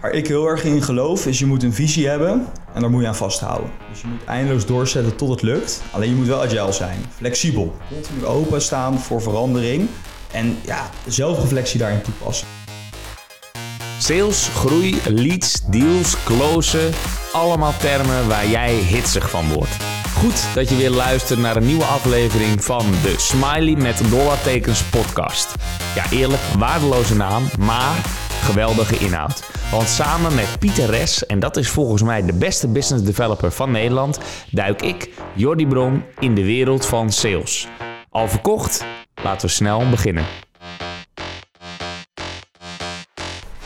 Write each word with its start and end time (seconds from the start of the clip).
Waar 0.00 0.10
ik 0.10 0.26
heel 0.26 0.46
erg 0.46 0.64
in 0.64 0.82
geloof 0.82 1.26
is 1.26 1.38
je 1.38 1.46
moet 1.46 1.62
een 1.62 1.72
visie 1.72 2.08
hebben 2.08 2.46
en 2.74 2.80
daar 2.80 2.90
moet 2.90 3.02
je 3.02 3.08
aan 3.08 3.16
vasthouden. 3.16 3.70
Dus 3.90 4.00
je 4.00 4.06
moet 4.06 4.24
eindeloos 4.24 4.66
doorzetten 4.66 5.16
tot 5.16 5.28
het 5.28 5.42
lukt. 5.42 5.82
Alleen 5.90 6.08
je 6.08 6.14
moet 6.14 6.26
wel 6.26 6.42
agile 6.42 6.72
zijn, 6.72 6.98
flexibel, 7.16 7.76
continu 7.92 8.24
openstaan 8.24 8.98
voor 8.98 9.22
verandering 9.22 9.88
en 10.32 10.58
ja, 10.64 10.90
zelfreflectie 11.06 11.78
daarin 11.78 12.02
toepassen. 12.02 12.46
Sales, 13.98 14.48
groei, 14.48 15.00
leads, 15.04 15.64
deals, 15.70 16.24
closen. 16.24 16.90
Allemaal 17.32 17.74
termen 17.80 18.28
waar 18.28 18.48
jij 18.48 18.74
hitsig 18.74 19.30
van 19.30 19.52
wordt. 19.52 19.76
Goed 20.14 20.54
dat 20.54 20.68
je 20.68 20.76
weer 20.76 20.90
luistert 20.90 21.40
naar 21.40 21.56
een 21.56 21.66
nieuwe 21.66 21.84
aflevering 21.84 22.64
van 22.64 22.84
de 23.02 23.14
Smiley 23.16 23.74
met 23.76 24.00
dollartekens 24.10 24.82
podcast. 24.82 25.54
Ja, 25.94 26.10
eerlijk, 26.10 26.42
waardeloze 26.58 27.14
naam, 27.16 27.42
maar 27.58 28.26
geweldige 28.38 28.98
inhoud. 28.98 29.42
Want 29.70 29.88
samen 29.88 30.34
met 30.34 30.56
Pieter 30.58 30.90
Res, 30.90 31.26
en 31.26 31.38
dat 31.38 31.56
is 31.56 31.68
volgens 31.68 32.02
mij 32.02 32.22
de 32.22 32.32
beste 32.32 32.68
business 32.68 33.04
developer 33.04 33.52
van 33.52 33.70
Nederland, 33.70 34.18
duik 34.50 34.82
ik, 34.82 35.10
Jordi 35.34 35.66
Bron, 35.66 36.04
in 36.18 36.34
de 36.34 36.44
wereld 36.44 36.86
van 36.86 37.12
sales. 37.12 37.68
Al 38.10 38.28
verkocht? 38.28 38.84
Laten 39.22 39.46
we 39.46 39.52
snel 39.52 39.88
beginnen. 39.90 40.24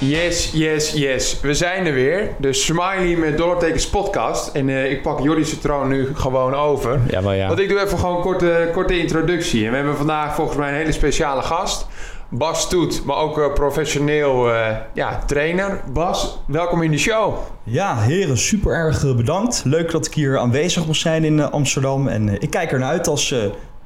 Yes, 0.05 0.51
yes, 0.53 0.93
yes. 0.93 1.41
We 1.41 1.55
zijn 1.55 1.87
er 1.87 1.93
weer. 1.93 2.29
De 2.39 2.53
Smiley 2.53 3.17
met 3.17 3.37
dollartekens 3.37 3.89
podcast. 3.89 4.55
En 4.55 4.69
uh, 4.69 4.91
ik 4.91 5.03
pak 5.03 5.21
Jordi's 5.21 5.59
troon 5.61 5.89
nu 5.89 6.09
gewoon 6.15 6.55
over. 6.55 7.01
Ja, 7.09 7.21
maar 7.21 7.37
ja. 7.37 7.47
Want 7.47 7.59
ik 7.59 7.69
doe 7.69 7.81
even 7.81 7.99
gewoon 7.99 8.17
een 8.17 8.23
korte, 8.23 8.71
korte 8.73 8.99
introductie. 8.99 9.65
En 9.65 9.71
we 9.71 9.77
hebben 9.77 9.97
vandaag 9.97 10.35
volgens 10.35 10.59
mij 10.59 10.69
een 10.69 10.75
hele 10.75 10.93
speciale 10.93 11.43
gast. 11.43 11.87
Bas 12.35 12.69
Toet, 12.69 13.05
maar 13.05 13.17
ook 13.17 13.39
uh, 13.39 13.53
professioneel 13.53 14.49
uh, 14.49 14.77
ja, 14.95 15.19
trainer. 15.27 15.81
Bas, 15.93 16.39
welkom 16.47 16.83
in 16.83 16.91
de 16.91 16.99
show. 16.99 17.35
Ja, 17.63 18.01
heren, 18.01 18.39
super 18.39 18.73
erg 18.73 19.17
bedankt. 19.17 19.63
Leuk 19.65 19.91
dat 19.91 20.07
ik 20.07 20.15
hier 20.15 20.39
aanwezig 20.39 20.87
mag 20.87 20.97
zijn 20.97 21.25
in 21.25 21.51
Amsterdam. 21.51 22.09
En 22.09 22.41
ik 22.41 22.51
kijk 22.51 22.73
ernaar 22.73 22.91
uit 22.91 23.09
als 23.09 23.35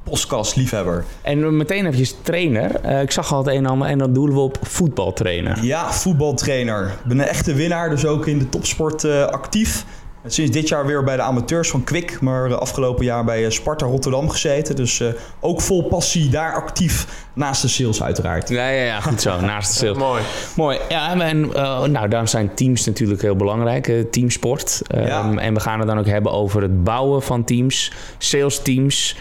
podcast-liefhebber. 0.03 1.03
En 1.21 1.57
meteen 1.57 1.85
even 1.85 2.15
trainer. 2.21 2.71
Uh, 2.85 3.01
ik 3.01 3.11
zag 3.11 3.33
al 3.33 3.37
het 3.37 3.47
een 3.47 3.55
en 3.55 3.65
ander 3.65 3.87
en 3.87 3.97
dat 3.97 4.15
doelen 4.15 4.35
we 4.35 4.41
op 4.41 4.57
voetbaltrainer. 4.61 5.63
Ja, 5.63 5.91
voetbaltrainer. 5.93 6.85
Ik 6.87 7.05
ben 7.05 7.19
een 7.19 7.27
echte 7.27 7.53
winnaar, 7.53 7.89
dus 7.89 8.05
ook 8.05 8.27
in 8.27 8.39
de 8.39 8.49
topsport 8.49 9.03
uh, 9.03 9.25
actief. 9.25 9.85
Sinds 10.25 10.51
dit 10.51 10.67
jaar 10.67 10.85
weer 10.85 11.03
bij 11.03 11.15
de 11.15 11.21
amateurs 11.21 11.69
van 11.69 11.83
Kwik, 11.83 12.21
maar 12.21 12.55
afgelopen 12.55 13.05
jaar 13.05 13.23
bij 13.23 13.49
Sparta 13.49 13.85
Rotterdam 13.85 14.29
gezeten. 14.29 14.75
Dus 14.75 14.99
uh, 14.99 15.07
ook 15.39 15.61
vol 15.61 15.83
passie 15.83 16.29
daar 16.29 16.53
actief 16.53 17.25
naast 17.37 17.61
de 17.61 17.67
sales 17.67 18.03
uiteraard. 18.03 18.49
Ja, 18.49 18.69
ja, 18.69 18.83
ja 18.83 18.99
goed 18.99 19.21
zo, 19.21 19.39
naast 19.39 19.71
de 19.71 19.77
sales. 19.77 19.97
Mooi. 19.97 20.21
Mooi. 20.55 20.77
Ja, 20.89 21.19
en 21.19 21.43
uh, 21.45 21.83
nou, 21.83 22.07
daarom 22.07 22.27
zijn 22.27 22.53
teams 22.53 22.85
natuurlijk 22.85 23.21
heel 23.21 23.35
belangrijk, 23.35 23.87
uh, 23.87 24.03
teamsport. 24.11 24.81
Um, 24.95 25.05
ja. 25.05 25.35
En 25.35 25.53
we 25.53 25.59
gaan 25.59 25.79
het 25.79 25.87
dan 25.87 25.99
ook 25.99 26.05
hebben 26.05 26.31
over 26.31 26.61
het 26.61 26.83
bouwen 26.83 27.21
van 27.21 27.43
teams, 27.43 27.91
sales 28.17 28.61
teams. 28.61 29.15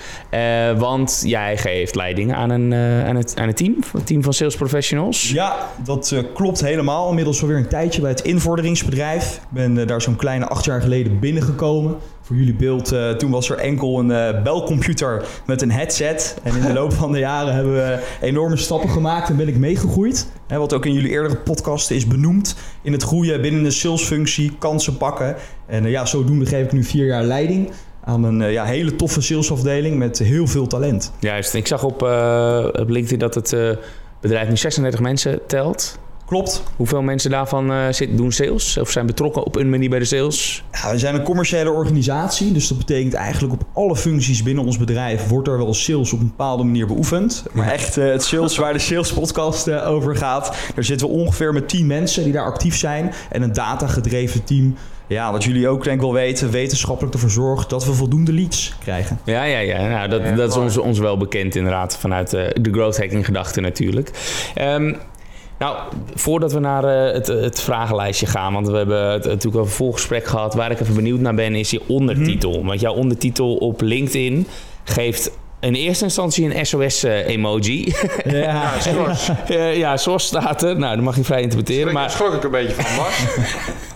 want 0.76 1.22
jij 1.24 1.56
geeft 1.56 1.94
leiding 1.94 2.34
aan 2.34 2.50
een, 2.50 2.74
aan, 3.06 3.16
het, 3.16 3.34
aan 3.36 3.48
een 3.48 3.54
team, 3.54 3.76
een 3.92 4.04
team 4.04 4.22
van 4.22 4.32
sales 4.32 4.56
professionals. 4.56 5.30
Ja, 5.30 5.56
dat 5.84 6.14
klopt 6.34 6.60
helemaal. 6.60 7.08
Inmiddels 7.08 7.40
alweer 7.40 7.56
een 7.56 7.68
tijdje 7.68 8.00
bij 8.00 8.10
het 8.10 8.20
invorderingsbedrijf. 8.20 9.34
Ik 9.34 9.40
ben 9.48 9.86
daar 9.86 10.02
zo'n 10.02 10.16
kleine 10.16 10.46
acht 10.46 10.64
jaar 10.64 10.80
geleden 10.80 11.18
binnengekomen. 11.18 11.96
Voor 12.26 12.36
jullie 12.36 12.54
beeld, 12.54 12.92
uh, 12.92 13.10
toen 13.10 13.30
was 13.30 13.50
er 13.50 13.58
enkel 13.58 13.98
een 13.98 14.10
uh, 14.10 14.42
belcomputer 14.42 15.24
met 15.46 15.62
een 15.62 15.70
headset. 15.70 16.38
En 16.42 16.56
in 16.56 16.62
de 16.62 16.72
loop 16.72 16.92
van 16.92 17.12
de 17.12 17.18
jaren 17.18 17.54
hebben 17.54 17.72
we 17.72 17.98
enorme 18.20 18.56
stappen 18.56 18.88
gemaakt 18.88 19.28
en 19.28 19.36
ben 19.36 19.48
ik 19.48 19.56
meegegroeid. 19.56 20.26
Wat 20.48 20.72
ook 20.72 20.86
in 20.86 20.92
jullie 20.92 21.10
eerdere 21.10 21.36
podcasten 21.36 21.96
is 21.96 22.06
benoemd. 22.06 22.56
In 22.82 22.92
het 22.92 23.02
groeien 23.02 23.40
binnen 23.40 23.62
de 23.62 23.70
salesfunctie, 23.70 24.56
kansen 24.58 24.96
pakken. 24.96 25.36
En 25.66 25.84
uh, 25.84 25.90
ja, 25.90 26.04
zodoende 26.04 26.46
geef 26.46 26.64
ik 26.64 26.72
nu 26.72 26.84
vier 26.84 27.06
jaar 27.06 27.24
leiding 27.24 27.70
aan 28.04 28.24
een 28.24 28.52
ja, 28.52 28.64
hele 28.64 28.96
toffe 28.96 29.20
salesafdeling 29.20 29.98
met 29.98 30.18
heel 30.18 30.46
veel 30.46 30.66
talent. 30.66 31.12
Juist, 31.18 31.54
ik 31.54 31.66
zag 31.66 31.84
op, 31.84 32.02
op 32.72 32.88
LinkedIn 32.88 33.18
dat 33.18 33.34
het 33.34 33.78
bedrijf 34.20 34.48
nu 34.48 34.56
36 34.56 35.00
mensen 35.00 35.40
telt. 35.46 35.98
Klopt. 36.26 36.62
Hoeveel 36.76 37.02
mensen 37.02 37.30
daarvan 37.30 37.72
uh, 37.72 37.86
zit, 37.90 38.16
doen 38.16 38.32
sales 38.32 38.78
of 38.78 38.90
zijn 38.90 39.06
betrokken 39.06 39.44
op 39.44 39.56
een 39.56 39.70
manier 39.70 39.90
bij 39.90 39.98
de 39.98 40.04
sales? 40.04 40.64
Ja, 40.72 40.90
we 40.90 40.98
zijn 40.98 41.14
een 41.14 41.22
commerciële 41.22 41.70
organisatie, 41.70 42.52
dus 42.52 42.68
dat 42.68 42.78
betekent 42.78 43.14
eigenlijk 43.14 43.54
op 43.54 43.62
alle 43.72 43.96
functies 43.96 44.42
binnen 44.42 44.64
ons 44.64 44.78
bedrijf 44.78 45.28
wordt 45.28 45.48
er 45.48 45.56
wel 45.56 45.74
sales 45.74 46.12
op 46.12 46.20
een 46.20 46.26
bepaalde 46.26 46.64
manier 46.64 46.86
beoefend. 46.86 47.44
Maar 47.52 47.72
echt 47.72 47.96
uh, 47.96 48.10
het 48.10 48.24
sales 48.24 48.56
waar 48.56 48.72
de 48.72 48.78
sales 48.78 49.12
podcast 49.12 49.68
uh, 49.68 49.90
over 49.90 50.16
gaat, 50.16 50.56
daar 50.74 50.84
zitten 50.84 51.06
we 51.06 51.12
ongeveer 51.12 51.52
met 51.52 51.68
10 51.68 51.86
mensen 51.86 52.24
die 52.24 52.32
daar 52.32 52.44
actief 52.44 52.76
zijn 52.76 53.12
en 53.30 53.42
een 53.42 53.52
datagedreven 53.52 54.44
team. 54.44 54.76
Ja, 55.06 55.32
wat 55.32 55.44
jullie 55.44 55.68
ook 55.68 55.84
denk 55.84 55.96
ik 55.96 56.02
wel 56.02 56.12
weten, 56.12 56.50
wetenschappelijk 56.50 57.14
ervoor 57.14 57.30
zorgt 57.30 57.70
dat 57.70 57.84
we 57.84 57.92
voldoende 57.92 58.32
leads 58.32 58.74
krijgen. 58.80 59.18
Ja, 59.24 59.42
ja, 59.42 59.58
ja. 59.58 59.88
Nou, 59.88 60.08
dat, 60.08 60.22
ja, 60.22 60.34
dat 60.34 60.50
is 60.50 60.56
ons, 60.56 60.76
ons 60.78 60.98
wel 60.98 61.16
bekend 61.16 61.54
inderdaad 61.54 61.98
vanuit 61.98 62.30
de 62.30 62.68
growth 62.70 62.98
hacking 62.98 63.24
gedachte 63.24 63.60
natuurlijk. 63.60 64.10
Um, 64.60 64.96
nou, 65.58 65.76
voordat 66.14 66.52
we 66.52 66.58
naar 66.58 66.84
uh, 66.84 67.12
het, 67.12 67.26
het, 67.26 67.60
vragenlijstje 67.60 68.26
gaan, 68.26 68.52
want 68.52 68.68
we 68.68 68.76
hebben 68.76 69.10
het, 69.10 69.24
natuurlijk 69.24 69.64
een 69.64 69.70
volgesprek 69.70 70.26
gehad. 70.26 70.54
Waar 70.54 70.70
ik 70.70 70.80
even 70.80 70.94
benieuwd 70.94 71.20
naar 71.20 71.34
ben, 71.34 71.54
is 71.54 71.70
je 71.70 71.80
ondertitel. 71.86 72.50
Mm 72.50 72.56
-hmm. 72.56 72.66
Want 72.66 72.80
jouw 72.80 72.94
ondertitel 72.94 73.56
op 73.56 73.80
LinkedIn 73.80 74.46
geeft 74.84 75.30
in 75.60 75.74
eerste 75.74 76.04
instantie 76.04 76.54
een 76.54 76.66
SOS-emoji. 76.66 77.94
Uh, 78.26 78.42
ja, 78.44 78.72
SOS. 78.80 79.30
uh, 79.50 79.76
ja, 79.76 79.96
SOS 79.96 80.26
staat 80.26 80.62
er. 80.62 80.78
Nou, 80.78 80.94
dat 80.94 81.04
mag 81.04 81.16
je 81.16 81.24
vrij 81.24 81.42
interpreteren. 81.42 81.94
Daar 81.94 82.10
schrok 82.10 82.34
ik 82.34 82.44
een 82.44 82.50
beetje 82.50 82.74
van, 82.74 82.96
Bas. 82.96 83.24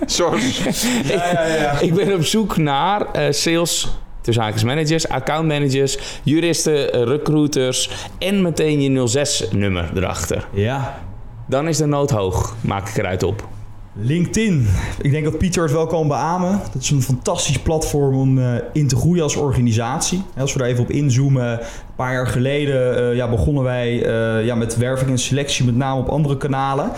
SOS. 0.17 0.83
Ja, 1.09 1.31
ja, 1.33 1.47
ja. 1.47 1.81
ik 1.81 1.95
ben 1.95 2.15
op 2.15 2.25
zoek 2.25 2.57
naar 2.57 3.07
sales 3.31 3.89
tussen 4.21 4.43
haakjes 4.43 4.65
managers, 4.65 5.09
accountmanagers, 5.09 5.99
juristen, 6.23 7.05
recruiters 7.05 7.91
en 8.19 8.43
meteen 8.43 8.81
je 8.81 9.27
06-nummer 9.51 9.91
erachter. 9.95 10.47
Ja, 10.53 11.03
dan 11.51 11.69
is 11.69 11.77
de 11.77 11.87
nood 11.87 12.11
hoog, 12.11 12.57
maak 12.61 12.89
ik 12.89 12.97
eruit 12.97 13.23
op. 13.23 13.49
LinkedIn. 13.95 14.67
Ik 15.03 15.11
denk 15.11 15.25
dat 15.25 15.39
Pieter 15.39 15.63
het 15.63 15.73
wel 15.73 15.87
kan 15.87 16.09
beamen. 16.09 16.61
Dat 16.73 16.83
is 16.83 16.91
een 16.91 17.03
fantastisch 17.03 17.59
platform 17.59 18.15
om 18.15 18.39
uh, 18.39 18.55
in 18.73 18.89
te 18.89 18.97
groeien 18.97 19.23
als 19.23 19.37
organisatie. 19.37 20.23
Als 20.37 20.53
we 20.53 20.59
daar 20.59 20.69
even 20.69 20.83
op 20.83 20.91
inzoomen. 20.91 21.53
Een 21.53 21.67
paar 21.97 22.13
jaar 22.13 22.27
geleden 22.27 23.03
uh, 23.03 23.17
ja, 23.17 23.31
begonnen 23.31 23.63
wij 23.63 24.07
uh, 24.07 24.47
ja, 24.47 24.55
met 24.55 24.77
werving 24.77 25.11
en 25.11 25.19
selectie, 25.19 25.65
met 25.65 25.77
name 25.77 26.01
op 26.01 26.09
andere 26.09 26.37
kanalen. 26.37 26.91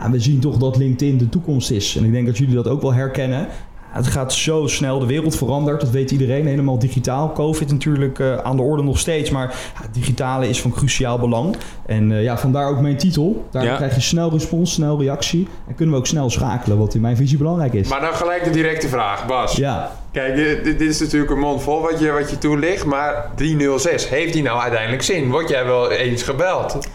Ja, 0.00 0.10
we 0.10 0.20
zien 0.20 0.40
toch 0.40 0.56
dat 0.56 0.76
LinkedIn 0.76 1.18
de 1.18 1.28
toekomst 1.28 1.70
is. 1.70 1.96
En 1.96 2.04
ik 2.04 2.12
denk 2.12 2.26
dat 2.26 2.38
jullie 2.38 2.54
dat 2.54 2.68
ook 2.68 2.82
wel 2.82 2.94
herkennen. 2.94 3.46
Het 3.90 4.06
gaat 4.06 4.32
zo 4.32 4.66
snel, 4.66 4.98
de 4.98 5.06
wereld 5.06 5.36
verandert, 5.36 5.80
dat 5.80 5.90
weet 5.90 6.10
iedereen, 6.10 6.46
helemaal 6.46 6.78
digitaal. 6.78 7.32
Covid 7.32 7.70
natuurlijk 7.70 8.18
uh, 8.18 8.36
aan 8.36 8.56
de 8.56 8.62
orde 8.62 8.82
nog 8.82 8.98
steeds, 8.98 9.30
maar 9.30 9.48
ja, 9.74 9.82
het 9.82 9.94
digitale 9.94 10.48
is 10.48 10.60
van 10.60 10.70
cruciaal 10.70 11.18
belang. 11.18 11.56
En 11.86 12.10
uh, 12.10 12.22
ja, 12.22 12.38
vandaar 12.38 12.68
ook 12.68 12.80
mijn 12.80 12.96
titel. 12.96 13.46
Daar 13.50 13.64
ja. 13.64 13.76
krijg 13.76 13.94
je 13.94 14.00
snel 14.00 14.30
respons, 14.30 14.72
snel 14.72 15.00
reactie 15.00 15.48
en 15.68 15.74
kunnen 15.74 15.94
we 15.94 16.00
ook 16.00 16.06
snel 16.06 16.30
schakelen, 16.30 16.78
wat 16.78 16.94
in 16.94 17.00
mijn 17.00 17.16
visie 17.16 17.38
belangrijk 17.38 17.72
is. 17.72 17.88
Maar 17.88 18.00
dan 18.00 18.14
gelijk 18.14 18.44
de 18.44 18.50
directe 18.50 18.88
vraag, 18.88 19.26
Bas. 19.26 19.56
Ja. 19.56 19.92
Kijk, 20.12 20.34
dit, 20.34 20.64
dit 20.64 20.80
is 20.80 21.00
natuurlijk 21.00 21.30
een 21.30 21.38
mond 21.38 21.62
vol 21.62 21.80
wat 21.80 22.00
je, 22.00 22.10
wat 22.10 22.30
je 22.30 22.38
toelicht, 22.38 22.84
maar 22.84 23.30
306, 23.34 24.08
heeft 24.08 24.32
die 24.32 24.42
nou 24.42 24.60
uiteindelijk 24.60 25.02
zin? 25.02 25.30
Word 25.30 25.48
jij 25.48 25.64
wel 25.64 25.90
eens 25.90 26.22
gebeld? 26.22 26.88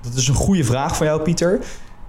Dat 0.00 0.14
is 0.14 0.28
een 0.28 0.34
goede 0.34 0.64
vraag 0.64 0.96
van 0.96 1.06
jou, 1.06 1.22
Pieter. 1.22 1.60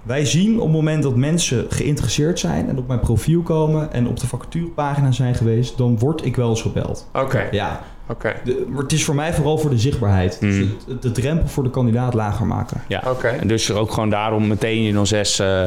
Wij 0.02 0.24
zien 0.24 0.56
op 0.56 0.62
het 0.62 0.72
moment 0.72 1.02
dat 1.02 1.16
mensen 1.16 1.66
geïnteresseerd 1.68 2.38
zijn 2.38 2.68
en 2.68 2.78
op 2.78 2.86
mijn 2.86 3.00
profiel 3.00 3.42
komen 3.42 3.92
en 3.92 4.08
op 4.08 4.20
de 4.20 4.26
vacaturepagina 4.26 5.12
zijn 5.12 5.34
geweest, 5.34 5.78
dan 5.78 5.98
word 5.98 6.24
ik 6.24 6.36
wel 6.36 6.48
eens 6.48 6.62
gebeld. 6.62 7.08
Oké. 7.12 7.24
Okay. 7.24 7.48
Ja. 7.50 7.82
Oké. 8.08 8.34
Okay. 8.42 8.56
Maar 8.68 8.82
het 8.82 8.92
is 8.92 9.04
voor 9.04 9.14
mij 9.14 9.34
vooral 9.34 9.58
voor 9.58 9.70
de 9.70 9.78
zichtbaarheid. 9.78 10.38
Mm. 10.40 10.50
Dus 10.50 10.66
de, 10.86 10.98
de, 10.98 11.12
drempel 11.12 11.48
voor 11.48 11.62
de 11.62 11.70
kandidaat 11.70 12.14
lager 12.14 12.46
maken. 12.46 12.82
Ja. 12.88 12.98
Oké. 12.98 13.08
Okay. 13.08 13.38
En 13.38 13.48
dus 13.48 13.72
ook 13.72 13.92
gewoon 13.92 14.10
daarom 14.10 14.46
meteen 14.46 14.84
in 14.84 15.06
06 15.06 15.40
uh, 15.40 15.62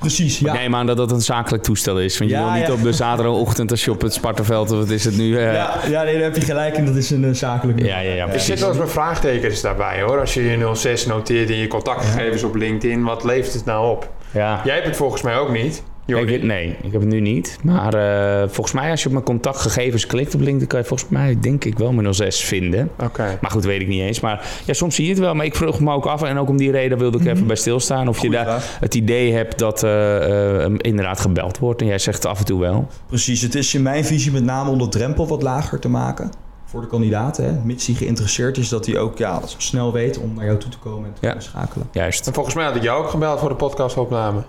Precies, 0.00 0.38
ja. 0.38 0.52
Ik 0.52 0.58
neem 0.60 0.74
aan 0.74 0.86
dat 0.86 0.96
dat 0.96 1.10
een 1.10 1.20
zakelijk 1.20 1.62
toestel 1.62 2.00
is. 2.00 2.18
Want 2.18 2.30
je 2.30 2.36
Ja, 2.36 2.42
wil 2.44 2.52
niet 2.52 2.66
ja. 2.66 2.72
op 2.72 2.82
de 2.82 2.92
zaterdagochtend 2.92 3.70
als 3.70 3.84
je 3.84 3.90
op 3.90 4.00
het 4.00 4.12
Spartaveld... 4.14 4.70
of 4.70 4.78
wat 4.78 4.88
is 4.90 5.04
het 5.04 5.16
nu? 5.16 5.36
eh, 5.38 5.52
Ja, 5.54 5.74
ja 5.88 6.02
nee, 6.02 6.14
daar 6.14 6.22
heb 6.22 6.36
je 6.36 6.40
gelijk 6.40 6.76
in. 6.76 6.84
Dat 6.86 6.94
is 6.96 7.10
een 7.10 7.22
uh, 7.22 7.34
zakelijk 7.34 7.78
ja, 7.82 7.98
ja, 7.98 8.12
ja, 8.14 8.28
Er 8.28 8.40
zitten 8.40 8.58
wel 8.66 8.68
eens 8.74 8.84
wat 8.84 8.90
vraagtekens 8.92 9.60
daarbij 9.60 10.02
hoor. 10.02 10.20
Als 10.20 10.34
je 10.34 10.42
je 10.42 10.70
06 10.74 11.06
noteert 11.06 11.50
in 11.50 11.56
je 11.56 11.68
contactgegevens 11.68 12.42
op 12.42 12.54
LinkedIn, 12.54 13.02
wat 13.02 13.24
levert 13.24 13.52
het 13.54 13.64
nou 13.64 13.90
op? 13.90 14.08
Ja. 14.30 14.60
Jij 14.64 14.74
hebt 14.74 14.86
het 14.86 14.96
volgens 14.96 15.22
mij 15.22 15.36
ook 15.38 15.50
niet. 15.52 15.82
Jordi. 16.10 16.34
Ik, 16.34 16.42
nee, 16.42 16.76
ik 16.82 16.92
heb 16.92 17.00
het 17.00 17.10
nu 17.10 17.20
niet. 17.20 17.58
Maar 17.62 17.94
eh, 17.94 18.48
volgens 18.48 18.72
mij 18.74 18.90
als 18.90 19.00
je 19.00 19.06
op 19.06 19.12
mijn 19.12 19.24
contactgegevens 19.24 20.06
klikt 20.06 20.34
op 20.34 20.40
LinkedIn... 20.40 20.66
kan 20.68 20.78
je 20.80 20.84
volgens 20.84 21.08
mij 21.10 21.36
denk 21.40 21.64
ik 21.64 21.78
wel 21.78 21.92
mijn 21.92 22.14
06 22.14 22.44
vinden. 22.44 22.90
Oké. 22.98 23.38
Maar 23.40 23.50
goed, 23.50 23.64
weet 23.64 23.80
ik 23.80 23.88
niet 23.88 24.00
eens. 24.00 24.20
Maar 24.20 24.46
ja, 24.64 24.72
soms 24.72 24.94
zie 24.94 25.04
je 25.04 25.10
het 25.10 25.20
wel. 25.20 25.34
Maar 25.34 25.46
ik 25.46 25.54
vroeg 25.56 25.80
me 25.80 25.92
ook 25.92 26.06
af. 26.06 26.22
En 26.22 26.38
ook 26.38 26.48
om 26.48 26.56
die 26.56 26.70
reden 26.70 26.98
wilde 26.98 27.18
ik 27.18 27.26
even 27.26 27.46
bij 27.46 27.56
stilstaan. 27.56 28.08
Of 28.08 28.16
Goeie 28.18 28.30
je 28.38 28.44
daar 28.44 28.46
vraag. 28.60 28.78
het 28.80 28.94
idee 28.94 29.32
hebt 29.32 29.58
dat 29.58 29.82
eh, 29.82 30.64
eh, 30.64 30.72
inderdaad 30.76 31.20
gebeld 31.20 31.58
wordt. 31.58 31.80
En 31.80 31.86
jij 31.86 31.98
zegt 31.98 32.16
het 32.22 32.26
af 32.26 32.38
en 32.38 32.44
toe 32.44 32.60
wel. 32.60 32.88
Precies, 33.06 33.40
het 33.42 33.54
is 33.54 33.74
in 33.74 33.82
mijn 33.82 34.04
visie 34.04 34.32
met 34.32 34.44
name 34.44 34.70
om 34.70 34.78
de 34.78 34.88
drempel 34.88 35.26
wat 35.28 35.42
lager 35.42 35.78
te 35.78 35.88
maken. 35.88 36.30
Voor 36.64 36.80
de 36.80 36.86
kandidaat, 36.86 37.36
hè. 37.36 37.52
mits 37.64 37.86
hij 37.86 37.94
geïnteresseerd 37.94 38.56
is, 38.58 38.68
dat 38.68 38.86
hij 38.86 38.98
ook 38.98 39.18
ja, 39.18 39.40
snel 39.56 39.92
weet 39.92 40.18
om 40.18 40.34
naar 40.34 40.44
jou 40.44 40.58
toe 40.58 40.70
te 40.70 40.78
komen 40.78 41.04
en 41.04 41.12
te 41.12 41.18
Ja. 41.20 41.28
kunnen 41.28 41.42
schakelen. 41.48 41.86
Juist. 41.92 42.26
En 42.26 42.32
volgens 42.34 42.54
mij 42.54 42.64
had 42.64 42.76
ik 42.76 42.82
jou 42.82 43.02
ook 43.04 43.10
gebeld 43.10 43.40
voor 43.40 43.48
de 43.48 43.54
podcastopname. 43.54 44.42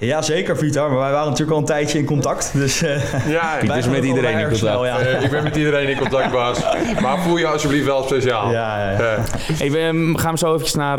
Ja, 0.00 0.22
zeker 0.22 0.56
Pieter. 0.56 0.88
Maar 0.88 0.98
wij 0.98 1.10
waren 1.10 1.28
natuurlijk 1.28 1.50
al 1.50 1.58
een 1.58 1.64
tijdje 1.64 1.98
in 1.98 2.04
contact. 2.04 2.50
Dus 2.54 2.82
uh, 2.82 3.28
ja, 3.28 3.56
Pieter 3.60 3.76
is 3.76 3.88
met 3.98 4.04
iedereen 4.04 4.38
in 4.38 4.48
contact. 4.48 4.56
Snel, 4.56 4.86
ja. 4.86 5.00
uh, 5.00 5.22
ik 5.22 5.30
ben 5.30 5.42
met 5.42 5.56
iedereen 5.56 5.88
in 5.88 5.98
contact, 5.98 6.32
Bas. 6.40 6.58
Maar 7.00 7.18
voel 7.18 7.36
je 7.36 7.46
alsjeblieft 7.46 7.84
wel 7.84 8.02
speciaal. 8.02 8.50
Ja, 8.52 8.78
ja, 8.78 8.90
ja. 8.90 9.16
Uh. 9.16 9.24
Hey, 9.58 9.70
we 9.70 10.12
gaan 10.18 10.38
zo 10.38 10.54
even 10.54 10.78
naar 10.78 10.96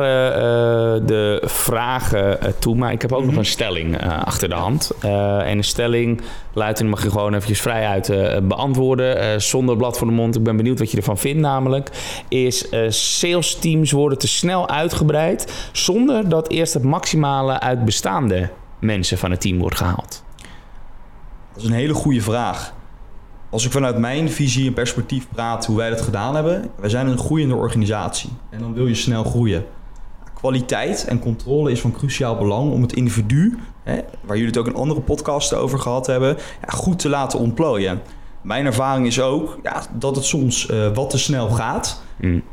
de 1.06 1.42
vragen 1.46 2.40
toe. 2.60 2.76
Maar 2.76 2.92
ik 2.92 3.02
heb 3.02 3.12
ook 3.12 3.20
mm 3.20 3.26
-hmm. 3.26 3.36
nog 3.36 3.44
een 3.44 3.50
stelling 3.50 3.98
achter 4.24 4.50
de 4.50 4.56
hand. 4.56 4.92
en 5.02 5.58
een 5.58 5.64
stelling 5.64 6.22
luidt, 6.54 6.80
en 6.80 6.90
mag 6.90 7.04
je 7.04 7.10
gewoon 7.10 7.34
eventjes 7.34 7.62
vrij 7.62 7.88
uit 7.88 8.12
beantwoorden. 8.48 9.42
zonder 9.42 9.78
blad 9.78 9.98
voor 9.98 10.08
de 10.08 10.14
mond. 10.14 10.36
Ik 10.36 10.44
ben 10.44 10.58
benieuwd 10.58 10.80
wat 10.80 10.92
je 10.92 10.98
ervan 10.98 11.18
vindt 11.18 11.40
namelijk. 11.40 11.90
Is 12.30 12.66
sales 12.90 13.56
teams 13.56 13.92
worden 13.92 14.18
te 14.18 14.28
snel 14.28 14.70
uitgebreid... 14.70 15.70
zonder 15.72 16.30
dat 16.30 16.50
eerst 16.50 16.74
het 16.74 16.84
maximale 16.84 17.60
uit 17.60 17.86
bestaande 17.86 18.50
mensen 18.82 19.18
van 19.18 19.32
het 19.32 19.42
team 19.42 19.60
wordt 19.60 19.78
gehaald? 19.78 20.24
Dat 21.54 21.64
is 21.64 21.70
een 21.70 21.76
hele 21.76 21.94
goede 21.94 22.22
vraag. 22.22 22.74
Als 23.50 23.66
ik 23.66 23.72
vanuit 23.72 23.98
mijn 23.98 24.30
visie 24.30 24.68
en 24.68 24.74
perspectief 24.74 25.28
praat 25.30 25.66
hoe 25.66 25.78
wij 25.78 25.90
dat 25.90 26.02
gedaan 26.02 26.36
hebben, 26.36 26.70
wij 26.80 26.90
zijn 26.90 27.08
een 27.08 27.18
groeiende 27.18 27.56
organisatie 27.56 28.30
en 28.50 28.60
dan 28.60 28.74
wil 28.74 28.88
je 28.88 28.96
snel 28.96 29.24
groeien. 29.24 29.66
Kwaliteit 30.34 31.06
en 31.06 31.20
controle 31.20 31.72
is 31.72 31.82
van 31.82 31.92
cruciaal 31.92 32.38
belang 32.38 32.72
om 32.72 32.82
het 32.82 32.94
individu, 32.94 33.58
hè, 33.84 34.00
waar 34.22 34.36
jullie 34.38 34.52
het 34.52 34.58
ook 34.58 34.68
in 34.68 34.76
andere 34.76 35.02
podcasten 35.02 35.58
over 35.58 35.80
gehad 35.80 36.08
hebben, 36.08 36.38
ja, 36.38 36.68
goed 36.68 37.00
te 37.00 37.10
laten 37.10 37.40
ontplooien. 37.40 38.02
Mijn 38.42 38.66
ervaring 38.66 39.08
is 39.08 39.22
ook 39.22 39.60
ja, 39.64 39.84
dat 39.94 40.16
het 40.16 40.26
soms 40.26 40.70
uh, 40.70 40.94
wat 40.94 41.10
te 41.10 41.18
snel 41.18 41.50
gaat. 41.50 42.04
Mm 42.18 42.44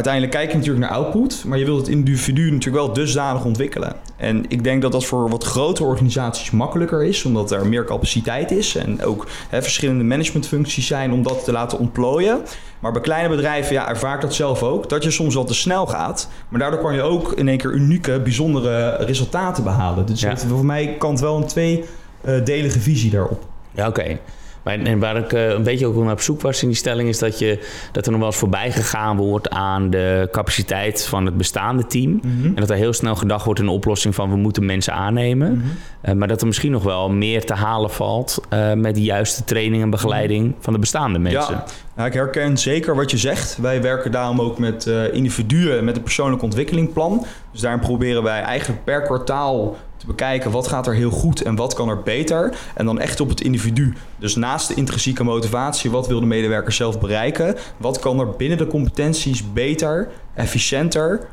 uiteindelijk 0.00 0.32
kijk 0.32 0.50
je 0.50 0.56
natuurlijk 0.56 0.84
naar 0.86 0.96
output, 0.96 1.44
maar 1.46 1.58
je 1.58 1.64
wilt 1.64 1.78
het 1.78 1.88
individu 1.88 2.50
natuurlijk 2.50 2.84
wel 2.84 2.92
dusdanig 2.92 3.44
ontwikkelen. 3.44 3.96
En 4.16 4.44
ik 4.48 4.64
denk 4.64 4.82
dat 4.82 4.92
dat 4.92 5.04
voor 5.04 5.30
wat 5.30 5.44
grotere 5.44 5.88
organisaties 5.88 6.50
makkelijker 6.50 7.04
is, 7.04 7.24
omdat 7.24 7.50
er 7.50 7.66
meer 7.66 7.84
capaciteit 7.84 8.50
is 8.50 8.74
en 8.74 9.04
ook 9.04 9.26
hè, 9.48 9.62
verschillende 9.62 10.04
managementfuncties 10.04 10.86
zijn 10.86 11.12
om 11.12 11.22
dat 11.22 11.44
te 11.44 11.52
laten 11.52 11.78
ontplooien. 11.78 12.40
Maar 12.78 12.92
bij 12.92 13.00
kleine 13.00 13.28
bedrijven 13.28 13.74
ja, 13.74 13.88
ervaar 13.88 14.14
ik 14.14 14.20
dat 14.20 14.34
zelf 14.34 14.62
ook, 14.62 14.88
dat 14.88 15.02
je 15.02 15.10
soms 15.10 15.34
wel 15.34 15.44
te 15.44 15.54
snel 15.54 15.86
gaat. 15.86 16.28
Maar 16.48 16.60
daardoor 16.60 16.80
kan 16.80 16.94
je 16.94 17.02
ook 17.02 17.32
in 17.32 17.48
één 17.48 17.58
keer 17.58 17.72
unieke, 17.72 18.20
bijzondere 18.20 18.96
resultaten 18.96 19.64
behalen. 19.64 20.06
Dus 20.06 20.20
ja. 20.20 20.36
voor 20.36 20.66
mij 20.66 20.96
kan 20.98 21.10
het 21.10 21.20
wel 21.20 21.36
een 21.36 21.46
tweedelige 21.46 22.80
visie 22.80 23.10
daarop. 23.10 23.44
Ja, 23.72 23.88
oké. 23.88 24.18
Maar, 24.62 24.78
en 24.78 24.98
waar 24.98 25.16
ik 25.16 25.32
uh, 25.32 25.48
een 25.48 25.62
beetje 25.62 25.86
ook 25.86 25.94
naar 25.94 26.12
op 26.12 26.20
zoek 26.20 26.40
was 26.40 26.62
in 26.62 26.68
die 26.68 26.76
stelling, 26.76 27.08
is 27.08 27.18
dat, 27.18 27.38
je, 27.38 27.58
dat 27.92 28.04
er 28.04 28.10
nog 28.10 28.20
wel 28.20 28.28
eens 28.28 28.38
voorbij 28.38 28.72
gegaan 28.72 29.16
wordt 29.16 29.50
aan 29.50 29.90
de 29.90 30.28
capaciteit 30.32 31.06
van 31.06 31.26
het 31.26 31.36
bestaande 31.36 31.86
team. 31.86 32.10
Mm 32.10 32.20
-hmm. 32.22 32.44
En 32.44 32.54
dat 32.54 32.70
er 32.70 32.76
heel 32.76 32.92
snel 32.92 33.16
gedacht 33.16 33.44
wordt 33.44 33.60
in 33.60 33.66
de 33.66 33.72
oplossing 33.72 34.14
van 34.14 34.30
we 34.30 34.36
moeten 34.36 34.64
mensen 34.64 34.92
aannemen. 34.92 35.52
Mm 35.52 35.60
-hmm. 35.60 36.10
uh, 36.10 36.18
maar 36.18 36.28
dat 36.28 36.40
er 36.40 36.46
misschien 36.46 36.70
nog 36.70 36.82
wel 36.82 37.10
meer 37.10 37.44
te 37.44 37.54
halen 37.54 37.90
valt 37.90 38.40
uh, 38.52 38.72
met 38.72 38.94
de 38.94 39.02
juiste 39.02 39.44
training 39.44 39.82
en 39.82 39.90
begeleiding 39.90 40.44
-hmm. 40.44 40.54
van 40.60 40.72
de 40.72 40.78
bestaande 40.78 41.18
mensen. 41.18 41.54
Ja. 41.54 41.64
Nou, 41.94 42.08
ik 42.08 42.14
herken 42.14 42.58
zeker 42.58 42.96
wat 42.96 43.10
je 43.10 43.18
zegt. 43.18 43.58
Wij 43.60 43.82
werken 43.82 44.10
daarom 44.10 44.40
ook 44.40 44.58
met 44.58 44.86
individuen 45.12 45.84
met 45.84 45.96
een 45.96 46.02
persoonlijk 46.02 46.42
ontwikkelingplan. 46.42 47.26
Dus 47.52 47.60
daarin 47.60 47.80
proberen 47.80 48.22
wij 48.22 48.40
eigenlijk 48.40 48.84
per 48.84 49.02
kwartaal 49.02 49.76
te 50.00 50.06
bekijken 50.06 50.50
wat 50.50 50.68
gaat 50.68 50.86
er 50.86 50.94
heel 50.94 51.10
goed 51.10 51.42
en 51.42 51.56
wat 51.56 51.74
kan 51.74 51.88
er 51.88 52.02
beter. 52.02 52.56
En 52.74 52.84
dan 52.84 53.00
echt 53.00 53.20
op 53.20 53.28
het 53.28 53.40
individu. 53.40 53.94
Dus 54.18 54.36
naast 54.36 54.68
de 54.68 54.74
intrinsieke 54.74 55.24
motivatie, 55.24 55.90
wat 55.90 56.08
wil 56.08 56.20
de 56.20 56.26
medewerker 56.26 56.72
zelf 56.72 57.00
bereiken? 57.00 57.56
Wat 57.76 57.98
kan 57.98 58.20
er 58.20 58.30
binnen 58.30 58.58
de 58.58 58.66
competenties 58.66 59.52
beter, 59.52 60.08
efficiënter 60.34 61.28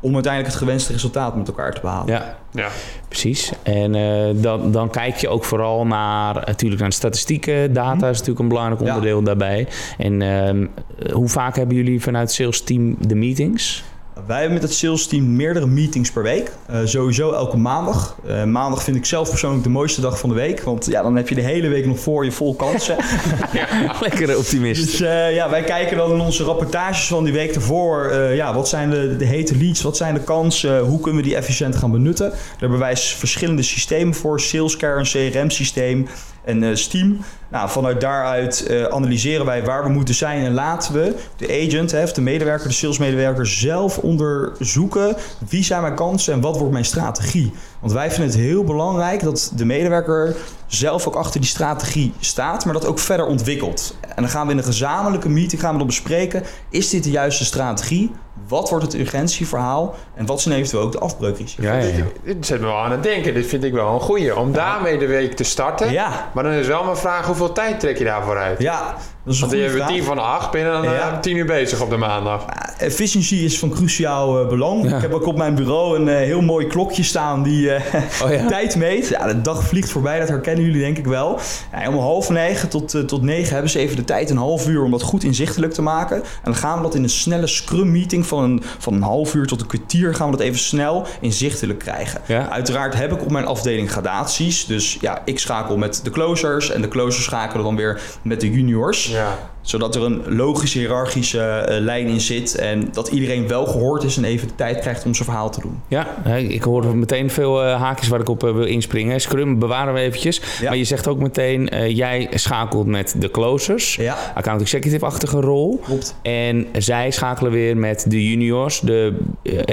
om 0.00 0.14
uiteindelijk 0.14 0.52
het 0.54 0.62
gewenste 0.62 0.92
resultaat 0.92 1.36
met 1.36 1.48
elkaar 1.48 1.72
te 1.72 1.80
behalen. 1.80 2.14
Ja, 2.14 2.36
ja. 2.52 2.68
precies. 3.08 3.52
En 3.62 3.94
uh, 3.94 4.42
dan, 4.42 4.70
dan 4.70 4.90
kijk 4.90 5.16
je 5.16 5.28
ook 5.28 5.44
vooral 5.44 5.86
naar, 5.86 6.34
natuurlijk 6.34 6.80
naar 6.80 6.90
de 6.90 6.96
statistieken. 6.96 7.72
Data 7.72 7.94
mm 7.94 8.00
-hmm. 8.00 8.08
is 8.08 8.18
natuurlijk 8.18 8.38
een 8.38 8.48
belangrijk 8.48 8.80
onderdeel 8.80 9.18
ja. 9.18 9.24
daarbij. 9.24 9.68
En 9.98 10.20
uh, 10.20 10.66
hoe 11.12 11.28
vaak 11.28 11.56
hebben 11.56 11.76
jullie 11.76 12.02
vanuit 12.02 12.26
het 12.26 12.36
sales 12.36 12.62
team 12.62 12.96
de 13.00 13.14
meetings? 13.14 13.84
Wij 14.24 14.36
hebben 14.36 14.54
met 14.54 14.62
het 14.62 14.72
sales 14.72 15.06
team 15.06 15.36
meerdere 15.36 15.66
meetings 15.66 16.10
per 16.10 16.22
week. 16.22 16.52
Uh, 16.70 16.78
sowieso 16.84 17.32
elke 17.32 17.56
maandag. 17.56 18.16
Uh, 18.26 18.44
maandag 18.44 18.82
vind 18.82 18.96
ik 18.96 19.04
zelf 19.04 19.30
persoonlijk 19.30 19.62
de 19.62 19.68
mooiste 19.68 20.00
dag 20.00 20.18
van 20.18 20.28
de 20.28 20.34
week. 20.34 20.60
Want 20.60 20.86
ja, 20.86 21.02
dan 21.02 21.16
heb 21.16 21.28
je 21.28 21.34
de 21.34 21.40
hele 21.40 21.68
week 21.68 21.86
nog 21.86 21.98
voor 21.98 22.24
je 22.24 22.32
vol 22.32 22.54
kansen. 22.54 22.96
ja, 23.52 23.94
lekkere 24.00 24.38
optimist. 24.38 24.84
Dus 24.84 25.00
uh, 25.00 25.34
ja, 25.34 25.50
wij 25.50 25.62
kijken 25.62 25.96
dan 25.96 26.12
in 26.12 26.20
onze 26.20 26.44
rapportages 26.44 27.06
van 27.06 27.24
die 27.24 27.32
week 27.32 27.54
ervoor. 27.54 28.14
ja, 28.14 28.54
wat 28.54 28.68
zijn 28.68 28.90
de, 28.90 29.16
de 29.16 29.24
hete 29.24 29.56
leads? 29.56 29.82
Wat 29.82 29.96
zijn 29.96 30.14
de 30.14 30.20
kansen? 30.20 30.78
hoe 30.78 31.00
kunnen 31.00 31.22
we 31.22 31.28
die 31.28 31.36
efficiënt 31.36 31.76
gaan 31.76 31.90
benutten? 31.90 32.30
Daar 32.30 32.58
hebben 32.58 32.78
wij 32.78 32.96
verschillende 32.96 33.62
systemen 33.62 34.14
voor. 34.14 34.40
Salescare, 34.40 34.98
een 34.98 35.30
CRM-systeem 35.30 36.08
en 36.46 36.62
uh, 36.62 36.74
Steam. 36.74 37.18
Nou, 37.48 37.70
vanuit 37.70 38.00
daaruit 38.00 38.66
uh, 38.70 38.84
analyseren 38.84 39.46
wij 39.46 39.64
waar 39.64 39.82
we 39.82 39.88
moeten 39.88 40.14
zijn 40.14 40.44
en 40.44 40.52
laten 40.52 40.92
we 40.92 41.14
de 41.36 41.66
agent, 41.66 41.90
hè, 41.90 42.04
de 42.12 42.20
medewerker, 42.20 42.68
de 42.68 42.74
salesmedewerker 42.74 43.46
zelf 43.46 43.98
onderzoeken 43.98 45.16
wie 45.48 45.64
zijn 45.64 45.82
mijn 45.82 45.94
kansen 45.94 46.32
en 46.32 46.40
wat 46.40 46.56
wordt 46.56 46.72
mijn 46.72 46.84
strategie. 46.84 47.52
Want 47.80 47.92
wij 47.92 48.10
vinden 48.10 48.30
het 48.30 48.40
heel 48.40 48.64
belangrijk 48.64 49.22
dat 49.22 49.52
de 49.56 49.64
medewerker 49.64 50.36
zelf 50.66 51.06
ook 51.06 51.14
achter 51.14 51.40
die 51.40 51.48
strategie 51.48 52.12
staat, 52.20 52.64
maar 52.64 52.74
dat 52.74 52.86
ook 52.86 52.98
verder 52.98 53.26
ontwikkelt. 53.26 53.96
En 54.00 54.22
dan 54.22 54.28
gaan 54.28 54.46
we 54.46 54.52
in 54.52 54.58
een 54.58 54.64
gezamenlijke 54.64 55.28
meeting 55.28 55.60
gaan 55.60 55.72
we 55.72 55.78
dan 55.78 55.86
bespreken, 55.86 56.42
is 56.70 56.90
dit 56.90 57.04
de 57.04 57.10
juiste 57.10 57.44
strategie? 57.44 58.12
Wat 58.48 58.70
wordt 58.70 58.84
het 58.84 58.94
urgentieverhaal 58.94 59.94
en 60.14 60.26
wat 60.26 60.40
zijn 60.40 60.54
eventueel 60.54 60.82
ook 60.82 60.92
de 60.92 60.98
afbreukrisico's? 60.98 61.64
Ja, 61.64 61.74
ja, 61.74 61.96
ja. 61.96 62.04
Dit 62.24 62.46
zet 62.46 62.60
me 62.60 62.66
wel 62.66 62.76
aan 62.76 62.90
het 62.90 63.02
denken. 63.02 63.34
Dit 63.34 63.46
vind 63.46 63.64
ik 63.64 63.72
wel 63.72 63.94
een 63.94 64.00
goeie. 64.00 64.36
Om 64.36 64.52
daarmee 64.52 64.98
de 64.98 65.06
week 65.06 65.36
te 65.36 65.44
starten. 65.44 65.92
Ja. 65.92 66.30
Maar 66.34 66.44
dan 66.44 66.52
is 66.52 66.66
wel 66.66 66.84
mijn 66.84 66.96
vraag, 66.96 67.26
hoeveel 67.26 67.52
tijd 67.52 67.80
trek 67.80 67.98
je 67.98 68.04
daarvoor 68.04 68.36
uit? 68.36 68.58
Ja, 68.58 68.94
dat 69.26 69.34
is 69.34 69.40
een 69.40 69.48
Want 69.48 69.60
je 69.72 69.78
hebt 69.78 69.88
tien 69.88 70.04
van 70.04 70.18
acht, 70.18 70.50
ben 70.50 70.60
je 70.60 70.66
dan 70.66 70.82
ja. 70.82 71.18
tien 71.20 71.36
uur 71.36 71.46
bezig 71.46 71.80
op 71.80 71.90
de 71.90 71.96
maandag. 71.96 72.44
efficiëntie 72.78 73.44
is 73.44 73.58
van 73.58 73.70
cruciaal 73.70 74.42
uh, 74.42 74.48
belang. 74.48 74.90
Ja. 74.90 74.96
Ik 74.96 75.02
heb 75.02 75.12
ook 75.12 75.26
op 75.26 75.36
mijn 75.36 75.54
bureau 75.54 75.96
een 75.96 76.06
uh, 76.06 76.14
heel 76.14 76.40
mooi 76.40 76.66
klokje 76.66 77.02
staan 77.02 77.42
die 77.42 77.66
uh, 77.66 77.74
oh, 78.22 78.30
ja. 78.32 78.46
tijd 78.56 78.76
meet. 78.76 79.08
Ja, 79.08 79.26
de 79.26 79.40
dag 79.40 79.64
vliegt 79.64 79.90
voorbij, 79.90 80.18
dat 80.18 80.28
herkennen 80.28 80.64
jullie 80.64 80.80
denk 80.80 80.98
ik 80.98 81.06
wel. 81.06 81.38
Ja, 81.72 81.88
om 81.88 81.98
half 81.98 82.30
negen 82.30 82.68
tot, 82.68 83.08
tot 83.08 83.22
negen 83.22 83.52
hebben 83.52 83.70
ze 83.70 83.78
even 83.78 83.96
de 83.96 84.04
tijd, 84.04 84.30
een 84.30 84.36
half 84.36 84.68
uur, 84.68 84.82
om 84.82 84.90
dat 84.90 85.02
goed 85.02 85.24
inzichtelijk 85.24 85.72
te 85.72 85.82
maken. 85.82 86.16
En 86.16 86.22
dan 86.42 86.54
gaan 86.54 86.76
we 86.76 86.82
dat 86.82 86.94
in 86.94 87.02
een 87.02 87.08
snelle 87.08 87.46
scrum 87.46 87.90
meeting 87.90 88.26
van 88.26 88.42
een, 88.42 88.62
van 88.78 88.94
een 88.94 89.02
half 89.02 89.34
uur 89.34 89.46
tot 89.46 89.60
een 89.60 89.66
kwartier, 89.66 90.14
gaan 90.14 90.30
we 90.30 90.36
dat 90.36 90.46
even 90.46 90.58
snel 90.58 91.06
inzichtelijk 91.20 91.78
krijgen. 91.78 92.50
Uiteraard 92.50 92.94
heb 92.94 93.12
ik 93.12 93.22
op 93.22 93.30
mijn 93.30 93.46
afdeling 93.46 93.90
gradaties. 93.90 94.66
Dus 94.66 94.98
ja, 95.00 95.22
ik 95.24 95.38
schakel 95.38 95.76
met 95.76 96.00
de 96.02 96.10
closers 96.10 96.70
en 96.70 96.80
de 96.80 96.88
closers 96.88 97.24
schakelen 97.24 97.64
dan 97.64 97.76
weer 97.76 98.00
met 98.22 98.40
de 98.40 98.50
juniors. 98.50 99.14
Ja. 99.16 99.55
Zodat 99.66 99.94
er 99.94 100.02
een 100.02 100.22
logische, 100.26 100.78
hiërarchische 100.78 101.66
uh, 101.68 101.76
lijn 101.78 102.06
in 102.06 102.20
zit. 102.20 102.54
En 102.54 102.88
dat 102.92 103.08
iedereen 103.08 103.48
wel 103.48 103.66
gehoord 103.66 104.02
is 104.02 104.16
en 104.16 104.24
even 104.24 104.48
de 104.48 104.54
tijd 104.54 104.80
krijgt 104.80 105.04
om 105.04 105.14
zijn 105.14 105.28
verhaal 105.28 105.50
te 105.50 105.60
doen. 105.60 105.80
Ja, 105.88 106.24
ik 106.36 106.62
hoor 106.62 106.96
meteen 106.96 107.30
veel 107.30 107.64
uh, 107.64 107.80
haakjes 107.80 108.08
waar 108.08 108.20
ik 108.20 108.28
op 108.28 108.44
uh, 108.44 108.52
wil 108.52 108.64
inspringen. 108.64 109.20
Scrum 109.20 109.58
bewaren 109.58 109.94
we 109.94 110.00
eventjes. 110.00 110.40
Ja. 110.60 110.68
Maar 110.68 110.76
je 110.76 110.84
zegt 110.84 111.08
ook 111.08 111.18
meteen, 111.18 111.70
jij 111.88 112.28
schakelt 112.30 112.86
met 112.86 113.14
de 113.18 113.30
closers. 113.30 113.94
Ja. 113.94 114.16
Account 114.34 114.60
executive-achtige 114.60 115.40
rol. 115.40 115.80
Klopt. 115.84 116.14
En 116.22 116.66
zij 116.78 117.10
schakelen 117.10 117.52
weer 117.52 117.76
met 117.76 118.04
de 118.08 118.28
juniors. 118.28 118.80
De 118.80 119.16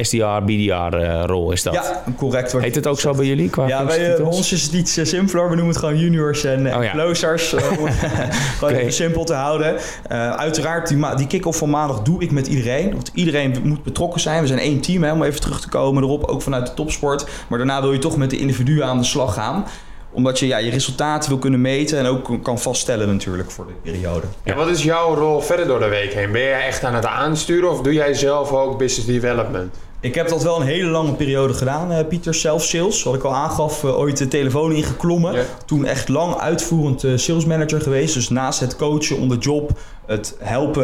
SDR, 0.01 0.43
BDR-rol 0.45 1.51
is 1.51 1.63
dat. 1.63 1.73
Ja, 1.73 2.03
correct. 2.17 2.51
Heet 2.51 2.75
het 2.75 2.87
ook 2.87 2.99
zo 2.99 3.13
bij 3.13 3.25
jullie? 3.25 3.49
Qua 3.49 3.67
ja, 3.67 3.85
bij 3.85 4.19
ons 4.19 4.51
is 4.51 4.63
het 4.63 4.73
iets 4.73 4.99
simpeler. 5.03 5.49
We 5.49 5.55
noemen 5.55 5.73
het 5.73 5.77
gewoon 5.77 5.97
juniors 5.97 6.43
en 6.43 6.75
oh, 6.75 6.83
ja. 6.83 6.91
closers. 6.91 7.53
om 7.79 7.85
het 7.85 8.61
okay. 8.61 8.89
simpel 8.89 9.23
te 9.23 9.33
houden. 9.33 9.75
Uh, 10.11 10.35
uiteraard, 10.35 10.87
die, 10.87 11.15
die 11.15 11.27
kick-off 11.27 11.57
van 11.57 11.69
maandag 11.69 12.01
doe 12.01 12.21
ik 12.21 12.31
met 12.31 12.47
iedereen. 12.47 12.91
Want 12.91 13.11
iedereen 13.13 13.55
moet 13.63 13.83
betrokken 13.83 14.21
zijn. 14.21 14.41
We 14.41 14.47
zijn 14.47 14.59
één 14.59 14.81
team, 14.81 15.03
hè, 15.03 15.11
om 15.11 15.23
even 15.23 15.41
terug 15.41 15.61
te 15.61 15.69
komen 15.69 16.03
erop. 16.03 16.23
Ook 16.23 16.41
vanuit 16.41 16.67
de 16.67 16.73
topsport. 16.73 17.25
Maar 17.47 17.57
daarna 17.57 17.81
wil 17.81 17.93
je 17.93 17.99
toch 17.99 18.17
met 18.17 18.29
de 18.29 18.37
individuen 18.37 18.85
aan 18.85 18.97
de 18.97 19.03
slag 19.03 19.33
gaan 19.33 19.65
omdat 20.13 20.39
je 20.39 20.47
ja, 20.47 20.57
je 20.57 20.71
resultaten 20.71 21.29
wil 21.29 21.39
kunnen 21.39 21.61
meten 21.61 21.99
en 21.99 22.05
ook 22.05 22.43
kan 22.43 22.59
vaststellen 22.59 23.07
natuurlijk 23.07 23.51
voor 23.51 23.67
de 23.67 23.73
periode. 23.81 24.27
En 24.43 24.55
wat 24.55 24.67
is 24.67 24.83
jouw 24.83 25.15
rol 25.15 25.41
verder 25.41 25.67
door 25.67 25.79
de 25.79 25.87
week 25.87 26.13
heen? 26.13 26.31
Ben 26.31 26.41
jij 26.41 26.65
echt 26.65 26.83
aan 26.83 26.95
het 26.95 27.05
aansturen 27.05 27.71
of 27.71 27.81
doe 27.81 27.93
jij 27.93 28.13
zelf 28.13 28.51
ook 28.51 28.77
business 28.77 29.07
development? 29.07 29.75
Ik 30.03 30.15
heb 30.15 30.29
dat 30.29 30.43
wel 30.43 30.61
een 30.61 30.67
hele 30.67 30.89
lange 30.89 31.13
periode 31.13 31.53
gedaan, 31.53 31.91
uh, 31.91 31.97
Pieter. 32.07 32.33
Zelf 32.33 32.63
sales, 32.63 33.03
wat 33.03 33.15
ik 33.15 33.23
al 33.23 33.35
aangaf, 33.35 33.83
uh, 33.83 33.99
ooit 33.99 34.17
de 34.17 34.27
telefoon 34.27 34.71
ingeklommen. 34.71 35.33
Yeah. 35.33 35.45
Toen 35.65 35.85
echt 35.85 36.09
lang 36.09 36.35
uitvoerend 36.35 37.03
uh, 37.03 37.17
salesmanager 37.17 37.81
geweest. 37.81 38.13
Dus 38.13 38.29
naast 38.29 38.59
het 38.59 38.75
coachen 38.75 39.17
on 39.17 39.29
the 39.29 39.37
job, 39.37 39.71
het 40.05 40.37
helpen 40.39 40.83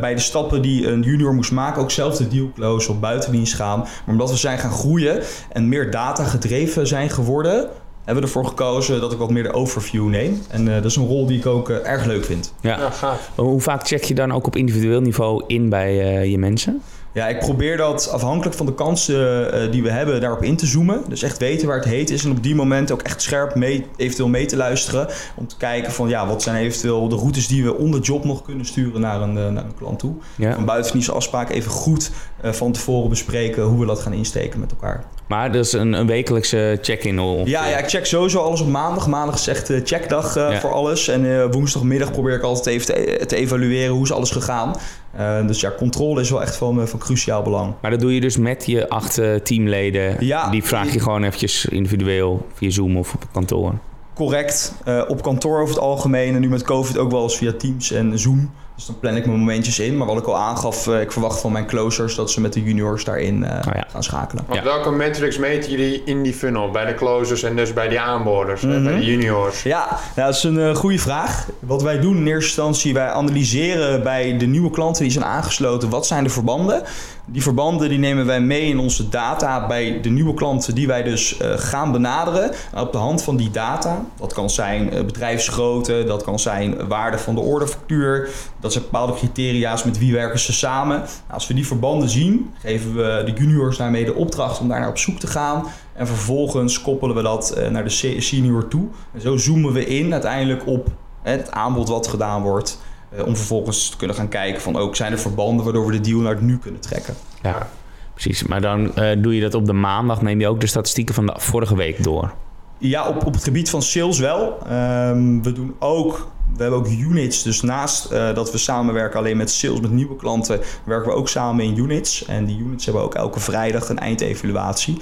bij 0.00 0.14
de 0.14 0.20
stappen 0.20 0.62
die 0.62 0.86
een 0.86 1.02
junior 1.02 1.34
moest 1.34 1.52
maken. 1.52 1.82
Ook 1.82 1.90
zelf 1.90 2.16
de 2.16 2.28
deal 2.28 2.50
close 2.54 2.90
op 2.90 3.00
buitendienst 3.00 3.54
gaan. 3.54 3.78
Maar 3.78 3.88
omdat 4.06 4.30
we 4.30 4.36
zijn 4.36 4.58
gaan 4.58 4.72
groeien 4.72 5.22
en 5.52 5.68
meer 5.68 5.90
data 5.90 6.24
gedreven 6.24 6.86
zijn 6.86 7.10
geworden 7.10 7.68
hebben 8.04 8.22
we 8.22 8.28
ervoor 8.28 8.46
gekozen 8.46 9.00
dat 9.00 9.12
ik 9.12 9.18
wat 9.18 9.30
meer 9.30 9.42
de 9.42 9.52
overview 9.52 10.08
neem. 10.08 10.42
En 10.48 10.66
uh, 10.66 10.74
dat 10.74 10.84
is 10.84 10.96
een 10.96 11.06
rol 11.06 11.26
die 11.26 11.38
ik 11.38 11.46
ook 11.46 11.68
uh, 11.68 11.86
erg 11.86 12.04
leuk 12.04 12.24
vind. 12.24 12.54
Ja, 12.60 12.78
ja 12.78 12.90
gaaf. 12.90 13.30
Hoe 13.34 13.60
vaak 13.60 13.86
check 13.86 14.04
je 14.04 14.14
dan 14.14 14.32
ook 14.32 14.46
op 14.46 14.56
individueel 14.56 15.00
niveau 15.00 15.44
in 15.46 15.68
bij 15.68 16.18
uh, 16.20 16.30
je 16.30 16.38
mensen? 16.38 16.82
Ja, 17.12 17.28
ik 17.28 17.38
probeer 17.38 17.76
dat 17.76 18.10
afhankelijk 18.12 18.56
van 18.56 18.66
de 18.66 18.74
kansen 18.74 19.52
eh, 19.52 19.72
die 19.72 19.82
we 19.82 19.90
hebben 19.90 20.20
daarop 20.20 20.42
in 20.42 20.56
te 20.56 20.66
zoomen. 20.66 21.02
Dus 21.08 21.22
echt 21.22 21.38
weten 21.38 21.66
waar 21.68 21.76
het 21.76 21.84
heet 21.84 22.10
is 22.10 22.24
en 22.24 22.30
op 22.30 22.42
die 22.42 22.54
moment 22.54 22.92
ook 22.92 23.02
echt 23.02 23.22
scherp 23.22 23.54
mee, 23.54 23.86
eventueel 23.96 24.28
mee 24.28 24.46
te 24.46 24.56
luisteren. 24.56 25.08
Om 25.36 25.46
te 25.46 25.56
kijken 25.56 25.92
van 25.92 26.08
ja, 26.08 26.26
wat 26.26 26.42
zijn 26.42 26.56
eventueel 26.56 27.08
de 27.08 27.16
routes 27.16 27.46
die 27.46 27.64
we 27.64 27.76
onder 27.76 28.00
job 28.00 28.24
nog 28.24 28.42
kunnen 28.42 28.66
sturen 28.66 29.00
naar 29.00 29.20
een, 29.20 29.38
eh, 29.38 29.48
naar 29.48 29.64
een 29.64 29.74
klant 29.78 29.98
toe. 29.98 30.14
Ja. 30.36 30.54
Van 30.54 30.64
afspraken 31.12 31.54
even 31.54 31.70
goed 31.70 32.10
eh, 32.40 32.52
van 32.52 32.72
tevoren 32.72 33.08
bespreken 33.08 33.62
hoe 33.62 33.80
we 33.80 33.86
dat 33.86 34.00
gaan 34.00 34.12
insteken 34.12 34.60
met 34.60 34.70
elkaar. 34.70 35.04
Maar 35.28 35.52
is 35.54 35.72
een, 35.72 35.92
een 35.92 36.06
wekelijkse 36.06 36.78
check-in. 36.82 37.18
of- 37.20 37.48
Ja, 37.48 37.66
ja, 37.68 37.78
ik 37.78 37.88
check 37.88 38.06
sowieso 38.06 38.38
alles 38.38 38.60
op 38.60 38.68
maandag. 38.68 39.06
Maandag 39.06 39.34
is 39.34 39.46
echt 39.46 39.70
checkdag 39.84 40.34
Ja. 40.34 40.60
voor 40.60 40.72
alles. 40.72 41.08
En 41.08 41.50
woensdagmiddag 41.50 42.12
probeer 42.12 42.34
ik 42.34 42.42
altijd 42.42 42.66
even 42.66 42.86
te, 42.86 43.26
te 43.26 43.36
evalueren 43.36 43.94
hoe 43.94 44.04
is 44.04 44.12
alles 44.12 44.30
gegaan. 44.30 44.74
Eh, 45.12 45.46
dus 45.46 45.60
ja, 45.60 45.72
controle 45.76 46.20
is 46.20 46.30
wel 46.30 46.42
echt 46.42 46.56
van, 46.56 46.80
eh, 46.80 46.86
van 46.86 46.98
cruciaal 46.98 47.42
belang. 47.42 47.74
Maar 47.80 47.90
dat 47.90 48.00
doe 48.00 48.14
je 48.14 48.20
dus 48.20 48.36
met 48.36 48.66
je 48.66 48.88
acht 48.88 49.18
eh, 49.18 49.34
teamleden. 49.34 50.16
Ja. 50.24 50.50
Die 50.50 50.64
vraag 50.64 50.92
je 50.92 51.00
gewoon 51.00 51.24
eventjes 51.24 51.64
individueel 51.64 52.46
via 52.54 52.70
Zoom 52.70 52.96
of 52.96 53.14
op 53.14 53.24
kantoor. 53.32 53.74
Correct. 54.14 54.74
Op 55.08 55.22
kantoor 55.22 55.60
over 55.60 55.74
het 55.74 55.82
algemeen. 55.84 56.34
En 56.34 56.40
nu 56.40 56.48
met 56.48 56.62
COVID 56.62 56.98
ook 56.98 57.10
wel 57.10 57.22
eens 57.22 57.36
via 57.36 57.52
Teams 57.52 57.92
en 57.92 58.18
Zoom. 58.18 58.50
Dus 58.80 58.88
dan 58.88 58.98
plan 59.00 59.16
ik 59.16 59.26
mijn 59.26 59.38
momentjes 59.38 59.78
in. 59.78 59.96
Maar 59.96 60.06
wat 60.06 60.16
ik 60.18 60.26
al 60.26 60.36
aangaf, 60.36 60.86
eh, 60.86 61.00
ik 61.00 61.12
verwacht 61.12 61.40
van 61.40 61.52
mijn 61.52 61.66
closers 61.66 62.14
dat 62.14 62.30
ze 62.30 62.40
met 62.40 62.52
de 62.52 62.62
juniors 62.62 63.04
daarin 63.04 63.44
eh, 63.44 63.56
Oh 63.68 63.74
ja. 63.74 63.84
gaan 63.90 64.02
schakelen. 64.02 64.44
Ja. 64.52 64.62
welke 64.62 64.90
metrics 64.90 65.38
meten 65.38 65.70
jullie 65.70 66.02
in 66.04 66.22
die 66.22 66.32
funnel? 66.34 66.70
Bij 66.70 66.84
de 66.84 66.94
closers 66.94 67.42
en 67.42 67.56
dus 67.56 67.72
bij 67.72 67.88
die 67.88 68.00
aanboorders, 68.00 68.62
en 68.62 68.68
bij 68.68 68.78
Mhm. 68.92 69.00
de 69.00 69.04
juniors? 69.06 69.62
Ja, 69.62 69.86
nou, 70.16 70.26
dat 70.28 70.34
is 70.36 70.42
een 70.42 70.58
eh, 70.60 70.74
goede 70.74 70.98
vraag. 70.98 71.46
Wat 71.58 71.82
wij 71.82 72.00
doen 72.00 72.16
in 72.16 72.26
eerste 72.26 72.44
instantie, 72.46 72.94
wij 72.94 73.08
analyseren 73.10 74.02
bij 74.02 74.36
de 74.38 74.46
nieuwe 74.46 74.70
klanten 74.70 75.02
die 75.02 75.12
zijn 75.12 75.24
aangesloten, 75.24 75.88
wat 75.90 76.06
zijn 76.06 76.24
de 76.24 76.30
verbanden. 76.30 76.82
Die 77.26 77.42
verbanden 77.42 77.88
die 77.88 77.98
nemen 77.98 78.26
wij 78.26 78.40
mee 78.40 78.62
in 78.62 78.78
onze 78.78 79.08
data 79.08 79.66
bij 79.66 80.00
de 80.02 80.08
nieuwe 80.10 80.34
klanten 80.34 80.74
die 80.74 80.86
wij 80.86 81.02
dus 81.02 81.36
eh, 81.36 81.52
gaan 81.56 81.92
benaderen. 81.92 82.50
En 82.72 82.80
op 82.80 82.92
de 82.92 82.98
hand 82.98 83.22
van 83.22 83.36
die 83.36 83.50
data, 83.50 84.04
dat 84.18 84.32
kan 84.32 84.50
zijn 84.50 84.92
eh, 84.92 85.04
bedrijfsgrootte, 85.04 86.04
dat 86.06 86.22
kan 86.22 86.38
zijn 86.38 86.88
waarde 86.88 87.18
van 87.18 87.34
de 87.34 87.40
orderfactuur, 87.40 88.28
dat 88.60 88.69
zijn 88.72 88.84
bepaalde 88.84 89.12
criteria's 89.14 89.84
met 89.84 89.98
wie 89.98 90.12
werken 90.12 90.38
ze 90.38 90.52
samen. 90.52 90.96
Nou, 90.98 91.08
als 91.28 91.46
we 91.46 91.54
die 91.54 91.66
verbanden 91.66 92.08
zien, 92.08 92.50
geven 92.58 92.94
we 92.94 93.22
de 93.24 93.32
juniors 93.32 93.76
daarmee 93.76 94.04
de 94.04 94.14
opdracht 94.14 94.60
om 94.60 94.68
daar 94.68 94.80
naar 94.80 94.88
op 94.88 94.98
zoek 94.98 95.18
te 95.18 95.26
gaan. 95.26 95.64
En 95.94 96.06
vervolgens 96.06 96.80
koppelen 96.80 97.16
we 97.16 97.22
dat 97.22 97.50
eh, 97.50 97.68
naar 97.70 97.84
de 97.84 97.90
se- 97.90 98.20
senior 98.20 98.68
toe. 98.68 98.86
En 99.14 99.20
zo 99.20 99.36
zoomen 99.36 99.72
we 99.72 99.86
in 99.86 100.12
uiteindelijk 100.12 100.66
op 100.66 100.88
het 101.22 101.50
aanbod 101.50 101.88
wat 101.88 102.06
gedaan 102.06 102.42
wordt. 102.42 102.80
eh, 103.16 103.26
om 103.26 103.36
vervolgens 103.36 103.88
te 103.88 103.96
kunnen 103.96 104.16
gaan 104.16 104.28
kijken 104.28 104.60
van 104.62 104.76
ook 104.76 104.96
zijn 104.96 105.12
er 105.12 105.18
verbanden 105.18 105.64
waardoor 105.64 105.86
we 105.86 105.92
de 105.92 106.00
deal 106.00 106.20
naar 106.20 106.32
het 106.34 106.40
nu 106.42 106.58
kunnen 106.58 106.80
trekken. 106.80 107.14
Ja, 107.42 107.68
precies. 108.12 108.42
Maar 108.42 108.60
dan 108.60 108.94
eh, 108.94 109.22
doe 109.22 109.34
je 109.34 109.40
dat 109.40 109.54
op 109.54 109.66
de 109.66 109.72
maandag. 109.72 110.22
Neem 110.22 110.40
je 110.40 110.48
ook 110.48 110.60
de 110.60 110.66
statistieken 110.66 111.14
van 111.14 111.26
de 111.26 111.34
vorige 111.36 111.76
week 111.76 112.02
door. 112.02 112.32
Ja, 112.78 113.08
op, 113.08 113.26
op 113.26 113.34
het 113.34 113.44
gebied 113.44 113.70
van 113.70 113.82
sales 113.82 114.18
wel. 114.18 114.58
Ehm, 114.68 115.42
we 115.42 115.52
doen 115.52 115.74
ook, 115.78 116.28
we 116.56 116.62
hebben 116.62 116.78
ook 116.80 116.88
units. 116.88 117.42
Dus 117.42 117.60
naast 117.60 118.04
eh, 118.10 118.34
dat 118.34 118.52
we 118.52 118.58
samenwerken 118.58 119.18
alleen 119.18 119.36
met 119.36 119.50
sales, 119.50 119.80
met 119.80 119.90
nieuwe 119.90 120.16
klanten, 120.16 120.60
werken 120.84 121.08
we 121.10 121.16
ook 121.16 121.28
samen 121.28 121.64
in 121.64 121.78
units. 121.78 122.24
En 122.24 122.44
die 122.44 122.58
units 122.58 122.84
hebben 122.84 123.02
ook 123.02 123.14
elke 123.14 123.40
vrijdag 123.40 123.88
een 123.88 123.98
eindevaluatie. 123.98 124.96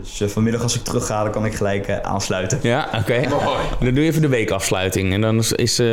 Dus 0.00 0.20
eh, 0.20 0.28
vanmiddag 0.28 0.62
als 0.62 0.74
ik 0.76 0.82
terug 0.84 1.06
ga, 1.06 1.22
dan 1.22 1.32
kan 1.32 1.44
ik 1.44 1.54
gelijk 1.54 1.86
eh, 1.86 1.96
aansluiten. 1.98 2.58
Ja, 2.62 2.88
oké. 3.00 3.20
Mooi. 3.28 3.58
Dan 3.80 3.94
doe 3.94 4.02
je 4.04 4.08
even 4.10 4.22
de 4.22 4.28
weekafsluiting. 4.28 5.12
En 5.12 5.20
dan 5.20 5.38
is, 5.38 5.52
is 5.52 5.78
eh, 5.78 5.86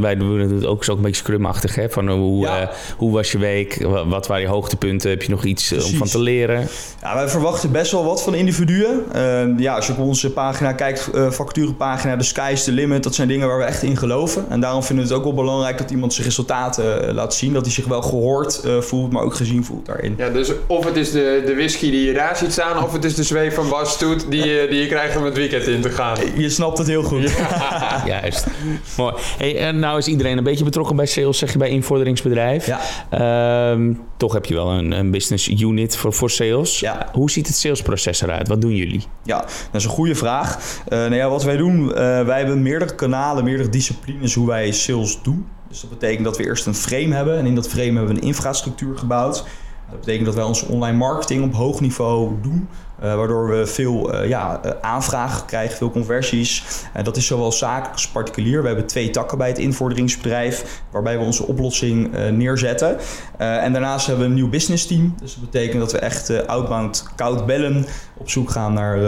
wij 0.00 0.16
doen 0.16 0.38
het 0.38 0.64
ook 0.66 0.84
zo 0.84 0.92
een 0.96 1.00
beetje 1.02 1.16
scrumachtig. 1.22 1.74
Hè? 1.74 1.90
Van 1.90 2.08
hoe, 2.08 2.42
Ja. 2.44 2.60
eh, 2.60 2.68
hoe 2.96 3.12
was 3.12 3.32
je 3.32 3.38
week? 3.38 3.82
Wa- 3.82 4.06
Wat 4.06 4.26
waren 4.26 4.42
je 4.42 4.48
hoogtepunten? 4.48 5.10
Heb 5.10 5.22
je 5.22 5.30
nog 5.30 5.44
iets 5.44 5.72
om 5.72 5.80
van 5.96 6.06
te 6.06 6.18
leren? 6.20 6.68
Ja, 7.02 7.14
wij 7.14 7.28
verwachten 7.28 7.72
best 7.72 7.92
wel 7.92 8.04
wat 8.04 8.22
van 8.22 8.34
individuen. 8.34 9.02
Ehm, 9.12 9.58
ja, 9.58 9.74
als 9.74 9.86
je 9.86 9.92
op 9.92 9.98
onze 9.98 10.30
pagina 10.32 10.72
kijkt, 10.72 11.10
eh 11.14 11.30
vacaturepagina, 11.30 12.16
de 12.16 12.22
sky 12.24 12.50
is 12.52 12.64
the 12.64 12.72
limit. 12.72 13.02
Dat 13.02 13.14
zijn 13.14 13.28
dingen 13.28 13.48
waar 13.48 13.58
we 13.58 13.64
echt 13.64 13.82
in 13.82 13.96
geloven. 13.96 14.44
En 14.52 14.60
daarom 14.60 14.82
vinden 14.82 15.04
we 15.04 15.10
het 15.10 15.18
ook 15.20 15.26
wel 15.34 15.34
belangrijk 15.44 15.78
dat 15.78 15.90
iemand 15.90 16.12
zijn 16.12 16.26
resultaten 16.26 17.08
eh, 17.08 17.14
laat 17.14 17.34
zien. 17.34 17.52
Dat 17.52 17.64
hij 17.64 17.74
zich 17.74 17.84
wel 17.86 18.02
gehoord 18.02 18.60
eh, 18.64 18.78
voelt, 18.80 19.12
maar 19.12 19.22
ook 19.22 19.34
gezien 19.34 19.64
voelt 19.64 19.86
daarin. 19.86 20.14
Ja, 20.18 20.28
dus 20.28 20.50
of 20.66 20.84
het 20.84 20.96
is 20.96 21.10
de, 21.10 21.42
de 21.46 21.54
whisky 21.54 21.90
die 21.90 22.06
je 22.06 22.12
daar 22.12 22.36
ziet 22.36 22.52
staan, 22.52 22.84
of 22.84 22.92
het 22.92 23.04
is 23.04 23.14
de 23.14 23.22
zweef 23.22 23.54
van 23.54 23.68
Bas 23.68 23.92
Stoet 23.92 24.30
die, 24.30 24.44
je- 24.46 24.66
die 24.70 24.80
je 24.80 24.86
krijgt 24.86 25.16
om 25.16 25.24
het 25.24 25.36
weekend 25.36 25.66
in 25.66 25.80
te 25.80 25.90
gaan. 25.90 26.16
Je 26.36 26.50
snapt 26.50 26.78
het 26.78 26.86
heel 26.86 27.02
goed. 27.02 27.32
Juist. 28.06 28.46
Mooi. 28.96 29.14
Hey, 29.38 29.58
en 29.58 29.78
nou 29.78 29.98
is 29.98 30.06
iedereen 30.06 30.38
een 30.38 30.44
beetje 30.44 30.64
betrokken 30.64 30.96
bij 30.96 31.06
sales, 31.06 31.38
zeg 31.38 31.52
je 31.52 31.58
bij 31.58 31.68
invorderingsbedrijf. 31.68 32.66
Ja. 32.66 32.80
Ehm, 33.10 33.92
toch 34.16 34.32
heb 34.32 34.44
je 34.44 34.54
wel 34.54 34.70
een, 34.70 34.90
een 34.92 35.10
business 35.10 35.48
unit 35.48 35.96
voor, 35.96 36.12
voor 36.12 36.30
sales. 36.30 36.80
Ja. 36.80 37.08
Hoe 37.12 37.30
ziet 37.30 37.46
het 37.46 37.56
salesproces 37.56 38.20
eruit? 38.22 38.48
Wat 38.48 38.60
doen 38.60 38.74
jullie? 38.74 39.02
Ja, 39.24 39.38
dat 39.40 39.48
is 39.80 39.84
een 39.84 39.90
goede 39.90 40.14
vraag. 40.14 40.58
Eh, 40.88 40.98
nou 40.98 41.14
ja, 41.14 41.28
wat 41.28 41.42
wij 41.44 41.56
doen, 41.56 41.88
eh, 41.94 41.94
wij 42.24 42.38
hebben 42.38 42.62
meerdere 42.62 42.94
kanalen, 42.94 43.44
meerdere 43.44 43.68
disciplines 43.68 44.34
hoe 44.42 44.50
wij 44.50 44.72
sales 44.72 45.22
doen. 45.22 45.46
Dus 45.68 45.80
dat 45.80 45.90
betekent 45.90 46.24
dat 46.24 46.36
we 46.36 46.44
eerst 46.44 46.66
een 46.66 46.74
frame 46.74 47.14
hebben 47.14 47.38
en 47.38 47.46
in 47.46 47.54
dat 47.54 47.68
frame 47.68 47.92
hebben 47.92 48.06
we 48.06 48.20
een 48.20 48.26
infrastructuur 48.26 48.98
gebouwd. 48.98 49.44
Dat 49.90 50.00
betekent 50.00 50.26
dat 50.26 50.34
wij 50.34 50.44
onze 50.44 50.66
online 50.66 50.96
marketing 50.96 51.44
op 51.44 51.54
hoog 51.54 51.80
niveau 51.80 52.32
doen. 52.42 52.68
Eh, 53.02 53.14
waardoor 53.14 53.48
we 53.48 53.66
veel 53.66 54.12
eh, 54.12 54.28
ja, 54.28 54.60
eh, 54.62 54.70
aanvragen 54.80 55.46
krijgen, 55.46 55.76
veel 55.76 55.90
conversies. 55.90 56.64
En 56.92 57.04
dat 57.04 57.16
is 57.16 57.26
zowel 57.26 57.52
zakelijk 57.52 57.92
als 57.92 58.08
particulier. 58.08 58.60
We 58.60 58.66
hebben 58.66 58.86
twee 58.86 59.10
takken 59.10 59.38
bij 59.38 59.48
het 59.48 59.58
invorderingsbedrijf, 59.58 60.82
waarbij 60.90 61.18
we 61.18 61.24
onze 61.24 61.46
oplossing 61.46 62.10
neerzetten. 62.30 62.96
En 63.36 63.72
daarnaast 63.72 64.06
hebben 64.06 64.24
we 64.24 64.30
een 64.30 64.36
nieuw 64.36 64.48
business 64.48 64.86
team. 64.86 65.14
Dus 65.20 65.34
dat 65.34 65.50
betekent 65.50 65.80
dat 65.80 65.92
we 65.92 65.98
echt 65.98 66.46
outbound 66.46 67.06
koud 67.16 67.46
bellen, 67.46 67.86
op 68.16 68.30
zoek 68.30 68.50
gaan 68.50 68.72
naar 68.72 68.98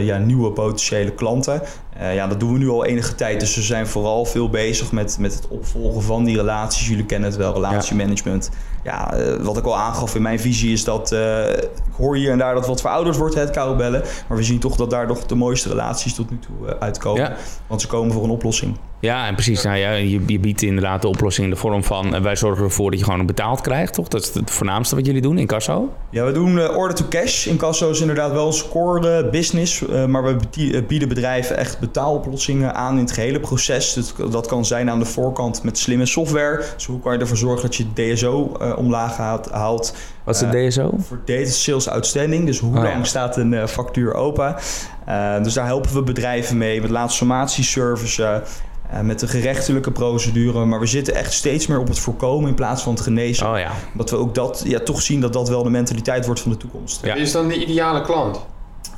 ja, 0.00 0.18
nieuwe 0.18 0.50
potentiële 0.50 1.10
klanten. 1.10 1.62
Ja, 2.00 2.26
dat 2.26 2.40
doen 2.40 2.52
we 2.52 2.58
nu 2.58 2.68
al 2.68 2.84
enige 2.84 3.14
tijd. 3.14 3.40
Dus 3.40 3.54
we 3.54 3.62
zijn 3.62 3.86
vooral 3.86 4.24
veel 4.24 4.48
bezig 4.48 4.92
met, 4.92 5.16
met 5.18 5.34
het 5.34 5.48
opvolgen 5.48 6.02
van 6.02 6.24
die 6.24 6.36
relaties. 6.36 6.88
Jullie 6.88 7.06
kennen 7.06 7.28
het 7.28 7.38
wel, 7.38 7.52
relatiemanagement. 7.52 8.50
Ja, 8.52 8.69
eh, 8.84 9.44
wat 9.44 9.56
ik 9.56 9.64
al 9.64 9.76
aangaf 9.76 10.14
in 10.14 10.22
mijn 10.22 10.40
visie 10.40 10.72
is 10.72 10.84
dat... 10.84 11.12
eh, 11.12 11.52
ik 11.52 11.96
hoor 11.96 12.16
hier 12.16 12.30
en 12.30 12.38
daar 12.38 12.54
dat 12.54 12.66
wat 12.66 12.80
verouderd 12.80 13.16
wordt, 13.16 13.34
het 13.34 13.50
koud 13.50 13.76
bellen. 13.76 14.02
Maar 14.28 14.36
we 14.36 14.44
zien 14.44 14.58
toch 14.58 14.76
dat 14.76 14.90
daar 14.90 15.06
nog 15.06 15.26
de 15.26 15.34
mooiste 15.34 15.68
relaties 15.68 16.14
tot 16.14 16.30
nu 16.30 16.38
toe 16.38 16.68
eh, 16.68 16.74
uitkomen. 16.80 17.22
Ja. 17.22 17.36
Want 17.66 17.80
ze 17.80 17.86
komen 17.86 18.12
voor 18.12 18.24
een 18.24 18.30
oplossing. 18.30 18.76
Ja, 19.00 19.26
en 19.26 19.34
precies. 19.34 19.62
Nou 19.62 19.76
ja, 19.76 19.90
je, 19.92 20.22
je 20.26 20.38
biedt 20.38 20.62
inderdaad 20.62 21.02
de 21.02 21.08
oplossing 21.08 21.46
in 21.46 21.52
de 21.52 21.58
vorm 21.58 21.84
van... 21.84 22.14
eh, 22.14 22.20
wij 22.20 22.36
zorgen 22.36 22.64
ervoor 22.64 22.90
dat 22.90 22.98
je 22.98 23.04
gewoon 23.04 23.26
betaald 23.26 23.60
krijgt, 23.60 23.94
toch? 23.94 24.08
Dat 24.08 24.22
is 24.22 24.34
het 24.34 24.50
voornaamste 24.50 24.94
wat 24.94 25.06
jullie 25.06 25.22
doen 25.22 25.38
in 25.38 25.46
Casso. 25.46 25.92
Ja, 26.10 26.24
we 26.24 26.32
doen 26.32 26.58
eh, 26.58 26.76
order 26.76 26.96
to 26.96 27.04
cash. 27.08 27.46
Incasso 27.46 27.90
is 27.90 28.00
inderdaad 28.00 28.32
wel 28.32 28.46
een 28.46 28.62
core 28.70 29.28
business. 29.30 29.86
eh, 29.88 30.04
maar 30.04 30.24
we 30.24 30.36
bieden 30.86 31.08
bedrijven 31.08 31.56
echt 31.56 31.78
betaaloplossingen 31.78 32.74
aan 32.74 32.94
in 32.94 33.00
het 33.04 33.12
gehele 33.12 33.40
proces. 33.40 33.94
Dat, 33.94 34.32
dat 34.32 34.46
kan 34.46 34.64
zijn 34.64 34.90
aan 34.90 34.98
de 34.98 35.04
voorkant 35.04 35.62
met 35.62 35.78
slimme 35.78 36.06
software. 36.06 36.64
Dus 36.74 36.86
hoe 36.86 37.00
kan 37.00 37.12
je 37.12 37.18
ervoor 37.18 37.36
zorgen 37.36 37.62
dat 37.62 37.76
je 37.76 38.12
DSO 38.14 38.56
omlaag 38.76 39.16
haalt. 39.50 39.94
Wat 40.24 40.34
is 40.34 40.40
de 40.50 40.66
DSO? 40.68 40.94
Voor 40.98 41.20
data 41.24 41.50
sales 41.50 41.88
outstanding. 41.88 42.46
Dus 42.46 42.58
hoe 42.58 42.76
Oh, 42.76 42.84
ja. 42.84 42.90
lang 42.90 43.06
staat 43.06 43.36
een 43.36 43.68
factuur 43.68 44.14
open? 44.14 44.54
Dus 45.42 45.54
daar 45.54 45.66
helpen 45.66 45.94
we 45.94 46.02
bedrijven 46.02 46.58
mee. 46.58 46.80
Met 46.80 46.90
laatstformatieservice. 46.90 48.42
Eh, 48.92 49.00
met 49.00 49.20
de 49.20 49.28
gerechtelijke 49.28 49.90
procedure. 49.90 50.64
Maar 50.64 50.80
we 50.80 50.86
zitten 50.86 51.14
echt 51.14 51.32
steeds 51.32 51.66
meer 51.66 51.78
op 51.78 51.88
het 51.88 51.98
voorkomen 51.98 52.48
in 52.48 52.54
plaats 52.54 52.82
van 52.82 52.92
het 52.92 53.02
genezen. 53.02 53.50
Oh 53.50 53.58
ja. 53.58 53.72
Omdat 53.92 54.10
we 54.10 54.16
ook 54.16 54.34
dat, 54.34 54.62
ja, 54.66 54.78
toch 54.78 55.02
zien 55.02 55.20
dat 55.20 55.32
dat 55.32 55.48
wel 55.48 55.62
de 55.62 55.70
mentaliteit 55.70 56.26
wordt 56.26 56.40
van 56.40 56.50
de 56.50 56.56
toekomst. 56.56 57.04
Ja. 57.04 57.14
Wie 57.14 57.22
is 57.22 57.32
dan 57.32 57.48
de 57.48 57.56
ideale 57.66 58.02
klant? 58.02 58.40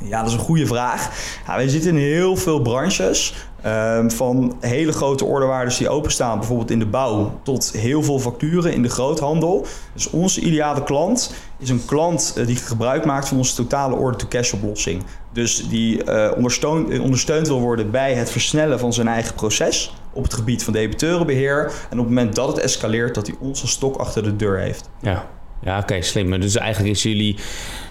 Ja, 0.01 0.19
dat 0.19 0.29
is 0.29 0.33
een 0.33 0.45
goede 0.45 0.67
vraag. 0.67 1.11
Ja, 1.47 1.57
wij 1.57 1.69
zitten 1.69 1.91
in 1.91 1.97
heel 1.97 2.37
veel 2.37 2.61
branches. 2.61 3.35
ehm, 3.63 4.11
van 4.11 4.57
hele 4.61 4.93
grote 4.93 5.25
orderwaardes 5.25 5.77
die 5.77 5.89
openstaan, 5.89 6.39
bijvoorbeeld 6.39 6.71
in 6.71 6.79
de 6.79 6.87
bouw, 6.87 7.41
tot 7.43 7.73
heel 7.77 8.03
veel 8.03 8.19
facturen 8.19 8.73
in 8.73 8.83
de 8.83 8.89
groothandel. 8.89 9.67
Dus 9.95 10.11
onze 10.11 10.41
ideale 10.41 10.83
klant 10.83 11.35
is 11.59 11.69
een 11.71 11.85
klant 11.85 12.35
eh, 12.37 12.47
die 12.47 12.57
gebruik 12.57 13.05
maakt 13.05 13.29
van 13.29 13.37
onze 13.37 13.55
totale 13.55 13.95
order-to-cash 13.95 14.53
oplossing. 14.53 15.03
Dus 15.33 15.69
die 15.69 16.05
eh, 16.05 16.37
ondersteund, 16.37 16.99
ondersteund 16.99 17.49
wil 17.49 17.61
worden 17.61 17.91
bij 17.91 18.15
het 18.15 18.31
versnellen 18.31 18.79
van 18.79 18.93
zijn 18.93 19.09
eigen 19.09 19.35
proces 19.35 19.95
op 20.13 20.23
het 20.23 20.35
gebied 20.35 20.65
van 20.65 20.73
debiteurenbeheer. 20.73 21.65
En 21.65 21.99
op 21.99 22.05
het 22.05 22.15
moment 22.15 22.35
dat 22.35 22.49
het 22.49 22.59
escaleert, 22.59 23.15
dat 23.15 23.27
hij 23.27 23.37
ons 23.41 23.71
stok 23.71 23.97
achter 23.97 24.23
de 24.23 24.37
deur 24.37 24.59
heeft. 24.59 24.91
Ja, 25.01 25.29
ja 25.61 25.79
oké, 25.79 26.03
slim. 26.03 26.41
Dus 26.41 26.57
eigenlijk 26.57 26.95
is 26.95 27.03
jullie 27.03 27.37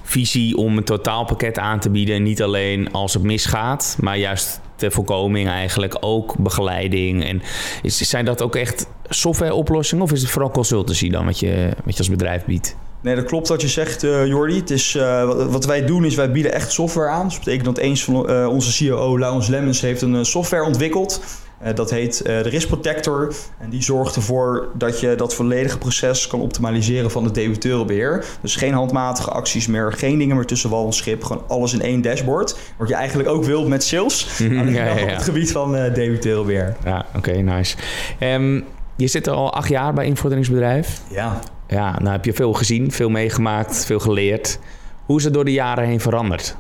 visie 0.04 0.58
om 0.58 0.78
een 0.78 0.84
totaalpakket 0.84 1.58
aan 1.60 1.80
te 1.80 1.90
bieden... 1.90 2.16
en 2.16 2.24
niet 2.24 2.42
alleen 2.42 2.92
als 2.92 3.14
het 3.14 3.24
misgaat, 3.24 3.98
maar 4.00 4.18
juist 4.18 4.62
ter 4.76 4.92
voorkoming 4.92 5.48
eigenlijk 5.50 5.98
ook 6.00 6.38
begeleiding. 6.38 7.24
En 7.24 7.42
is, 7.82 7.98
zijn 7.98 8.26
dat 8.26 8.42
ook 8.42 8.56
echt 8.56 8.88
softwareoplossingen 9.10 10.04
of 10.04 10.12
is 10.12 10.22
het 10.22 10.32
vooral 10.32 10.52
consultancy 10.52 11.10
dan 11.10 11.26
wat 11.26 11.40
je, 11.40 11.72
wat 11.84 11.94
je 11.94 12.00
als 12.00 12.10
bedrijf 12.10 12.46
biedt? 12.46 12.76
Nee, 13.02 13.16
dat 13.16 13.26
klopt 13.26 13.48
wat 13.48 13.62
je 13.62 13.68
zegt, 13.68 14.04
eh 14.04 14.26
Jordi. 14.26 14.56
Het 14.56 14.70
is, 14.70 14.96
eh, 14.96 15.32
wat, 15.50 15.66
wij 15.66 15.86
doen 15.86 16.06
is, 16.06 16.16
wij 16.16 16.32
bieden 16.32 16.54
echt 16.54 16.72
software 16.72 17.10
aan. 17.10 17.24
Dus 17.24 17.34
dat 17.34 17.44
betekent 17.44 17.76
dat 17.76 17.78
eens 17.78 18.04
van 18.04 18.30
eh, 18.30 18.48
onze 18.48 18.86
COO, 18.88 19.20
Laurens 19.20 19.48
Lemmens, 19.48 19.82
heeft 19.82 20.02
een 20.02 20.26
software 20.26 20.64
ontwikkeld. 20.64 21.22
Dat 21.76 21.90
heet 21.90 22.26
de 22.26 22.40
Risk 22.40 22.68
Protector. 22.68 23.34
En 23.60 23.70
die 23.70 23.84
zorgt 23.84 24.16
ervoor 24.16 24.68
dat 24.74 25.00
je 25.00 25.16
dat 25.16 25.36
volledige 25.36 25.78
proces 25.78 26.28
kan 26.28 26.42
optimaliseren 26.42 27.12
van 27.12 27.24
het 27.24 27.36
debiteurenbeheer. 27.36 28.26
Dus 28.42 28.56
geen 28.56 28.74
handmatige 28.74 29.30
acties 29.30 29.68
meer, 29.68 29.94
geen 29.94 30.18
dingen 30.18 30.36
meer 30.36 30.46
tussen 30.46 30.70
wal 30.70 30.86
en 30.86 30.94
schip. 30.94 31.24
Gewoon 31.24 31.44
alles 31.48 31.74
in 31.74 31.82
één 31.82 32.02
dashboard. 32.02 32.58
Wat 32.78 32.88
je 32.88 32.96
eigenlijk 32.96 33.30
ook 33.30 33.44
wilt 33.44 33.68
met 33.68 33.84
sales. 33.84 34.28
Ja, 34.40 34.64
ja, 34.64 35.02
op 35.02 35.10
het 35.10 35.24
gebied 35.24 35.52
van 35.52 35.76
eh 35.76 35.94
debiteurenbeheer. 35.94 36.76
Ja, 36.86 37.06
oké, 37.16 37.32
nice. 37.32 37.78
Ehm, 38.20 38.62
je 38.96 39.08
zit 39.08 39.28
al 39.28 39.54
acht 39.54 39.70
jaar 39.70 39.94
bij 39.94 40.06
invorderingsbedrijf. 40.06 41.02
Ja, 41.10 41.40
Ja, 41.72 42.00
nou 42.00 42.12
heb 42.12 42.26
je 42.26 42.34
veel 42.34 42.54
gezien, 42.54 42.92
veel 42.92 43.10
meegemaakt, 43.10 43.86
veel 43.86 44.00
geleerd. 44.00 44.60
Hoe 45.06 45.18
is 45.18 45.24
het 45.24 45.34
door 45.34 45.46
de 45.46 45.52
jaren 45.52 45.86
heen 45.86 46.00
veranderd? 46.00 46.56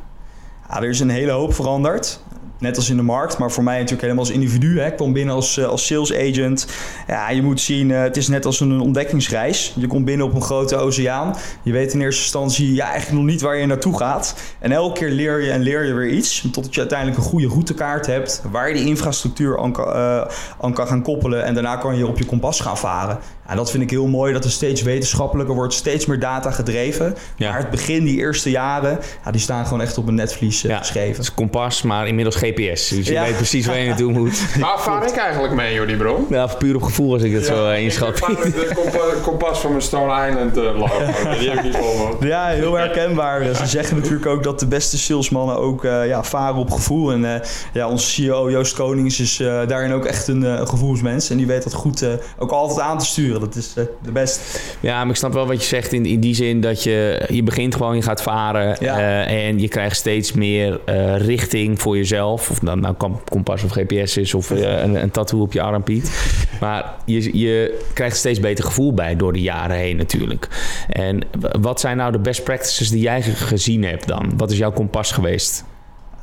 Ja, 0.70 0.82
er 0.82 0.89
is 0.89 1.00
een 1.00 1.10
hele 1.10 1.32
hoop 1.32 1.53
veranderd. 1.53 2.24
Net 2.62 2.75
als 2.75 2.89
in 2.89 2.96
de 2.96 3.03
markt, 3.03 3.38
maar 3.38 3.51
voor 3.51 3.63
mij 3.63 3.74
natuurlijk 3.74 4.01
helemaal 4.01 4.24
als 4.24 4.34
individu. 4.34 4.80
Hè. 4.80 4.86
Ik 4.86 4.96
kwam 4.96 5.13
binnen 5.13 5.36
als, 5.36 5.58
eh, 5.58 5.65
als 5.65 5.86
sales 5.86 6.13
agent. 6.13 6.68
Ja, 7.08 7.30
je 7.30 7.41
moet 7.41 7.62
zien, 7.62 7.91
eh, 7.91 8.01
het 8.01 8.18
is 8.18 8.27
net 8.27 8.46
als 8.46 8.60
een 8.60 8.80
ontdekkingsreis. 8.80 9.74
Je 9.75 9.88
komt 9.88 10.06
binnen 10.06 10.25
op 10.25 10.34
een 10.34 10.41
grote 10.41 10.75
oceaan. 10.75 11.36
Je 11.63 11.72
weet 11.72 11.94
in 11.94 12.01
eerste 12.01 12.22
instantie 12.22 12.74
ja, 12.74 12.86
eigenlijk 12.89 13.22
nog 13.22 13.32
niet 13.32 13.41
waar 13.41 13.58
je 13.58 13.65
naartoe 13.65 13.98
gaat. 13.98 14.36
En 14.60 14.72
elke 14.72 15.00
keer 15.00 15.10
leer 15.10 15.41
je 15.41 15.51
en 15.51 15.62
leer 15.62 15.86
je 15.86 15.94
weer 15.94 16.10
iets. 16.10 16.41
Totdat 16.51 16.74
je 16.74 16.80
uiteindelijk 16.80 17.20
een 17.20 17.30
goede 17.30 17.48
routekaart 17.48 18.06
hebt. 18.06 18.41
Waar 18.51 18.68
je 18.68 18.74
die 18.74 18.86
infrastructuur 18.86 19.60
aan 19.60 19.72
kan, 19.72 19.94
eh, 19.94 20.22
aan 20.62 20.74
kan 20.74 20.88
gaan 20.88 21.01
koppelen. 21.01 21.44
En 21.44 21.53
daarna 21.53 21.75
kan 21.75 21.98
je 21.98 22.08
op 22.08 22.18
je 22.18 22.25
kompas 22.25 22.60
gaan 22.60 22.77
varen. 22.77 23.20
Ja, 23.48 23.58
dat 23.58 23.72
vind 23.72 23.84
ik 23.84 23.89
heel 23.89 24.08
mooi, 24.08 24.34
dat 24.34 24.44
er 24.44 24.51
steeds 24.51 24.82
wetenschappelijker 24.82 25.56
wordt. 25.56 25.74
Steeds 25.74 26.06
meer 26.06 26.20
data 26.20 26.51
gedreven. 26.51 27.15
Ja. 27.36 27.50
Maar 27.50 27.60
het 27.60 27.70
begin, 27.70 28.03
die 28.03 28.18
eerste 28.18 28.50
jaren, 28.50 29.00
ja, 29.25 29.32
die 29.32 29.41
staan 29.41 29.63
gewoon 29.65 29.82
echt 29.82 29.98
op 29.98 30.08
een 30.08 30.15
netvlies 30.15 30.62
geschreven. 30.62 31.15
Het 31.15 31.22
is 31.22 31.34
kompas, 31.34 31.82
maar 31.82 32.08
inmiddels 32.08 32.36
GPS. 32.51 32.88
Dus 32.88 33.08
je 33.08 33.20
weet 33.20 33.36
precies 33.36 33.65
waar 33.65 33.77
je 33.79 33.88
naartoe 33.88 34.12
moet. 34.20 34.55
Waar 34.60 34.79
vaar 34.81 35.08
ik 35.08 35.15
eigenlijk 35.15 35.53
mee, 35.53 35.74
Jordi 35.74 35.96
Bron? 35.96 36.25
Ja, 36.29 36.46
puur 36.46 36.75
op 36.75 36.81
gevoel 36.84 37.13
als 37.13 37.22
ik 37.24 37.34
het 37.34 37.46
zo 37.46 37.67
eh, 37.70 37.77
ik 37.77 37.84
inschat. 37.84 38.20
vaar 38.20 38.31
met 38.43 38.53
de 38.53 38.72
kompa- 38.75 39.00
kompas 39.24 39.60
van 39.60 39.70
mijn 39.70 39.81
Stone 39.84 40.29
Island 40.29 40.58
uh, 40.58 40.63
lopen. 40.63 41.39
Die 41.39 41.50
heb 41.50 41.58
ik 41.58 41.63
niet 41.63 41.75
voor 41.75 42.17
me. 42.20 42.27
Ja, 42.27 42.48
heel 42.48 42.74
herkenbaar. 42.74 43.43
Ze 43.55 43.65
zeggen 43.65 43.98
natuurlijk 43.98 44.25
ook 44.25 44.43
dat 44.43 44.60
de 44.60 44.67
beste 44.67 44.98
salesmannen 44.98 45.58
ook 45.58 45.86
eh, 45.86 46.08
ja, 46.08 46.24
varen 46.24 46.55
op 46.55 46.72
gevoel. 46.72 47.12
En 47.12 47.34
eh, 47.34 47.41
ja, 47.74 47.89
onze 47.89 48.05
CEO 48.10 48.51
Joost 48.51 48.74
Konings 48.74 49.20
is 49.20 49.39
eh, 49.39 49.67
daarin 49.67 49.93
ook 49.93 50.05
echt 50.05 50.27
een 50.27 50.43
eh, 50.46 50.67
gevoelsmens. 50.67 51.29
En 51.29 51.38
die 51.38 51.48
weet 51.48 51.63
dat 51.63 51.74
goed 51.74 52.01
eh, 52.01 52.10
ook 52.39 52.51
altijd 52.51 52.79
aan 52.79 52.98
te 52.98 53.05
sturen. 53.05 53.39
Dat 53.39 53.55
is 53.55 53.74
eh, 53.77 53.84
de 54.03 54.12
beste. 54.12 54.39
Ja, 54.79 55.01
maar 55.01 55.10
ik 55.10 55.15
snap 55.15 55.34
wel 55.34 55.48
wat 55.48 55.62
je 55.62 55.67
zegt 55.67 55.93
in, 55.93 56.05
in 56.05 56.20
die 56.20 56.36
zin 56.36 56.62
dat 56.62 56.84
je, 56.84 57.25
je 57.29 57.43
begint 57.43 57.75
gewoon, 57.75 57.96
je 57.96 58.01
gaat 58.01 58.22
varen 58.22 58.75
Ja. 58.79 59.00
eh, 59.00 59.48
en 59.48 59.60
je 59.60 59.67
krijgt 59.67 59.96
steeds 59.96 60.31
meer 60.31 60.79
eh, 60.86 61.17
richting 61.17 61.81
voor 61.81 61.98
jezelf. 61.98 62.40
Of 62.50 62.60
dat 62.60 62.75
nou 62.79 62.95
kam- 62.95 63.21
kompas 63.29 63.63
of 63.63 63.71
GPS 63.71 64.17
is 64.17 64.33
of 64.33 64.51
eh, 64.51 64.81
een, 64.81 64.95
een 65.01 65.12
tattoo 65.12 65.41
op 65.41 65.53
je 65.53 65.62
arm, 65.62 65.83
Piet. 65.83 66.12
Maar 66.60 66.93
je, 67.05 67.38
je 67.38 67.83
krijgt 67.93 68.17
steeds 68.17 68.39
beter 68.39 68.63
gevoel 68.63 68.93
bij 68.93 69.15
door 69.15 69.33
de 69.33 69.41
jaren 69.41 69.75
heen 69.77 69.98
natuurlijk. 69.98 70.48
En 70.89 71.21
wat 71.62 71.79
zijn 71.79 71.98
nou 71.98 72.12
de 72.12 72.19
best 72.19 72.43
practices 72.43 72.89
die 72.89 73.01
jij 73.01 73.21
ge- 73.21 73.31
gezien 73.45 73.83
hebt 73.83 74.07
dan? 74.07 74.31
Wat 74.38 74.51
is 74.51 74.57
jouw 74.57 74.71
kompas 74.71 75.12
geweest? 75.12 75.63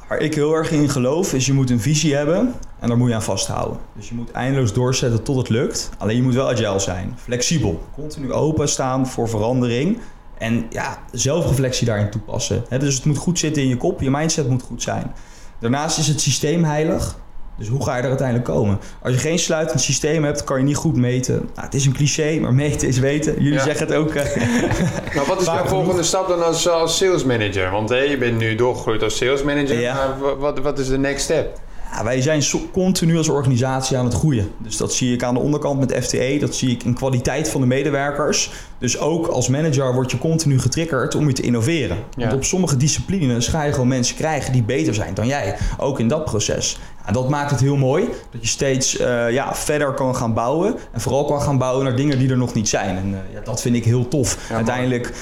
Waar 0.08 0.18
ik 0.18 0.34
heel 0.34 0.54
erg 0.54 0.70
in 0.70 0.88
geloof 0.88 1.34
is 1.34 1.46
je 1.46 1.52
moet 1.52 1.70
een 1.70 1.80
visie 1.80 2.14
hebben 2.14 2.54
en 2.80 2.88
daar 2.88 2.96
moet 2.96 3.08
je 3.08 3.14
aan 3.14 3.22
vasthouden. 3.22 3.78
Dus 3.96 4.08
je 4.08 4.14
moet 4.14 4.30
eindeloos 4.30 4.72
doorzetten 4.72 5.22
tot 5.22 5.36
het 5.36 5.48
lukt. 5.48 5.90
Alleen 5.98 6.16
je 6.16 6.22
moet 6.22 6.34
wel 6.34 6.48
agile 6.50 6.78
zijn, 6.78 7.14
flexibel, 7.22 7.82
continu 7.94 8.32
openstaan 8.32 9.06
voor 9.06 9.28
verandering. 9.28 9.98
En 10.38 10.66
ja, 10.70 10.98
zelfreflectie 11.12 11.86
daarin 11.86 12.10
toepassen. 12.10 12.64
Dus 12.78 12.94
het 12.94 13.04
moet 13.04 13.16
goed 13.18 13.38
zitten 13.38 13.62
in 13.62 13.68
je 13.68 13.76
kop, 13.76 14.00
je 14.00 14.10
mindset 14.10 14.48
moet 14.48 14.62
goed 14.62 14.82
zijn. 14.82 15.12
Daarnaast 15.60 15.98
is 15.98 16.06
het 16.08 16.20
systeem 16.20 16.64
heilig. 16.64 17.16
Dus 17.56 17.68
hoe 17.68 17.84
ga 17.84 17.96
je 17.96 18.02
er 18.02 18.08
uiteindelijk 18.08 18.48
komen? 18.48 18.78
Als 19.02 19.12
je 19.14 19.18
geen 19.20 19.38
sluitend 19.38 19.80
systeem 19.80 20.24
hebt, 20.24 20.44
kan 20.44 20.58
je 20.58 20.64
niet 20.64 20.76
goed 20.76 20.96
meten. 20.96 21.34
Nou, 21.34 21.48
het 21.66 21.74
is 21.74 21.86
een 21.86 21.92
cliché, 21.92 22.38
maar 22.40 22.54
meten 22.54 22.88
is 22.88 22.98
weten. 22.98 23.34
Jullie 23.34 23.52
Ja. 23.52 23.62
zeggen 23.64 23.86
het 23.86 23.96
ook. 23.96 24.14
eh, 24.14 25.26
wat 25.28 25.40
is 25.40 25.46
jouw 25.46 25.66
volgende 25.66 26.02
stap 26.02 26.28
dan 26.28 26.44
als, 26.44 26.68
als 26.68 26.96
sales 26.96 27.24
manager? 27.24 27.70
Want 27.70 27.88
hé, 27.88 27.96
je 27.96 28.18
bent 28.18 28.38
nu 28.38 28.54
doorgegroeid 28.54 29.02
als 29.02 29.16
sales 29.16 29.42
manager. 29.42 29.80
Ja. 29.80 30.16
Wat, 30.38 30.58
wat 30.58 30.78
is 30.78 30.88
de 30.88 30.98
next 30.98 31.24
step? 31.24 31.58
Ja, 31.92 32.04
wij 32.04 32.20
zijn 32.20 32.42
continu 32.72 33.16
als 33.16 33.28
organisatie 33.28 33.96
aan 33.96 34.04
het 34.04 34.14
groeien. 34.14 34.50
Dus 34.58 34.76
dat 34.76 34.92
zie 34.92 35.12
ik 35.12 35.22
aan 35.22 35.34
de 35.34 35.40
onderkant 35.40 35.80
met 35.80 36.04
FTE, 36.04 36.36
dat 36.40 36.54
zie 36.54 36.70
ik 36.70 36.82
in 36.82 36.94
kwaliteit 36.94 37.48
van 37.48 37.60
de 37.60 37.66
medewerkers. 37.66 38.50
Dus 38.78 38.98
ook 38.98 39.26
als 39.26 39.48
manager 39.48 39.94
word 39.94 40.10
je 40.10 40.18
continu 40.18 40.58
getriggerd 40.58 41.14
om 41.14 41.26
je 41.26 41.32
te 41.32 41.42
innoveren. 41.42 41.96
Want 42.16 42.32
op 42.32 42.44
sommige 42.44 42.76
disciplines 42.76 43.48
ga 43.48 43.62
je 43.62 43.72
gewoon 43.72 43.88
mensen 43.88 44.16
krijgen 44.16 44.52
die 44.52 44.62
beter 44.62 44.94
zijn 44.94 45.14
dan 45.14 45.26
jij. 45.26 45.56
Ook 45.78 46.00
in 46.00 46.08
dat 46.08 46.24
proces. 46.24 46.78
En 47.04 47.12
dat 47.12 47.28
maakt 47.28 47.50
het 47.50 47.60
heel 47.60 47.76
mooi 47.76 48.04
dat 48.30 48.40
je 48.40 48.48
steeds 48.48 48.96
eh, 48.96 49.30
ja, 49.30 49.54
verder 49.54 49.92
kan 49.92 50.16
gaan 50.16 50.34
bouwen. 50.34 50.74
En 50.92 51.00
vooral 51.00 51.24
kan 51.24 51.42
gaan 51.42 51.58
bouwen 51.58 51.84
naar 51.84 51.96
dingen 51.96 52.18
die 52.18 52.30
er 52.30 52.36
nog 52.36 52.54
niet 52.54 52.68
zijn. 52.68 52.96
En 52.96 53.14
eh, 53.14 53.34
ja, 53.34 53.40
dat 53.44 53.60
vind 53.60 53.76
ik 53.76 53.84
heel 53.84 54.08
tof. 54.08 54.46
Ja, 54.48 54.54
Uiteindelijk 54.54 55.12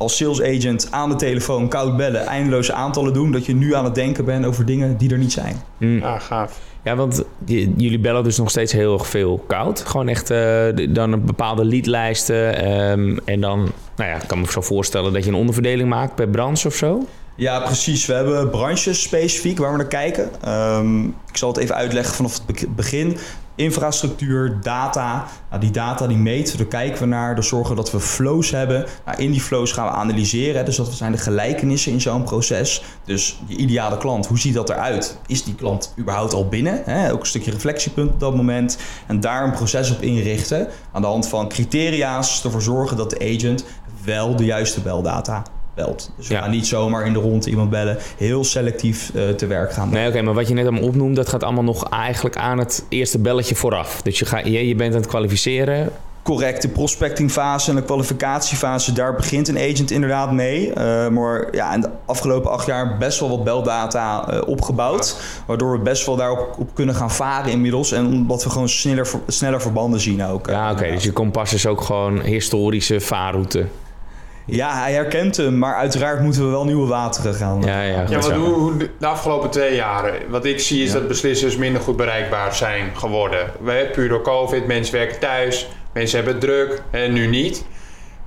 als 0.00 0.16
sales 0.16 0.42
agent 0.42 0.88
aan 0.90 1.08
de 1.08 1.16
telefoon 1.16 1.68
koud 1.68 1.96
bellen, 1.96 2.26
eindeloze 2.26 2.72
aantallen 2.72 3.12
doen. 3.12 3.32
Dat 3.32 3.46
je 3.46 3.54
nu 3.54 3.74
aan 3.74 3.84
het 3.84 3.94
denken 3.94 4.24
bent 4.24 4.44
over 4.46 4.64
dingen 4.66 4.96
die 4.96 5.10
er 5.12 5.18
niet 5.18 5.32
zijn. 5.32 5.62
Hm. 5.78 5.96
Ja, 5.98 6.18
gaaf. 6.18 6.58
Ja, 6.84 6.96
want 6.96 7.22
jullie 7.76 7.98
bellen 7.98 8.24
dus 8.24 8.38
nog 8.38 8.50
steeds 8.50 8.72
heel 8.72 8.92
erg 8.94 9.06
veel 9.06 9.44
koud. 9.46 9.80
Gewoon 9.86 10.08
echt 10.08 10.30
eh, 10.30 10.64
dan 10.88 11.12
een 11.12 11.24
bepaalde 11.24 11.64
leadlijsten. 11.64 12.56
ehm, 12.56 13.16
en 13.24 13.40
dan, 13.40 13.58
nou 13.96 14.10
ja, 14.10 14.16
ik 14.16 14.26
kan 14.28 14.40
me 14.40 14.46
zo 14.50 14.60
voorstellen 14.60 15.12
dat 15.12 15.24
je 15.24 15.30
een 15.30 15.36
onderverdeling 15.36 15.88
maakt 15.88 16.14
per 16.14 16.28
branche 16.28 16.66
of 16.66 16.74
zo. 16.74 17.06
Ja, 17.36 17.60
precies. 17.60 18.06
We 18.06 18.12
hebben 18.12 18.50
branches 18.50 19.02
specifiek 19.02 19.58
waar 19.58 19.70
we 19.70 19.76
naar 19.76 19.86
kijken. 19.86 20.30
Ehm, 20.44 21.04
ik 21.04 21.36
zal 21.36 21.48
het 21.48 21.58
even 21.58 21.74
uitleggen 21.74 22.14
vanaf 22.14 22.32
het 22.34 22.46
be- 22.46 22.66
begin. 22.76 23.16
Infrastructuur, 23.60 24.58
data. 24.62 25.26
Nou, 25.48 25.60
die 25.60 25.70
data 25.70 26.06
die 26.06 26.16
meten, 26.16 26.58
daar 26.58 26.66
kijken 26.66 27.00
we 27.00 27.06
naar. 27.06 27.34
Daar 27.34 27.44
zorgen 27.44 27.76
dat 27.76 27.90
we 27.92 28.00
flows 28.00 28.50
hebben. 28.50 28.86
Nou, 29.04 29.18
in 29.22 29.30
die 29.30 29.40
flows 29.40 29.72
gaan 29.72 29.86
we 29.86 29.92
analyseren. 29.92 30.64
Dus 30.64 30.76
dat 30.76 30.92
zijn 30.92 31.12
de 31.12 31.18
gelijkenissen 31.18 31.92
in 31.92 32.00
zo'n 32.00 32.22
proces. 32.22 32.82
Dus 33.04 33.40
je 33.46 33.56
ideale 33.56 33.98
klant, 33.98 34.26
hoe 34.26 34.38
ziet 34.38 34.54
dat 34.54 34.70
eruit? 34.70 35.18
Is 35.26 35.44
die 35.44 35.54
klant 35.54 35.94
überhaupt 35.98 36.32
al 36.32 36.48
binnen? 36.48 37.10
Ook 37.12 37.20
een 37.20 37.26
stukje 37.26 37.50
reflectiepunt 37.50 38.12
op 38.12 38.20
dat 38.20 38.36
moment. 38.36 38.78
En 39.06 39.20
daar 39.20 39.44
een 39.44 39.52
proces 39.52 39.90
op 39.90 40.00
inrichten. 40.00 40.68
Aan 40.92 41.02
de 41.02 41.08
hand 41.08 41.28
van 41.28 41.48
criteria's 41.48 42.44
ervoor 42.44 42.62
zorgen 42.62 42.96
dat 42.96 43.10
de 43.10 43.34
agent 43.34 43.64
wel 44.04 44.36
de 44.36 44.44
juiste 44.44 44.80
beldata 44.80 45.42
belt. 45.74 46.10
Dus 46.16 46.28
we 46.28 46.34
Ja. 46.34 46.40
gaan 46.40 46.50
niet 46.50 46.66
zomaar 46.66 47.06
in 47.06 47.12
de 47.12 47.18
rondte 47.18 47.50
iemand 47.50 47.70
bellen. 47.70 47.96
Heel 48.16 48.44
selectief 48.44 49.10
eh, 49.14 49.28
te 49.28 49.46
werk 49.46 49.72
gaan. 49.72 49.88
Nee, 49.90 50.08
oké, 50.08 50.22
maar 50.22 50.34
wat 50.34 50.48
je 50.48 50.54
net 50.54 50.66
allemaal 50.66 50.88
opnoemt, 50.88 51.16
dat 51.16 51.28
gaat 51.28 51.42
allemaal 51.42 51.64
nog 51.64 51.88
eigenlijk 51.88 52.36
aan 52.36 52.58
het 52.58 52.84
eerste 52.88 53.18
belletje 53.18 53.54
vooraf. 53.54 54.02
Dus 54.02 54.18
je, 54.18 54.24
ga, 54.24 54.38
je, 54.38 54.68
je 54.68 54.74
bent 54.74 54.94
aan 54.94 55.00
het 55.00 55.08
kwalificeren. 55.08 55.90
Correct, 56.22 56.62
de 56.62 56.68
prospectingfase 56.68 57.70
en 57.70 57.76
de 57.76 57.82
kwalificatiefase, 57.82 58.92
daar 58.92 59.14
begint 59.14 59.48
een 59.48 59.58
agent 59.58 59.90
inderdaad 59.90 60.32
mee. 60.32 60.72
Eh, 60.72 61.08
maar 61.08 61.48
ja, 61.52 61.74
in 61.74 61.80
de 61.80 61.88
afgelopen 62.06 62.50
acht 62.50 62.66
jaar 62.66 62.96
best 62.98 63.20
wel 63.20 63.28
wat 63.28 63.44
beldata 63.44 64.28
eh, 64.28 64.48
opgebouwd. 64.48 65.16
Waardoor 65.46 65.72
we 65.72 65.78
best 65.78 66.06
wel 66.06 66.16
daarop 66.16 66.54
op 66.58 66.74
kunnen 66.74 66.94
gaan 66.94 67.10
varen 67.10 67.50
inmiddels. 67.52 67.92
En 67.92 68.06
omdat 68.06 68.44
we 68.44 68.50
gewoon 68.50 68.68
sneller, 68.68 69.10
sneller 69.26 69.60
verbanden 69.60 70.00
zien 70.00 70.24
ook. 70.24 70.46
Ja, 70.46 70.70
oké, 70.70 70.90
dus 70.90 71.04
je 71.04 71.12
kompas 71.12 71.52
is 71.54 71.66
ook 71.66 71.80
gewoon 71.80 72.20
historische 72.20 73.00
vaarroute. 73.00 73.66
Ja, 74.46 74.80
hij 74.82 74.92
herkent 74.92 75.36
hem, 75.36 75.58
maar 75.58 75.74
uiteraard 75.74 76.20
moeten 76.20 76.44
we 76.44 76.50
wel 76.50 76.64
nieuwe 76.64 76.86
wateren 76.86 77.34
gaan. 77.34 77.62
Ja, 77.62 77.82
ja, 77.82 77.92
Ja, 77.92 78.04
goed 78.04 78.26
want 78.26 78.32
hoe, 78.44 78.54
hoe 78.54 78.76
de, 78.98 79.06
afgelopen 79.06 79.50
twee 79.50 79.74
jaren, 79.74 80.14
wat 80.28 80.44
ik 80.44 80.60
zie 80.60 80.82
is 80.82 80.92
Ja. 80.92 80.98
dat 80.98 81.08
beslissers 81.08 81.56
minder 81.56 81.82
goed 81.82 81.96
bereikbaar 81.96 82.54
zijn 82.54 82.96
geworden. 82.96 83.50
We, 83.60 83.88
puur 83.92 84.08
door 84.08 84.22
COVID, 84.22 84.66
mensen 84.66 84.94
werken 84.94 85.18
thuis, 85.18 85.68
mensen 85.92 86.16
hebben 86.16 86.34
het 86.34 86.42
druk 86.44 86.82
en 86.90 87.12
nu 87.12 87.26
niet. 87.26 87.64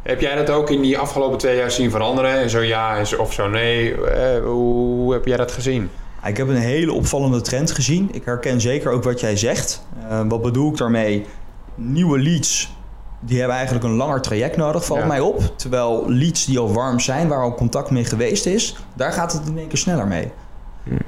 Heb 0.04 0.22
jij 0.22 0.36
dat 0.36 0.50
ook 0.50 0.70
in 0.70 0.82
die 0.82 0.98
afgelopen 0.98 1.38
twee 1.38 1.58
jaar 1.58 1.72
zien 1.72 1.92
veranderen? 1.92 2.32
En 2.32 2.50
zo 2.50 2.62
ja 2.62 2.98
en 2.98 3.08
zo- 3.08 3.16
of 3.22 3.34
zo 3.34 3.48
nee? 3.50 4.02
Eh, 4.06 4.44
hoe 4.46 5.14
heb 5.14 5.26
jij 5.26 5.38
dat 5.38 5.52
gezien? 5.52 5.90
Ik 6.26 6.38
heb 6.38 6.48
een 6.48 6.56
hele 6.56 6.92
opvallende 6.94 7.42
trend 7.42 7.72
gezien. 7.72 8.10
Ik 8.12 8.26
herken 8.26 8.62
zeker 8.62 8.92
ook 8.92 9.04
wat 9.04 9.20
jij 9.20 9.38
zegt. 9.38 9.86
Eh, 10.10 10.22
wat 10.28 10.42
bedoel 10.42 10.72
ik 10.72 10.78
daarmee? 10.78 11.26
Nieuwe 11.76 12.20
leads, 12.20 12.74
die 13.26 13.38
hebben 13.40 13.56
eigenlijk 13.56 13.86
een 13.86 13.96
langer 13.96 14.22
traject 14.22 14.58
nodig, 14.58 14.86
valt 14.86 15.00
Ja. 15.00 15.06
mij 15.06 15.20
op. 15.20 15.54
Terwijl 15.56 16.04
leads 16.08 16.46
die 16.46 16.60
al 16.60 16.74
warm 16.74 17.00
zijn, 17.00 17.28
waar 17.28 17.42
al 17.42 17.54
contact 17.56 17.90
mee 17.90 18.06
geweest 18.06 18.46
is, 18.46 18.76
daar 18.94 19.12
gaat 19.12 19.34
het 19.34 19.48
in 19.48 19.58
één 19.58 19.68
keer 19.68 19.78
sneller 19.78 20.08
mee. 20.08 20.32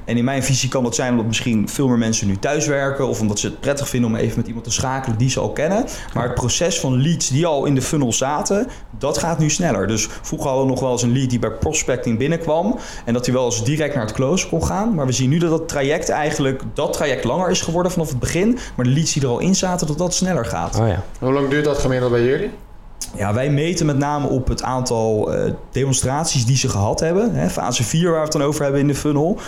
En 0.04 0.16
in 0.16 0.24
mijn 0.24 0.42
visie 0.42 0.68
kan 0.68 0.82
dat 0.82 0.94
zijn 0.94 1.10
omdat 1.10 1.26
misschien 1.26 1.68
veel 1.68 1.88
meer 1.88 1.98
mensen 1.98 2.26
nu 2.26 2.36
thuiswerken... 2.36 3.08
of 3.08 3.20
omdat 3.20 3.38
ze 3.38 3.46
het 3.46 3.60
prettig 3.60 3.88
vinden 3.88 4.10
om 4.10 4.16
even 4.16 4.36
met 4.36 4.46
iemand 4.46 4.64
te 4.64 4.72
schakelen 4.72 5.18
die 5.18 5.30
ze 5.30 5.40
al 5.40 5.52
kennen. 5.52 5.84
Maar 6.14 6.24
het 6.24 6.34
proces 6.34 6.80
van 6.80 7.02
leads 7.02 7.28
die 7.28 7.46
al 7.46 7.64
in 7.64 7.74
de 7.74 7.82
funnel 7.82 8.12
zaten, 8.12 8.68
dat 8.98 9.18
gaat 9.18 9.38
nu 9.38 9.50
sneller. 9.50 9.86
Dus 9.86 10.08
vroeger 10.22 10.48
hadden 10.48 10.66
we 10.66 10.72
nog 10.72 10.80
wel 10.80 10.92
eens 10.92 11.02
een 11.02 11.12
lead 11.12 11.30
die 11.30 11.38
bij 11.38 11.50
prospecting 11.50 12.18
binnenkwam... 12.18 12.78
en 13.04 13.12
dat 13.12 13.26
hij 13.26 13.34
wel 13.34 13.44
eens 13.44 13.64
direct 13.64 13.94
naar 13.94 14.04
het 14.04 14.14
close 14.14 14.48
kon 14.48 14.64
gaan. 14.64 14.94
Maar 14.94 15.06
we 15.06 15.12
zien 15.12 15.30
nu 15.30 15.38
dat 15.38 15.50
dat 15.50 15.68
traject 15.68 16.08
eigenlijk, 16.08 16.62
dat 16.74 16.92
traject 16.92 17.24
langer 17.24 17.50
is 17.50 17.60
geworden 17.60 17.92
vanaf 17.92 18.08
het 18.08 18.18
begin... 18.18 18.58
maar 18.76 18.84
de 18.84 18.92
leads 18.92 19.12
die 19.12 19.22
er 19.22 19.28
al 19.28 19.38
in 19.38 19.54
zaten, 19.54 19.86
dat 19.86 19.98
dat 19.98 20.14
sneller 20.14 20.44
gaat. 20.44 20.80
Oh 20.80 20.88
ja. 20.88 21.02
Hoe 21.18 21.32
lang 21.32 21.48
duurt 21.48 21.64
dat 21.64 21.78
gemiddeld 21.78 22.10
bij 22.10 22.24
jullie? 22.24 22.50
Ja, 23.16 23.34
wij 23.34 23.50
meten 23.50 23.86
met 23.86 23.98
name 23.98 24.26
op 24.28 24.48
het 24.48 24.62
aantal 24.62 25.32
eh, 25.34 25.52
demonstraties 25.72 26.46
die 26.46 26.56
ze 26.56 26.68
gehad 26.68 27.00
hebben. 27.00 27.34
Hè, 27.34 27.48
fase 27.50 27.84
4 27.84 28.04
waar 28.08 28.18
we 28.18 28.22
het 28.24 28.32
dan 28.32 28.42
over 28.42 28.62
hebben 28.62 28.80
in 28.80 28.86
de 28.86 28.94
funnel. 28.94 29.38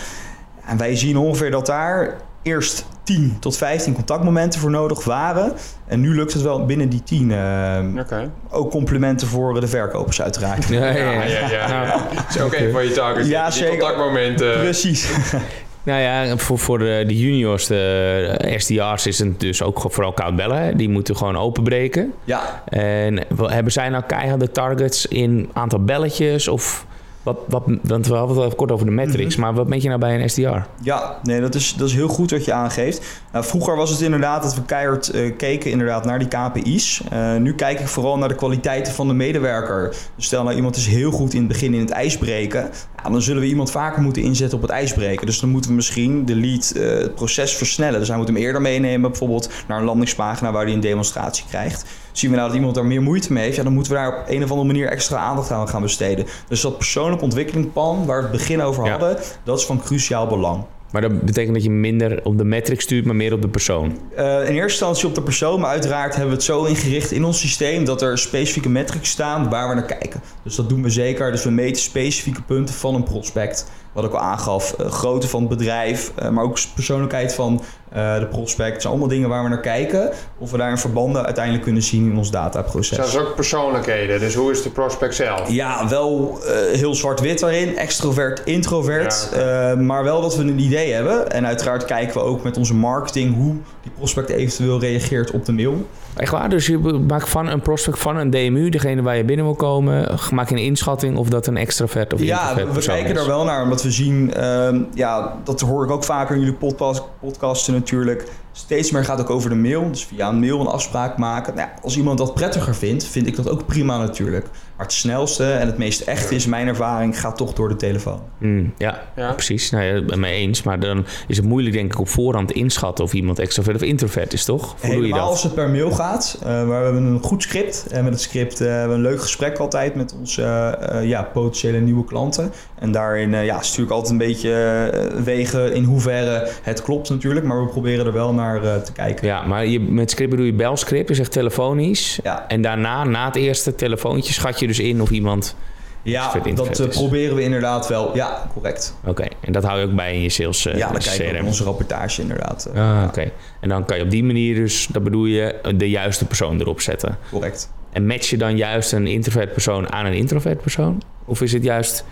En 0.65 0.77
wij 0.77 0.95
zien 0.95 1.17
ongeveer 1.17 1.51
dat 1.51 1.65
daar 1.65 2.15
eerst 2.41 2.85
10 3.03 3.37
tot 3.39 3.57
15 3.57 3.93
contactmomenten 3.93 4.59
voor 4.59 4.69
nodig 4.69 5.03
waren. 5.03 5.53
En 5.87 5.99
nu 5.99 6.15
lukt 6.15 6.33
het 6.33 6.41
wel 6.41 6.65
binnen 6.65 6.89
die 6.89 7.03
10. 7.03 7.31
eh, 7.31 7.77
Oké. 7.99 8.31
ook 8.49 8.71
complimenten 8.71 9.27
voor 9.27 9.59
de 9.61 9.67
verkopers 9.67 10.21
uiteraard. 10.21 10.67
Ja, 10.67 10.85
ja, 10.89 10.95
Ja, 11.11 11.11
ja. 11.23 11.23
ja, 11.23 11.49
ja. 11.49 11.83
Ja. 11.83 11.91
Dat 12.15 12.25
is 12.35 12.39
ook 12.41 12.53
een 12.53 12.71
van 12.71 12.83
je 12.85 12.91
targets. 12.91 13.27
Ja, 13.27 13.43
die 13.43 13.53
zeker. 13.53 13.69
contactmomenten. 13.77 14.59
Precies. 14.59 15.09
Nou 15.83 16.01
ja, 16.01 16.37
voor, 16.37 16.59
voor 16.59 16.79
de, 16.79 17.05
juniors, 17.07 17.67
de 17.67 18.53
SDR's, 18.57 19.05
is 19.05 19.19
het 19.19 19.39
dus 19.39 19.61
ook 19.61 19.85
vooral 19.87 20.13
koud 20.13 20.35
bellen. 20.35 20.77
Die 20.77 20.89
moeten 20.89 21.15
gewoon 21.15 21.37
openbreken. 21.37 22.13
Ja, 22.23 22.63
En 22.65 23.25
hebben 23.37 23.71
zij 23.71 23.89
nou 23.89 24.03
keiharde 24.07 24.51
targets 24.51 25.05
in 25.05 25.49
aantal 25.53 25.83
belletjes? 25.83 26.47
Of 26.47 26.85
wat, 27.33 27.63
wat, 27.63 27.77
want 27.83 28.07
we 28.07 28.13
hadden 28.15 28.35
het 28.37 28.45
al 28.45 28.55
kort 28.55 28.71
over 28.71 28.85
de 28.85 28.91
metrics, 28.91 29.35
Mhm. 29.35 29.43
maar 29.45 29.53
wat 29.53 29.67
meet 29.67 29.81
je 29.81 29.87
nou 29.87 29.99
bij 29.99 30.21
een 30.21 30.29
SDR? 30.29 30.57
ja 30.81 31.19
nee, 31.23 31.41
dat 31.41 31.55
is, 31.55 31.73
dat 31.77 31.87
is 31.87 31.93
heel 31.93 32.07
goed 32.07 32.31
wat 32.31 32.45
je 32.45 32.53
aangeeft. 32.53 33.01
Nou, 33.31 33.45
vroeger 33.45 33.75
was 33.75 33.89
het 33.89 34.01
inderdaad 34.01 34.43
dat 34.43 34.55
we 34.55 34.61
keihard 34.65 35.09
eh, 35.09 35.35
keken 35.37 35.71
inderdaad 35.71 36.05
naar 36.05 36.19
die 36.19 36.27
KPI's. 36.27 37.01
Eh, 37.09 37.35
nu 37.35 37.53
kijk 37.55 37.79
ik 37.79 37.87
vooral 37.87 38.17
naar 38.17 38.27
de 38.29 38.35
kwaliteiten 38.35 38.93
van 38.93 39.07
de 39.07 39.13
medewerker. 39.13 39.89
Dus 40.15 40.25
stel 40.25 40.43
nou 40.43 40.55
iemand 40.55 40.75
is 40.75 40.87
heel 40.87 41.11
goed 41.11 41.33
in 41.33 41.39
het 41.39 41.47
begin 41.47 41.73
in 41.73 41.79
het 41.79 41.89
ijsbreken. 41.89 42.69
Ja, 43.03 43.09
dan 43.09 43.21
zullen 43.21 43.41
we 43.41 43.47
iemand 43.47 43.71
vaker 43.71 44.01
moeten 44.01 44.21
inzetten 44.21 44.57
op 44.57 44.61
het 44.63 44.71
ijsbreken. 44.71 45.25
Dus 45.25 45.39
dan 45.39 45.49
moeten 45.49 45.69
we 45.69 45.75
misschien 45.75 46.25
de 46.25 46.35
lead 46.35 46.71
eh, 46.71 46.83
het 46.89 47.15
proces 47.15 47.55
versnellen. 47.55 47.99
Dus 47.99 48.07
hij 48.07 48.17
moet 48.17 48.27
hem 48.27 48.37
eerder 48.37 48.61
meenemen 48.61 49.09
bijvoorbeeld 49.09 49.49
naar 49.67 49.79
een 49.79 49.85
landingspagina 49.85 50.51
waar 50.51 50.63
hij 50.65 50.73
een 50.73 50.79
demonstratie 50.79 51.45
krijgt. 51.49 51.85
Zien 52.19 52.29
we 52.29 52.35
nou 52.35 52.47
dat 52.47 52.57
iemand 52.57 52.75
daar 52.75 52.85
meer 52.85 53.01
moeite 53.01 53.33
mee 53.33 53.43
heeft, 53.43 53.55
ja, 53.55 53.63
dan 53.63 53.73
moeten 53.73 53.91
we 53.91 53.97
daar 53.97 54.07
op 54.07 54.23
een 54.27 54.43
of 54.43 54.49
andere 54.49 54.67
manier 54.67 54.87
extra 54.87 55.17
aandacht 55.17 55.51
aan 55.51 55.67
gaan 55.69 55.81
besteden. 55.81 56.25
Dus 56.47 56.61
dat 56.61 56.77
persoonlijk 56.77 57.21
ontwikkelingsplan 57.21 58.05
waar 58.05 58.17
we 58.17 58.21
het 58.27 58.31
begin 58.31 58.61
over 58.61 58.85
Ja. 58.85 58.89
hadden, 58.91 59.17
dat 59.43 59.59
is 59.59 59.65
van 59.65 59.81
cruciaal 59.81 60.27
belang. 60.27 60.63
Maar 60.91 61.01
dat 61.01 61.21
betekent 61.21 61.53
dat 61.53 61.63
je 61.63 61.69
minder 61.69 62.19
op 62.23 62.37
de 62.37 62.43
metric 62.43 62.81
stuurt, 62.81 63.05
maar 63.05 63.15
meer 63.15 63.33
op 63.33 63.41
de 63.41 63.47
persoon. 63.47 63.97
Eh, 64.15 64.25
in 64.25 64.31
eerste 64.39 64.55
instantie 64.61 65.07
op 65.07 65.15
de 65.15 65.21
persoon, 65.21 65.59
maar 65.59 65.69
uiteraard 65.69 66.11
hebben 66.11 66.29
we 66.29 66.35
het 66.35 66.43
zo 66.45 66.63
ingericht 66.63 67.11
in 67.11 67.23
ons 67.23 67.39
systeem 67.39 67.85
dat 67.85 68.01
er 68.01 68.17
specifieke 68.17 68.69
metrics 68.69 69.09
staan 69.09 69.49
waar 69.49 69.69
we 69.69 69.75
naar 69.75 69.85
kijken. 69.85 70.21
Dus 70.43 70.55
dat 70.55 70.69
doen 70.69 70.83
we 70.83 70.89
zeker. 70.89 71.31
Dus 71.31 71.43
we 71.43 71.49
meten 71.51 71.81
specifieke 71.81 72.41
punten 72.41 72.75
van 72.75 72.95
een 72.95 73.03
prospect. 73.03 73.71
Wat 73.91 74.03
ik 74.03 74.11
al 74.11 74.19
aangaf, 74.19 74.73
eh, 74.73 74.91
grootte 74.91 75.27
van 75.27 75.39
het 75.39 75.49
bedrijf, 75.49 76.11
eh, 76.15 76.29
maar 76.29 76.43
ook 76.43 76.59
persoonlijkheid 76.73 77.33
van 77.33 77.61
eh, 77.89 78.19
de 78.19 78.25
prospect. 78.25 78.71
Het 78.71 78.81
zijn 78.81 78.93
allemaal 78.93 79.11
dingen 79.11 79.29
waar 79.29 79.43
we 79.43 79.49
naar 79.49 79.59
kijken. 79.59 80.11
Of 80.37 80.51
we 80.51 80.57
daar 80.57 80.71
een 80.71 80.77
verbanden 80.77 81.25
uiteindelijk 81.25 81.63
kunnen 81.63 81.83
zien 81.83 82.11
in 82.11 82.17
ons 82.17 82.31
dataproces. 82.31 82.97
Dat 82.97 83.07
is 83.07 83.17
ook 83.17 83.35
persoonlijkheden. 83.35 84.19
Dus 84.19 84.35
hoe 84.35 84.51
is 84.51 84.63
de 84.63 84.69
prospect 84.69 85.15
zelf? 85.15 85.49
Ja, 85.49 85.87
wel 85.87 86.39
heel 86.71 86.95
zwart-wit 86.95 87.39
daarin. 87.39 87.77
Extrovert, 87.77 88.41
introvert. 88.45 89.29
Ja, 89.33 89.75
maar 89.75 90.03
wel 90.03 90.21
dat 90.21 90.35
we 90.35 90.41
een 90.41 90.59
idee 90.59 90.93
hebben. 90.93 91.31
En 91.31 91.45
uiteraard 91.45 91.85
kijken 91.85 92.13
we 92.13 92.21
ook 92.21 92.43
met 92.43 92.57
onze 92.57 92.73
marketing 92.73 93.35
hoe 93.35 93.55
die 93.81 93.91
prospect 93.97 94.29
eventueel 94.29 94.79
reageert 94.79 95.31
op 95.31 95.45
de 95.45 95.51
mail. 95.51 95.87
Echt 96.19 96.31
waar? 96.31 96.49
Dus 96.49 96.67
je 96.67 96.77
maakt 97.07 97.29
van 97.29 97.47
een 97.47 97.61
prospect 97.61 97.99
van 97.99 98.17
een 98.17 98.29
DMU, 98.29 98.69
degene 98.69 99.01
waar 99.01 99.17
je 99.17 99.23
binnen 99.23 99.45
wil 99.45 99.55
komen, 99.55 100.17
maak 100.31 100.49
je 100.49 100.55
een 100.55 100.61
inschatting 100.61 101.17
of 101.17 101.29
dat 101.29 101.47
een 101.47 101.57
extravert 101.57 102.13
of 102.13 102.21
Ja, 102.21 102.55
we 102.55 102.79
kijken 102.79 103.17
er 103.17 103.25
wel 103.27 103.43
naar, 103.43 103.63
omdat 103.63 103.83
we 103.83 103.91
zien, 103.91 104.33
ehm, 104.33 104.81
ja, 104.93 105.33
dat 105.43 105.61
hoor 105.61 105.83
ik 105.83 105.91
ook 105.91 106.03
vaker 106.03 106.35
in 106.35 106.41
jullie 106.41 106.55
podcast, 106.55 107.03
podcasten 107.19 107.73
natuurlijk. 107.73 108.27
Steeds 108.51 108.91
meer 108.91 109.05
gaat 109.05 109.19
ook 109.21 109.29
over 109.29 109.49
de 109.49 109.55
mail. 109.55 109.91
Dus 109.91 110.05
via 110.05 110.29
een 110.29 110.39
mail 110.39 110.59
een 110.59 110.67
afspraak 110.67 111.17
maken. 111.17 111.55
Nou, 111.55 111.67
ja, 111.67 111.73
als 111.83 111.97
iemand 111.97 112.17
dat 112.17 112.33
prettiger 112.33 112.75
vindt, 112.75 113.03
vind 113.05 113.27
ik 113.27 113.35
dat 113.35 113.49
ook 113.49 113.65
prima 113.65 113.97
natuurlijk. 113.97 114.45
Maar 114.75 114.85
het 114.87 114.95
snelste 114.95 115.51
en 115.51 115.67
het 115.67 115.77
meest 115.77 116.01
echt 116.01 116.31
is, 116.31 116.45
mijn 116.45 116.67
ervaring, 116.67 117.19
gaat 117.19 117.37
toch 117.37 117.53
door 117.53 117.69
de 117.69 117.75
telefoon. 117.75 118.19
Hmm, 118.37 118.73
ja, 118.77 119.01
Ja. 119.15 119.31
precies. 119.33 119.69
Nou 119.69 119.83
ja, 119.83 119.89
ik 119.93 120.01
ben 120.01 120.09
het 120.11 120.19
mee 120.19 120.33
eens. 120.33 120.63
Maar 120.63 120.79
dan 120.79 121.05
is 121.27 121.37
het 121.37 121.45
moeilijk, 121.45 121.75
denk 121.75 121.93
ik, 121.93 121.99
op 121.99 122.09
voorhand 122.09 122.51
inschatten 122.51 123.03
of 123.05 123.13
iemand 123.13 123.39
extrovert 123.39 123.75
of 123.75 123.81
introvert 123.81 124.33
is, 124.33 124.45
toch? 124.45 124.61
Hoe 124.63 124.75
doe 124.81 124.89
je 124.89 124.95
Helemaal 124.95 125.19
dat? 125.19 125.29
als 125.29 125.43
het 125.43 125.53
per 125.53 125.69
mail 125.69 125.91
gaat. 125.91 126.37
eh, 126.41 126.47
maar 126.47 126.67
we 126.67 126.73
hebben 126.73 127.03
een 127.03 127.23
goed 127.23 127.43
script. 127.43 127.85
En 127.91 128.03
met 128.03 128.13
het 128.13 128.21
script 128.21 128.61
eh, 128.61 128.67
hebben 128.67 128.87
we 128.89 128.93
een 128.95 129.01
leuk 129.11 129.21
gesprek 129.21 129.57
altijd 129.57 129.95
met 129.95 130.15
onze 130.19 130.43
eh, 130.43 131.07
ja, 131.07 131.23
potentiële 131.23 131.79
nieuwe 131.79 132.05
klanten. 132.05 132.51
En 132.79 132.91
daarin 132.91 133.33
eh, 133.33 133.45
ja, 133.45 133.61
stuur 133.61 133.85
ik 133.85 133.91
altijd 133.91 134.11
een 134.11 134.17
beetje 134.17 134.91
wegen 135.23 135.73
in 135.73 135.83
hoeverre 135.83 136.47
het 136.61 136.81
klopt 136.81 137.09
natuurlijk. 137.09 137.45
Maar 137.45 137.61
we 137.63 137.67
proberen 137.67 138.05
er 138.05 138.13
wel 138.13 138.33
naar 138.39 138.63
eh, 138.63 138.75
te 138.81 138.91
kijken. 138.91 139.27
Ja, 139.27 139.43
maar 139.43 139.65
je, 139.65 139.79
met 139.79 140.11
script 140.11 140.29
bedoel 140.29 140.45
je 140.45 140.53
belscript, 140.53 141.09
je 141.09 141.15
zegt 141.15 141.31
telefonisch. 141.31 142.19
Ja, 142.23 142.45
En 142.47 142.61
daarna, 142.61 143.03
na 143.03 143.25
het 143.25 143.35
eerste 143.35 143.75
telefoontje, 143.75 144.33
schat 144.33 144.59
je 144.59 144.67
dus 144.67 144.79
in 144.79 145.01
of 145.01 145.09
iemand... 145.09 145.55
ja 146.01 146.33
dat 146.53 146.79
eh, 146.79 146.87
proberen 146.87 147.35
we 147.35 147.41
inderdaad 147.41 147.87
wel. 147.87 148.15
Ja, 148.15 148.49
correct. 148.53 148.95
Oké, 149.05 149.27
en 149.39 149.51
dat 149.51 149.63
hou 149.63 149.79
je 149.79 149.85
ook 149.85 149.95
bij 149.95 150.13
in 150.13 150.21
je 150.21 150.29
sales 150.29 150.65
eh, 150.65 150.77
ja, 150.77 150.91
dan 150.91 151.01
kijken 151.01 151.25
we 151.25 151.31
CRM. 151.31 151.41
op 151.41 151.47
onze 151.47 151.63
rapportage 151.63 152.21
inderdaad. 152.21 152.67
Ah, 152.69 152.75
ja, 152.75 153.05
oké. 153.05 153.31
En 153.59 153.69
dan 153.69 153.85
kan 153.85 153.97
je 153.97 154.03
op 154.03 154.09
die 154.09 154.23
manier 154.23 154.55
dus, 154.55 154.87
dat 154.91 155.03
bedoel 155.03 155.25
je, 155.25 155.73
de 155.75 155.89
juiste 155.89 156.25
persoon 156.25 156.59
erop 156.59 156.81
zetten. 156.81 157.17
correct. 157.31 157.69
En 157.91 158.07
match 158.07 158.29
je 158.29 158.37
dan 158.37 158.57
juist 158.57 158.91
een 158.91 159.07
introvert 159.07 159.53
persoon 159.53 159.91
aan 159.91 160.05
een 160.05 160.13
introvert 160.13 160.61
persoon? 160.61 161.01
Of 161.25 161.41
is 161.41 161.53
het 161.53 161.63
juist 161.63 162.05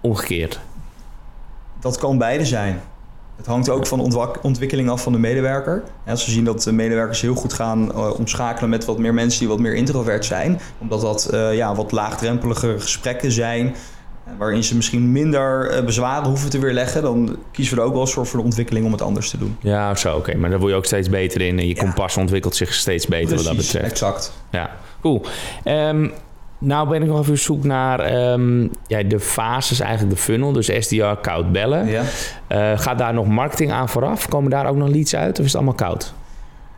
omgekeerd? 0.00 0.60
Dat 1.80 1.98
kan 1.98 2.18
beide 2.18 2.44
zijn. 2.44 2.80
Het 3.36 3.46
hangt 3.46 3.68
ook 3.68 3.86
van 3.86 3.98
de 4.10 4.28
ontwikkeling 4.42 4.90
af 4.90 5.02
van 5.02 5.12
de 5.12 5.18
medewerker. 5.18 5.82
Als 6.06 6.24
we 6.24 6.30
zien 6.30 6.44
dat 6.44 6.62
de 6.62 6.72
medewerkers 6.72 7.20
heel 7.20 7.34
goed 7.34 7.52
gaan 7.52 7.92
eh, 7.92 8.18
omschakelen 8.18 8.70
met 8.70 8.84
wat 8.84 8.98
meer 8.98 9.14
mensen 9.14 9.38
die 9.40 9.48
wat 9.48 9.58
meer 9.58 9.74
introvert 9.74 10.24
zijn, 10.24 10.60
omdat 10.78 11.00
dat 11.00 11.24
eh, 11.24 11.54
ja, 11.56 11.74
wat 11.74 11.92
laagdrempelige 11.92 12.74
gesprekken 12.78 13.32
zijn, 13.32 13.66
eh, 14.24 14.32
waarin 14.38 14.64
ze 14.64 14.76
misschien 14.76 15.12
minder 15.12 15.82
bezwaren 15.84 16.28
hoeven 16.28 16.50
te 16.50 16.58
weerleggen, 16.58 17.02
dan 17.02 17.36
kiezen 17.52 17.74
we 17.74 17.80
er 17.80 17.86
ook 17.86 17.92
wel 17.92 18.02
eens 18.02 18.12
voor 18.12 18.26
voor 18.26 18.38
de 18.38 18.44
ontwikkeling 18.44 18.86
om 18.86 18.92
het 18.92 19.02
anders 19.02 19.30
te 19.30 19.38
doen. 19.38 19.56
Ja, 19.60 19.94
zo, 19.94 20.16
oké. 20.16 20.36
Maar 20.36 20.50
daar 20.50 20.58
word 20.58 20.70
je 20.70 20.76
ook 20.76 20.84
steeds 20.84 21.08
beter 21.08 21.40
in 21.40 21.58
en 21.58 21.66
je 21.68 21.74
Ja. 21.74 21.82
kompas 21.82 22.16
ontwikkelt 22.16 22.56
zich 22.56 22.74
steeds 22.74 23.06
beter 23.06 23.36
wat 23.36 23.44
dat 23.44 23.54
Precies, 23.54 23.74
exact. 23.74 24.32
Ja, 24.50 24.70
cool. 25.00 25.22
Ehm, 25.64 26.08
nou 26.62 26.88
ben 26.88 27.02
ik 27.02 27.08
nog 27.08 27.20
even 27.20 27.32
op 27.32 27.38
zoek 27.38 27.64
naar 27.64 28.00
ehm, 28.00 28.68
ja, 28.86 29.02
de 29.02 29.20
fases, 29.20 29.80
eigenlijk 29.80 30.16
de 30.16 30.22
funnel. 30.22 30.52
Dus 30.52 30.70
SDR, 30.78 31.14
koud 31.20 31.52
bellen. 31.52 31.86
Ja. 31.86 32.02
Eh, 32.46 32.78
gaat 32.78 32.98
daar 32.98 33.14
nog 33.14 33.26
marketing 33.26 33.72
aan 33.72 33.88
vooraf? 33.88 34.28
Komen 34.28 34.50
daar 34.50 34.66
ook 34.66 34.76
nog 34.76 34.88
leads 34.88 35.14
uit 35.14 35.38
of 35.38 35.44
is 35.44 35.52
het 35.52 35.54
allemaal 35.54 35.74
koud? 35.74 36.12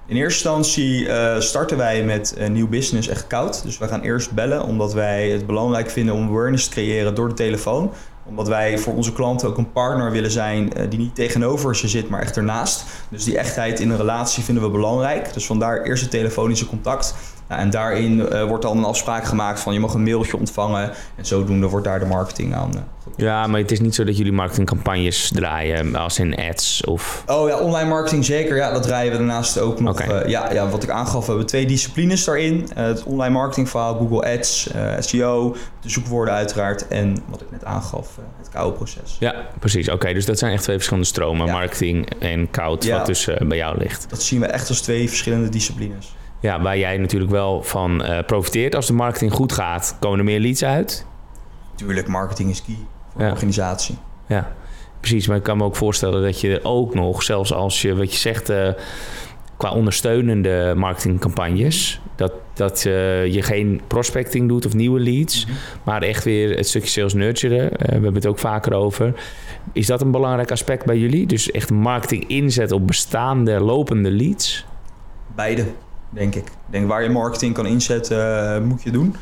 In 0.06 0.16
eerste 0.16 0.48
instantie 0.48 1.08
eh, 1.08 1.40
starten 1.40 1.76
wij 1.76 2.02
met 2.02 2.34
een 2.38 2.52
nieuw 2.52 2.68
business 2.68 3.08
echt 3.08 3.26
koud. 3.26 3.62
Dus 3.64 3.78
we 3.78 3.88
gaan 3.88 4.00
eerst 4.00 4.32
bellen, 4.32 4.64
omdat 4.64 4.92
wij 4.92 5.30
het 5.30 5.46
belangrijk 5.46 5.90
vinden 5.90 6.14
om 6.14 6.28
awareness 6.28 6.66
te 6.68 6.70
creëren 6.70 7.14
door 7.14 7.28
de 7.28 7.34
telefoon. 7.34 7.92
Omdat 8.26 8.48
wij 8.48 8.78
voor 8.78 8.94
onze 8.94 9.12
klanten 9.12 9.48
ook 9.48 9.58
een 9.58 9.72
partner 9.72 10.10
willen 10.10 10.30
zijn 10.30 10.72
die 10.88 10.98
niet 10.98 11.14
tegenover 11.14 11.76
ze 11.76 11.88
zit, 11.88 12.08
maar 12.08 12.20
echt 12.20 12.36
ernaast. 12.36 12.84
Dus 13.08 13.24
die 13.24 13.38
echtheid 13.38 13.80
in 13.80 13.90
een 13.90 13.96
relatie 13.96 14.44
vinden 14.44 14.64
we 14.64 14.70
belangrijk. 14.70 15.34
Dus 15.34 15.46
vandaar 15.46 15.82
eerst 15.82 16.02
het 16.02 16.10
telefonische 16.10 16.66
contact. 16.66 17.14
En 17.58 17.70
daarin 17.70 18.28
eh, 18.28 18.44
wordt 18.44 18.62
dan 18.62 18.78
een 18.78 18.84
afspraak 18.84 19.24
gemaakt 19.24 19.60
van 19.60 19.72
je 19.72 19.80
mag 19.80 19.94
een 19.94 20.02
mailtje 20.02 20.36
ontvangen. 20.36 20.90
En 21.16 21.26
zodoende 21.26 21.66
wordt 21.68 21.86
daar 21.86 21.98
de 21.98 22.06
marketing 22.06 22.54
aan. 22.54 22.74
eh. 22.74 22.80
Ja, 23.16 23.46
maar 23.46 23.60
het 23.60 23.70
is 23.70 23.80
niet 23.80 23.94
zo 23.94 24.04
dat 24.04 24.16
jullie 24.16 24.32
marketingcampagnes 24.32 25.30
draaien 25.34 25.94
als 25.96 26.18
in 26.18 26.36
ads 26.36 26.84
of... 26.84 27.22
Oh 27.26 27.48
ja, 27.48 27.58
online 27.58 27.88
marketing 27.88 28.24
zeker. 28.24 28.56
Ja, 28.56 28.72
dat 28.72 28.82
draaien 28.82 29.12
we 29.12 29.18
daarnaast 29.18 29.58
ook 29.58 29.80
nog. 29.80 30.00
Eh, 30.00 30.28
ja, 30.28 30.52
ja, 30.52 30.68
wat 30.68 30.82
ik 30.82 30.90
aangaf, 30.90 31.20
we 31.20 31.26
hebben 31.26 31.46
twee 31.46 31.66
disciplines 31.66 32.24
daarin. 32.24 32.68
Eh, 32.74 32.84
het 32.84 33.02
online 33.02 33.32
marketingverhaal, 33.34 33.94
Google 33.96 34.38
Ads, 34.38 34.68
eh, 34.70 34.92
SEO, 34.98 35.56
de 35.80 35.88
zoekwoorden 35.90 36.34
uiteraard. 36.34 36.88
En 36.88 37.16
wat 37.28 37.40
ik 37.40 37.50
net 37.50 37.64
aangaf, 37.64 38.08
eh, 38.18 38.24
het 38.38 38.48
koude 38.48 38.76
proces. 38.76 39.16
Ja, 39.20 39.34
precies. 39.58 39.90
Oké, 39.90 40.12
dus 40.12 40.24
dat 40.26 40.38
zijn 40.38 40.52
echt 40.52 40.62
twee 40.62 40.76
verschillende 40.76 41.08
stromen. 41.08 41.46
Ja. 41.46 41.52
Marketing 41.52 42.10
en 42.18 42.50
koud, 42.50 42.84
Ja. 42.84 42.96
wat 42.96 43.06
dus 43.06 43.28
eh, 43.28 43.46
bij 43.46 43.56
jou 43.56 43.78
ligt. 43.78 44.06
Dat 44.10 44.22
zien 44.22 44.40
we 44.40 44.46
echt 44.46 44.68
als 44.68 44.80
twee 44.80 45.08
verschillende 45.08 45.48
disciplines. 45.48 46.14
Ja, 46.44 46.60
waar 46.62 46.78
jij 46.78 46.96
natuurlijk 46.96 47.30
wel 47.30 47.62
van 47.62 48.02
eh, 48.04 48.24
profiteert. 48.26 48.74
Als 48.74 48.86
de 48.86 48.92
marketing 48.92 49.32
goed 49.32 49.52
gaat, 49.52 49.96
komen 50.00 50.18
er 50.18 50.24
meer 50.24 50.40
leads 50.40 50.64
uit. 50.64 51.06
Tuurlijk, 51.74 52.08
marketing 52.08 52.50
is 52.50 52.62
key 52.64 52.76
voor 53.12 53.22
Ja. 53.22 53.30
organisatie. 53.30 53.96
Ja, 54.26 54.52
precies. 55.00 55.26
Maar 55.28 55.36
ik 55.36 55.42
kan 55.42 55.56
me 55.56 55.64
ook 55.64 55.76
voorstellen 55.76 56.22
dat 56.22 56.40
je 56.40 56.58
er 56.58 56.64
ook 56.64 56.94
nog, 56.94 57.22
zelfs 57.22 57.52
als 57.52 57.82
je, 57.82 57.94
wat 57.96 58.12
je 58.12 58.18
zegt, 58.18 58.48
eh, 58.48 58.68
qua 59.56 59.72
ondersteunende 59.72 60.72
marketingcampagnes, 60.76 62.00
dat, 62.16 62.32
dat 62.54 62.84
eh, 62.86 63.26
je 63.34 63.42
geen 63.42 63.80
prospecting 63.86 64.48
doet 64.48 64.66
of 64.66 64.74
nieuwe 64.74 65.00
leads, 65.00 65.46
maar 65.84 66.02
echt 66.02 66.24
weer 66.24 66.56
het 66.56 66.68
stukje 66.68 66.88
sales 66.88 67.14
nurturen. 67.14 67.68
We 67.70 67.86
hebben 67.92 68.14
het 68.14 68.26
ook 68.26 68.38
vaker 68.38 68.74
over. 68.74 69.14
Is 69.72 69.86
dat 69.86 70.00
een 70.00 70.10
belangrijk 70.10 70.50
aspect 70.50 70.84
bij 70.84 70.98
jullie? 70.98 71.26
Dus 71.26 71.50
echt 71.50 71.70
marketing 71.70 72.26
inzetten 72.28 72.76
op 72.76 72.86
bestaande, 72.86 73.60
lopende 73.60 74.10
leads? 74.10 74.64
Beide, 75.34 75.64
denk 76.14 76.34
ik. 76.34 76.46
Ik 76.46 76.52
denk 76.70 76.88
waar 76.88 77.02
je 77.02 77.10
marketing 77.10 77.54
kan 77.54 77.66
inzetten, 77.66 78.54
eh, 78.54 78.60
moet 78.60 78.82
je 78.82 78.90
doen. 78.90 79.16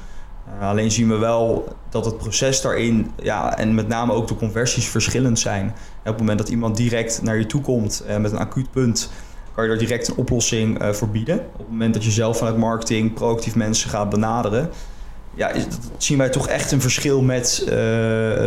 Eh, 0.60 0.68
alleen 0.68 0.90
zien 0.90 1.08
we 1.08 1.16
wel 1.16 1.76
dat 1.90 2.04
het 2.04 2.18
proces 2.18 2.60
daarin, 2.60 3.10
ja, 3.22 3.58
en 3.58 3.74
met 3.74 3.88
name 3.88 4.12
ook 4.12 4.28
de 4.28 4.36
conversies 4.36 4.88
verschillend 4.88 5.38
zijn. 5.38 5.66
Op 6.00 6.04
het 6.04 6.18
moment 6.18 6.38
dat 6.38 6.48
iemand 6.48 6.76
direct 6.76 7.22
naar 7.22 7.36
je 7.38 7.46
toe 7.46 7.60
komt 7.60 8.02
eh, 8.06 8.16
met 8.16 8.32
een 8.32 8.38
acuut 8.38 8.70
punt, 8.70 9.10
kan 9.54 9.64
je 9.64 9.70
er 9.70 9.78
direct 9.78 10.08
een 10.08 10.16
oplossing 10.16 10.78
voor 10.92 11.08
bieden. 11.08 11.38
Op 11.38 11.58
het 11.58 11.68
moment 11.70 11.94
dat 11.94 12.04
je 12.04 12.10
zelf 12.10 12.38
vanuit 12.38 12.56
marketing 12.56 13.14
proactief 13.14 13.54
mensen 13.56 13.90
gaat 13.90 14.10
benaderen, 14.10 14.70
ja, 15.34 15.48
is- 15.50 15.66
zien 15.96 16.18
wij 16.18 16.28
toch 16.30 16.48
echt 16.48 16.72
een 16.72 16.80
verschil 16.80 17.22
met, 17.22 17.64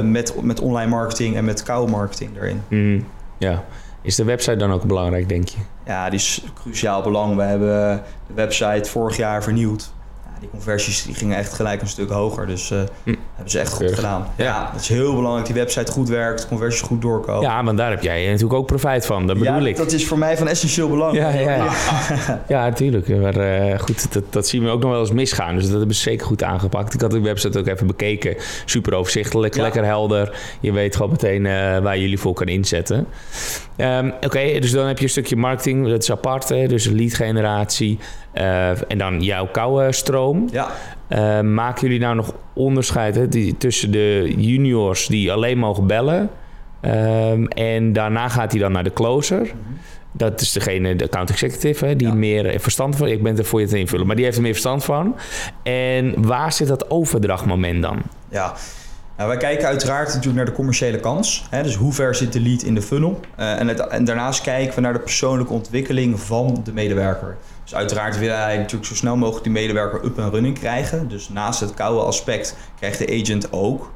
met, 0.04 0.34
met 0.42 0.60
online 0.60 0.90
marketing 0.90 1.36
en 1.36 1.46
met 1.46 1.64
koude 1.64 1.92
marketing 1.92 2.34
daarin. 2.34 2.62
Mm, 2.68 3.06
ja. 3.38 3.64
Is 4.06 4.16
de 4.16 4.24
website 4.24 4.56
dan 4.56 4.72
ook 4.72 4.84
belangrijk, 4.84 5.30
denk 5.30 5.48
je? 5.48 5.58
Ja, 5.86 6.10
die 6.10 6.20
is 6.20 6.44
cruciaal 6.54 7.02
belang. 7.02 7.36
We 7.36 7.42
hebben 7.42 8.04
de 8.28 8.34
website 8.34 8.90
vorig 8.90 9.18
jaar 9.18 9.44
vernieuwd. 9.44 9.94
Die 10.40 10.50
conversies 10.50 11.04
die 11.04 11.14
gingen 11.14 11.38
echt 11.38 11.54
gelijk 11.54 11.82
een 11.82 11.88
stuk 11.88 12.10
hoger. 12.10 12.48
Dus 12.48 12.72
uh, 12.72 12.80
hm. 13.04 13.14
hebben 13.34 13.52
ze 13.52 13.60
echt 13.60 13.70
goed 13.70 13.78
Keurig. 13.78 13.96
gedaan. 13.96 14.28
Ja. 14.38 14.44
Ja. 14.46 14.70
het 14.72 14.82
is 14.82 14.88
heel 14.88 15.16
belangrijk. 15.16 15.46
Die 15.46 15.56
website 15.56 15.92
goed 15.92 16.10
werkt, 16.10 16.48
conversies 16.48 16.82
goed 16.82 17.02
doorkomen. 17.02 17.42
Ja, 17.42 17.64
want 17.64 17.78
daar 17.78 17.90
heb 17.90 18.02
jij 18.04 18.26
natuurlijk 18.26 18.54
ook 18.54 18.66
profijt 18.66 19.06
van. 19.06 19.28
Dat 19.28 19.38
bedoel 19.40 19.60
Ja, 19.60 19.68
ik. 19.68 19.76
dat 19.76 19.92
is 19.92 20.08
voor 20.08 20.18
mij 20.18 20.38
van 20.38 20.48
essentieel 20.48 20.90
belang. 20.90 21.16
Ja, 21.16 21.30
ja, 21.30 21.56
ja. 21.56 21.70
ja 22.48 22.64
natuurlijk. 22.70 23.08
Maar 23.08 23.36
eh, 23.36 23.80
goed, 23.80 24.14
dat, 24.14 24.24
dat 24.30 24.48
zien 24.48 24.64
we 24.64 24.70
ook 24.70 24.82
nog 24.82 24.92
wel 24.92 25.00
eens 25.00 25.12
misgaan. 25.12 25.56
Dus 25.56 25.68
dat 25.68 25.78
hebben 25.78 25.96
ze 25.96 26.02
zeker 26.02 26.26
goed 26.26 26.44
aangepakt. 26.44 26.94
Ik 26.94 27.02
had 27.02 27.12
de 27.12 27.22
website 27.22 27.60
ook 27.60 27.68
even 27.68 27.88
bekeken. 27.88 28.36
Super 28.66 28.94
overzichtelijk, 28.94 29.56
lekker 29.56 29.86
helder. 29.86 30.38
Je 30.60 30.72
weet 30.72 30.96
gewoon 30.96 31.12
meteen 31.12 31.46
eh, 31.46 31.78
waar 31.78 31.98
jullie 31.98 32.20
voor 32.20 32.34
kan 32.34 32.48
inzetten. 32.48 33.08
Ehm, 33.76 34.12
Oké, 34.22 34.60
dus 34.60 34.72
dan 34.72 34.88
heb 34.88 34.98
je 34.98 35.04
een 35.04 35.10
stukje 35.10 35.36
marketing. 35.36 35.88
Dat 35.88 36.02
is 36.02 36.12
apart, 36.12 36.50
hè? 36.50 36.68
dus 36.68 36.86
lead 36.86 37.14
generatie. 37.14 38.00
Eh, 38.36 38.92
en 38.92 38.98
dan 38.98 39.22
jouw 39.22 39.48
koude 39.48 39.92
stroom. 39.92 40.48
Ja. 40.52 40.68
Eh, 41.08 41.42
maken 41.42 41.82
jullie 41.82 42.00
nou 42.00 42.16
nog 42.16 42.34
onderscheid 42.54 43.16
hè, 43.16 43.28
die, 43.28 43.58
tussen 43.58 43.92
de 43.92 44.34
juniors 44.38 45.08
die 45.08 45.32
alleen 45.32 45.58
mogen 45.58 45.88
bellen... 45.88 46.30
ehm, 46.82 47.46
en 47.46 47.94
daarna 47.94 48.30
gaat 48.30 48.52
hij 48.52 48.60
dan 48.62 48.72
naar 48.72 48.84
de 48.84 48.94
closer... 48.94 49.52
Dat 50.18 50.42
is 50.42 50.52
degene, 50.52 50.96
de 50.96 51.04
account 51.04 51.30
executive, 51.30 51.86
hè, 51.86 51.96
die 51.96 52.08
Ja. 52.08 52.14
meer 52.14 52.60
verstand 52.60 52.96
van... 52.96 53.08
Ik 53.08 53.24
ben 53.24 53.38
er 53.38 53.46
voor 53.46 53.62
je 53.62 53.68
te 53.68 53.80
invullen, 53.80 54.08
maar 54.08 54.16
die 54.16 54.26
heeft 54.26 54.38
er 54.38 54.44
meer 54.44 54.52
verstand 54.52 54.84
van. 54.84 55.16
En 55.64 56.26
waar 56.28 56.52
zit 56.54 56.68
dat 56.68 56.90
overdrachtmoment 56.90 57.82
dan? 57.82 58.02
Ja. 58.30 58.54
Nou, 59.18 59.30
wij 59.30 59.38
kijken 59.38 59.68
uiteraard 59.68 60.08
natuurlijk 60.08 60.36
naar 60.36 60.46
de 60.46 60.52
commerciële 60.52 61.00
kans. 61.00 61.46
Hè, 61.50 61.64
dus 61.64 61.76
hoe 61.76 61.94
ver 61.94 62.16
zit 62.16 62.34
de 62.34 62.40
lead 62.40 62.62
in 62.62 62.76
de 62.76 62.82
funnel? 62.82 63.20
Eh, 63.36 63.60
en, 63.60 63.68
het- 63.68 63.88
en 63.88 64.04
daarnaast 64.06 64.42
kijken 64.42 64.76
we 64.76 64.82
naar 64.82 64.94
de 64.94 65.00
persoonlijke 65.00 65.54
ontwikkeling 65.54 66.20
van 66.20 66.62
de 66.64 66.74
medewerker. 66.74 67.38
Dus 67.64 67.76
uiteraard 67.76 68.20
willen 68.20 68.36
wij 68.38 68.58
natuurlijk 68.58 68.86
zo 68.86 68.96
snel 68.96 69.16
mogelijk 69.16 69.44
die 69.44 69.54
medewerker 69.54 70.06
up 70.06 70.18
en 70.18 70.30
running 70.32 70.60
krijgen. 70.60 71.08
Dus 71.08 71.30
naast 71.30 71.60
het 71.60 71.74
koude 71.74 72.02
aspect 72.02 72.56
krijgt 72.80 72.98
de 72.98 73.22
agent 73.22 73.52
ook 73.54 73.92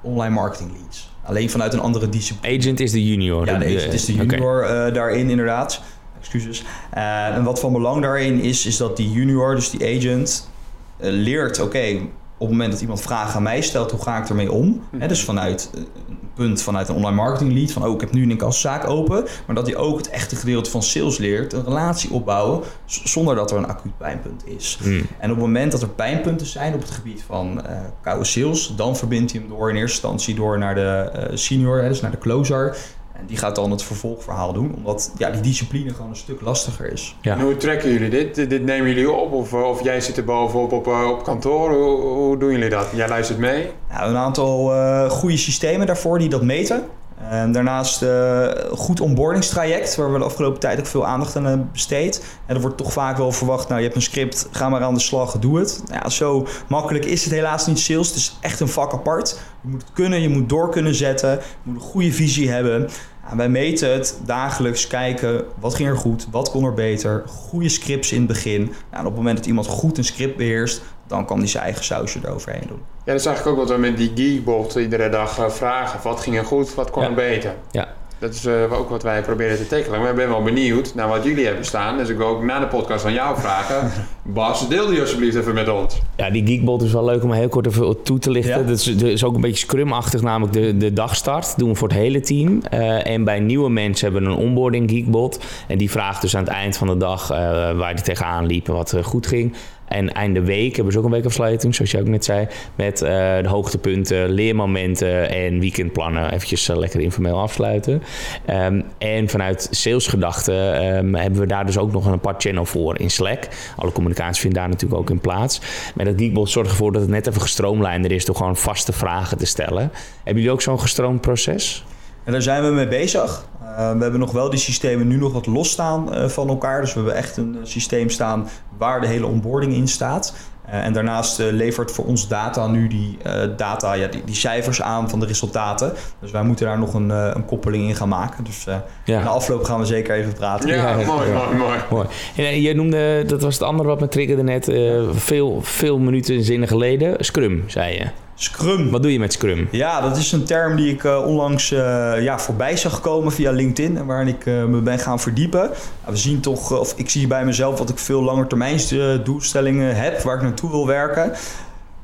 online 0.00 0.34
marketing 0.34 0.70
leads. 0.80 1.12
Alleen 1.22 1.50
vanuit 1.50 1.72
een 1.72 1.80
andere 1.80 2.08
discipline. 2.08 2.58
Agent 2.58 2.80
is 2.80 2.90
de 2.92 3.04
junior. 3.04 3.46
Ja, 3.46 3.58
de 3.58 3.64
agent 3.64 3.92
is 3.92 4.04
de 4.04 4.14
junior 4.14 4.62
eh, 4.62 4.94
daarin 4.94 5.30
inderdaad. 5.30 5.80
Excuses. 6.20 6.64
Eh, 6.90 7.26
en 7.26 7.44
wat 7.44 7.60
van 7.60 7.72
belang 7.72 8.02
daarin 8.02 8.40
is, 8.40 8.66
is 8.66 8.76
dat 8.76 8.96
die 8.96 9.10
junior, 9.12 9.54
dus 9.54 9.70
die 9.70 9.96
agent, 9.98 10.50
leert, 10.98 11.60
oké, 11.60 11.98
op 12.38 12.40
het 12.40 12.50
moment 12.50 12.72
dat 12.72 12.80
iemand 12.80 13.00
vragen 13.00 13.34
aan 13.34 13.42
mij 13.42 13.60
stelt, 13.60 13.90
hoe 13.90 14.02
ga 14.02 14.18
ik 14.22 14.28
ermee 14.28 14.52
om? 14.52 14.82
Hè, 14.98 15.08
dus 15.08 15.24
vanuit 15.24 15.70
eh, 15.74 15.80
een 16.08 16.18
punt, 16.34 16.62
vanuit 16.62 16.88
een 16.88 16.94
online 16.94 17.16
marketing 17.16 17.52
lead, 17.52 17.72
van 17.72 17.84
oh, 17.86 17.94
ik 17.94 18.00
heb 18.00 18.12
nu 18.12 18.22
een 18.22 18.30
incassozaak 18.30 18.88
open, 18.88 19.24
maar 19.46 19.54
dat 19.56 19.66
hij 19.66 19.76
ook 19.76 19.96
het 19.96 20.10
echte 20.10 20.36
gedeelte 20.36 20.70
van 20.70 20.82
sales 20.82 21.18
leert, 21.18 21.52
een 21.52 21.64
relatie 21.64 22.10
opbouwen, 22.10 22.62
z- 22.84 23.02
zonder 23.04 23.34
dat 23.34 23.50
er 23.50 23.56
een 23.56 23.66
acuut 23.66 23.98
pijnpunt 23.98 24.42
is. 24.46 24.78
Hmm. 24.82 25.06
En 25.18 25.30
op 25.30 25.36
het 25.36 25.44
moment 25.46 25.72
dat 25.72 25.82
er 25.82 25.88
pijnpunten 25.88 26.46
zijn 26.46 26.74
op 26.74 26.80
het 26.80 26.90
gebied 26.90 27.22
van 27.26 27.66
eh 27.66 27.76
koude 28.00 28.24
sales, 28.24 28.74
dan 28.76 28.96
verbindt 28.96 29.32
hij 29.32 29.40
hem 29.40 29.50
door 29.50 29.68
in 29.70 29.76
eerste 29.76 29.92
instantie 29.96 30.34
door 30.34 30.58
naar 30.58 30.74
de 30.74 31.10
eh, 31.12 31.36
senior, 31.36 31.82
hè, 31.82 31.88
dus 31.88 32.00
naar 32.00 32.10
de 32.10 32.18
closer. 32.18 32.76
En 33.18 33.26
die 33.26 33.36
gaat 33.36 33.54
dan 33.54 33.70
het 33.70 33.82
vervolgverhaal 33.82 34.52
doen, 34.52 34.74
omdat 34.76 35.12
ja, 35.18 35.30
die 35.30 35.40
discipline 35.40 35.94
gewoon 35.94 36.10
een 36.10 36.16
stuk 36.16 36.40
lastiger 36.40 36.92
is. 36.92 37.16
Ja. 37.20 37.34
En 37.34 37.40
hoe 37.40 37.56
trekken 37.56 37.92
jullie 37.92 38.10
dit? 38.10 38.34
Dit 38.34 38.64
nemen 38.64 38.88
jullie 38.88 39.10
op? 39.10 39.32
Of, 39.32 39.52
of 39.52 39.82
jij 39.82 40.00
zit 40.00 40.16
er 40.16 40.24
bovenop 40.24 40.72
op, 40.72 40.86
eh, 40.86 41.10
op 41.10 41.24
kantoor? 41.24 41.70
Hoe, 41.70 42.00
hoe 42.00 42.36
doen 42.36 42.50
jullie 42.52 42.68
dat? 42.68 42.86
Jij 42.94 43.08
luistert 43.08 43.38
mee? 43.38 43.70
Nou, 43.90 44.10
een 44.10 44.16
aantal 44.16 44.72
eh, 44.72 45.10
goede 45.10 45.36
systemen 45.36 45.86
daarvoor 45.86 46.18
die 46.18 46.28
dat 46.28 46.42
meten. 46.42 46.84
En 47.30 47.52
daarnaast 47.52 48.02
een 48.02 48.76
goed 48.76 49.00
onboardingstraject, 49.00 49.96
waar 49.96 50.12
we 50.12 50.18
de 50.18 50.24
afgelopen 50.24 50.60
tijd 50.60 50.78
ook 50.78 50.86
veel 50.86 51.06
aandacht 51.06 51.36
aan 51.36 51.44
hebben 51.44 51.68
besteed. 51.72 52.24
En 52.46 52.54
er 52.54 52.60
wordt 52.60 52.76
toch 52.76 52.92
vaak 52.92 53.16
wel 53.16 53.32
verwacht, 53.32 53.68
nou 53.68 53.78
je 53.80 53.84
hebt 53.84 53.96
een 53.96 54.02
script, 54.02 54.48
ga 54.50 54.68
maar 54.68 54.82
aan 54.82 54.94
de 54.94 55.00
slag, 55.00 55.38
doe 55.38 55.58
het. 55.58 55.82
Nou 55.86 56.10
zo 56.10 56.46
makkelijk 56.68 57.04
is 57.04 57.24
het 57.24 57.32
helaas 57.32 57.66
niet 57.66 57.78
sales. 57.78 58.06
Het 58.06 58.16
is 58.16 58.38
echt 58.40 58.60
een 58.60 58.68
vak 58.68 58.92
apart. 58.92 59.38
Je 59.62 59.68
moet 59.68 59.82
het 59.82 59.92
kunnen, 59.92 60.20
je 60.20 60.28
moet 60.28 60.48
door 60.48 60.70
kunnen 60.70 60.94
zetten, 60.94 61.30
je 61.30 61.40
moet 61.62 61.74
een 61.74 61.88
goede 61.88 62.12
visie 62.12 62.50
hebben. 62.50 62.88
Wij 63.36 63.48
meten 63.48 63.92
het 63.92 64.18
dagelijks, 64.24 64.86
kijken 64.86 65.44
wat 65.60 65.74
ging 65.74 65.88
er 65.88 65.96
goed, 65.96 66.26
wat 66.30 66.50
kon 66.50 66.64
er 66.64 66.74
beter, 66.74 67.22
goede 67.26 67.68
scripts 67.68 68.12
in 68.12 68.18
het 68.18 68.26
begin. 68.26 68.60
Nou, 68.60 69.00
op 69.00 69.04
het 69.04 69.14
moment 69.14 69.36
dat 69.36 69.46
iemand 69.46 69.66
goed 69.66 69.98
een 69.98 70.04
script 70.04 70.36
beheerst, 70.36 70.82
dan 71.06 71.24
kan 71.26 71.38
hij 71.38 71.46
zijn 71.48 71.64
eigen 71.64 71.84
sausje 71.84 72.18
eroverheen 72.24 72.64
doen. 72.68 72.80
Ja, 73.04 73.12
dat 73.12 73.20
is 73.20 73.26
eigenlijk 73.26 73.58
ook 73.58 73.66
wat 73.68 73.76
we 73.76 73.80
met 73.82 73.96
die 73.96 74.12
Geekbot 74.14 74.74
iedere 74.74 75.08
dag 75.08 75.38
eh, 75.38 75.48
vragen. 75.48 76.00
Wat 76.02 76.20
ging 76.20 76.36
er 76.38 76.44
goed, 76.44 76.74
wat 76.74 76.90
kon 76.90 77.02
Ja. 77.02 77.08
er 77.08 77.14
beter? 77.14 77.54
Ja. 77.70 77.88
Dat 78.18 78.34
is 78.34 78.44
eh, 78.46 78.78
ook 78.78 78.88
wat 78.90 79.02
wij 79.02 79.22
proberen 79.22 79.56
te 79.56 79.66
tackelen. 79.66 80.00
Maar 80.00 80.10
ik 80.10 80.16
ben 80.16 80.28
wel 80.28 80.42
benieuwd 80.42 80.94
naar 80.94 81.08
wat 81.08 81.24
jullie 81.24 81.46
hebben 81.46 81.64
staan. 81.64 81.96
Dus 81.96 82.08
ik 82.08 82.16
wil 82.16 82.26
ook 82.26 82.42
na 82.42 82.60
de 82.60 82.66
podcast 82.66 83.04
aan 83.04 83.12
jou 83.12 83.40
vragen. 83.40 83.90
Bas, 84.22 84.68
deel 84.68 84.86
die 84.86 85.00
alsjeblieft 85.00 85.36
even 85.36 85.54
met 85.54 85.68
ons. 85.68 86.00
Ja, 86.16 86.30
die 86.30 86.46
Geekbot 86.46 86.82
is 86.82 86.92
wel 86.92 87.04
leuk 87.04 87.22
om 87.22 87.32
heel 87.32 87.48
kort 87.48 87.66
even 87.66 88.02
toe 88.02 88.18
te 88.18 88.30
lichten. 88.30 88.58
Ja. 88.60 88.66
Dat 88.66 88.78
is, 88.78 88.84
dat 88.96 89.08
is 89.08 89.24
ook 89.24 89.34
een 89.34 89.40
beetje 89.40 89.66
scrum-achtig, 89.66 90.20
namelijk 90.20 90.52
de, 90.52 90.76
de 90.76 90.92
dagstart. 90.92 91.46
Dat 91.46 91.58
doen 91.58 91.68
we 91.68 91.74
voor 91.74 91.88
het 91.88 91.96
hele 91.96 92.20
team. 92.20 92.62
Eh, 92.70 93.06
en 93.06 93.24
bij 93.24 93.40
nieuwe 93.40 93.70
mensen 93.70 94.12
hebben 94.12 94.30
we 94.30 94.36
een 94.36 94.44
onboarding 94.44 94.90
Geekbot. 94.90 95.44
En 95.68 95.78
die 95.78 95.90
vraagt 95.90 96.20
dus 96.20 96.36
aan 96.36 96.44
het 96.44 96.52
eind 96.52 96.76
van 96.76 96.86
de 96.86 96.96
dag 96.96 97.30
eh, 97.30 97.36
waar 97.76 97.94
die 97.94 98.04
tegenaan 98.04 98.46
liep 98.46 98.68
en 98.68 98.74
wat 98.74 98.94
goed 99.02 99.26
ging. 99.26 99.54
En 99.88 100.12
einde 100.12 100.40
week 100.40 100.74
hebben 100.74 100.92
ze 100.92 100.98
ook 100.98 101.04
een 101.04 101.10
weekafsluiting, 101.10 101.74
zoals 101.74 101.90
je 101.90 102.00
ook 102.00 102.08
net 102.08 102.24
zei. 102.24 102.46
Met 102.74 103.02
eh, 103.02 103.08
de 103.42 103.48
hoogtepunten, 103.48 104.30
leermomenten 104.30 105.30
en 105.30 105.60
weekendplannen. 105.60 106.32
Eventjes 106.32 106.68
eh, 106.68 106.76
lekker 106.76 107.00
informeel 107.00 107.38
afsluiten. 107.38 108.02
Ehm, 108.46 108.80
en 108.98 109.28
vanuit 109.28 109.68
salesgedachten 109.70 110.74
ehm, 110.74 111.14
hebben 111.14 111.40
we 111.40 111.46
daar 111.46 111.66
dus 111.66 111.78
ook 111.78 111.92
nog 111.92 112.06
een 112.06 112.12
apart 112.12 112.42
channel 112.42 112.64
voor 112.64 112.98
in 112.98 113.10
Slack. 113.10 113.48
Alle 113.76 113.92
communicatie 113.92 114.40
vindt 114.40 114.56
daar 114.56 114.68
natuurlijk 114.68 115.00
ook 115.00 115.10
in 115.10 115.20
plaats. 115.20 115.60
Maar 115.94 116.04
dat 116.04 116.14
Geekbot 116.16 116.50
zorgt 116.50 116.70
ervoor 116.70 116.92
dat 116.92 117.02
het 117.02 117.10
net 117.10 117.26
even 117.26 117.40
gestroomlijnder 117.40 118.12
is 118.12 118.24
door 118.24 118.36
gewoon 118.36 118.56
vaste 118.56 118.92
vragen 118.92 119.38
te 119.38 119.46
stellen. 119.46 119.90
Hebben 120.14 120.34
jullie 120.34 120.50
ook 120.50 120.62
zo'n 120.62 120.80
gestroomd 120.80 121.20
proces? 121.20 121.84
En 122.24 122.32
daar 122.32 122.42
zijn 122.42 122.62
we 122.62 122.70
mee 122.70 122.88
bezig. 122.88 123.46
Eh, 123.76 123.92
we 123.92 124.02
hebben 124.02 124.20
nog 124.20 124.32
wel 124.32 124.50
die 124.50 124.58
systemen 124.58 125.06
nu 125.06 125.16
nog 125.16 125.32
wat 125.32 125.46
losstaan 125.46 126.14
uh, 126.14 126.28
van 126.28 126.48
elkaar. 126.48 126.80
Dus 126.80 126.92
we 126.92 126.98
hebben 126.98 127.16
echt 127.16 127.36
een 127.36 127.56
uh, 127.58 127.60
systeem 127.62 128.10
staan 128.10 128.48
waar 128.78 129.00
de 129.00 129.06
hele 129.06 129.26
onboarding 129.26 129.72
in 129.72 129.88
staat. 129.88 130.34
Uh, 130.68 130.84
en 130.84 130.92
daarnaast 130.92 131.40
uh, 131.40 131.46
levert 131.50 131.90
voor 131.90 132.04
ons 132.04 132.28
data 132.28 132.66
nu 132.66 132.88
die, 132.88 133.18
data, 133.56 133.92
ja, 133.92 134.06
die, 134.06 134.24
die, 134.24 134.34
cijfers 134.34 134.82
aan 134.82 135.10
van 135.10 135.20
de 135.20 135.26
resultaten. 135.26 135.92
Dus 136.20 136.30
wij 136.30 136.42
moeten 136.42 136.66
daar 136.66 136.78
nog 136.78 136.94
een, 136.94 137.10
een 137.10 137.44
koppeling 137.44 137.88
in 137.88 137.94
gaan 137.94 138.08
maken. 138.08 138.44
Dus 138.44 138.64
ja. 139.04 139.22
na 139.22 139.28
afloop 139.28 139.64
gaan 139.64 139.78
we 139.78 139.86
zeker 139.86 140.16
even 140.16 140.32
praten. 140.32 140.68
Ja, 140.68 140.74
ja 140.98 141.06
mooi, 141.06 141.28
ja. 141.28 141.34
mooi, 141.34 141.56
mooi. 141.56 141.78
mooi. 141.90 142.06
En 142.36 142.60
je 142.60 142.74
noemde, 142.74 143.24
dat 143.26 143.42
was 143.42 143.54
het 143.54 143.62
andere 143.62 143.88
wat 143.88 144.00
me 144.00 144.08
triggerde 144.08 144.42
net, 144.42 144.72
veel, 145.10 145.62
veel 145.62 145.98
minuten 145.98 146.44
zinnen 146.44 146.68
geleden. 146.68 147.24
Scrum, 147.24 147.64
zei 147.66 147.94
je. 147.94 148.23
Scrum. 148.34 148.90
Wat 148.90 149.02
doe 149.02 149.12
je 149.12 149.18
met 149.18 149.32
Scrum? 149.32 149.68
Ja, 149.70 150.00
dat 150.00 150.16
is 150.16 150.32
een 150.32 150.44
term 150.44 150.76
die 150.76 150.92
ik 150.92 151.04
uh, 151.04 151.26
onlangs 151.26 151.70
uh, 151.70 151.78
ja, 152.22 152.38
voorbij 152.38 152.76
zag 152.76 153.00
komen 153.00 153.32
via 153.32 153.50
LinkedIn 153.50 153.96
en 153.96 154.06
waarin 154.06 154.28
ik 154.28 154.46
uh, 154.46 154.64
me 154.64 154.80
ben 154.80 154.98
gaan 154.98 155.20
verdiepen. 155.20 155.70
we 156.04 156.16
zien 156.16 156.40
toch, 156.40 156.78
of 156.78 156.94
ik 156.96 157.10
zie 157.10 157.26
bij 157.26 157.44
mezelf 157.44 157.78
dat 157.78 157.88
ik 157.88 157.98
veel 157.98 158.22
langetermijnsdoelstellingen 158.22 159.96
heb 159.96 160.20
waar 160.20 160.36
ik 160.36 160.42
naartoe 160.42 160.70
wil 160.70 160.86
werken. 160.86 161.32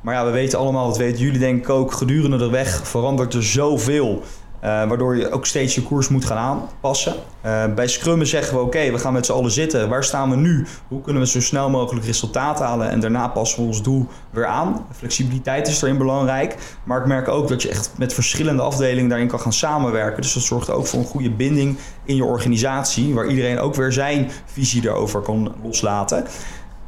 Maar 0.00 0.14
ja, 0.14 0.24
we 0.24 0.30
weten 0.30 0.58
allemaal, 0.58 0.86
dat 0.86 0.96
weten 0.96 1.20
jullie 1.20 1.38
denk 1.38 1.62
ik 1.62 1.68
ook, 1.68 1.92
gedurende 1.92 2.36
de 2.36 2.50
weg 2.50 2.88
verandert 2.88 3.34
er 3.34 3.44
zoveel. 3.44 4.22
Uh, 4.64 4.66
waardoor 4.66 5.16
je 5.16 5.30
ook 5.30 5.46
steeds 5.46 5.74
je 5.74 5.82
koers 5.82 6.08
moet 6.08 6.24
gaan 6.24 6.36
aanpassen. 6.36 7.14
Uh, 7.46 7.64
bij 7.74 7.88
Scrummen 7.88 8.26
zeggen 8.26 8.56
we: 8.56 8.62
oké, 8.62 8.90
we 8.90 8.98
gaan 8.98 9.12
met 9.12 9.26
z'n 9.26 9.32
allen 9.32 9.50
zitten. 9.50 9.88
Waar 9.88 10.04
staan 10.04 10.30
we 10.30 10.36
nu? 10.36 10.66
Hoe 10.88 11.00
kunnen 11.00 11.22
we 11.22 11.28
zo 11.28 11.40
snel 11.40 11.70
mogelijk 11.70 12.06
resultaat 12.06 12.58
halen? 12.58 12.90
En 12.90 13.00
daarna 13.00 13.28
passen 13.28 13.60
we 13.60 13.66
ons 13.66 13.82
doel 13.82 14.06
weer 14.30 14.46
aan. 14.46 14.86
Flexibiliteit 14.92 15.68
is 15.68 15.82
erin 15.82 15.98
belangrijk. 15.98 16.56
Maar 16.84 17.00
ik 17.00 17.06
merk 17.06 17.28
ook 17.28 17.48
dat 17.48 17.62
je 17.62 17.68
echt 17.68 17.90
met 17.96 18.14
verschillende 18.14 18.62
afdelingen 18.62 19.08
daarin 19.08 19.28
kan 19.28 19.40
gaan 19.40 19.52
samenwerken. 19.52 20.22
Dus 20.22 20.34
dat 20.34 20.42
zorgt 20.42 20.70
ook 20.70 20.86
voor 20.86 20.98
een 20.98 21.04
goede 21.04 21.30
binding 21.30 21.78
in 22.04 22.16
je 22.16 22.24
organisatie. 22.24 23.14
Waar 23.14 23.26
iedereen 23.26 23.58
ook 23.58 23.74
weer 23.74 23.92
zijn 23.92 24.30
visie 24.44 24.84
erover 24.84 25.20
kan 25.20 25.54
loslaten. 25.62 26.24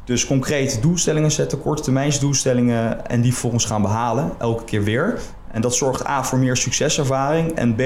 Dus 0.05 0.25
concreet 0.25 0.81
doelstellingen 0.81 1.31
zetten, 1.31 1.61
korte 1.61 1.81
termijnsdoelstellingen 1.81 3.07
en 3.07 3.21
die 3.21 3.31
vervolgens 3.31 3.65
gaan 3.65 3.81
behalen, 3.81 4.31
elke 4.39 4.63
keer 4.63 4.83
weer. 4.83 5.19
En 5.53 5.61
dat 5.61 5.75
zorgt 5.75 6.07
A 6.07 6.23
voor 6.23 6.39
meer 6.39 6.57
succeservaring. 6.57 7.51
En 7.51 7.75
B, 7.75 7.81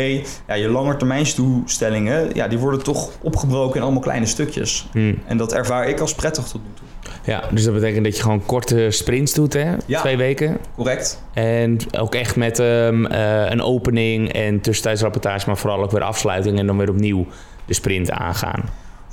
ja, 0.48 0.54
je 0.54 0.70
langetermijnsdoelstellingen, 0.70 2.30
ja, 2.34 2.48
die 2.48 2.58
worden 2.58 2.84
toch 2.84 3.10
opgebroken 3.22 3.76
in 3.76 3.82
allemaal 3.82 4.02
kleine 4.02 4.26
stukjes. 4.26 4.88
Hmm. 4.92 5.20
En 5.26 5.38
dat 5.38 5.54
ervaar 5.54 5.88
ik 5.88 6.00
als 6.00 6.16
prettig 6.16 6.44
tot 6.44 6.62
nu 6.62 6.70
toe. 6.74 6.86
Ja, 7.24 7.44
dus 7.52 7.64
dat 7.64 7.74
betekent 7.74 8.04
dat 8.04 8.16
je 8.16 8.22
gewoon 8.22 8.46
korte 8.46 8.88
sprints 8.90 9.34
doet, 9.34 9.54
hè? 9.54 9.76
Ja. 9.86 10.00
Twee 10.00 10.18
weken. 10.18 10.58
Correct. 10.76 11.24
En 11.34 11.78
ook 11.98 12.16
echt 12.16 12.36
met 12.36 12.60
um, 12.60 13.06
uh, 13.06 13.50
een 13.50 13.62
opening 13.62 14.34
en 14.34 14.62
tussentijdsrapportage, 14.62 15.48
maar 15.48 15.58
vooral 15.58 15.84
ook 15.84 15.92
weer 15.92 16.04
afsluiting 16.04 16.60
en 16.60 16.68
dan 16.68 16.78
weer 16.78 16.90
opnieuw 16.90 17.26
de 17.66 17.74
sprint 17.74 18.12
aangaan. 18.12 18.64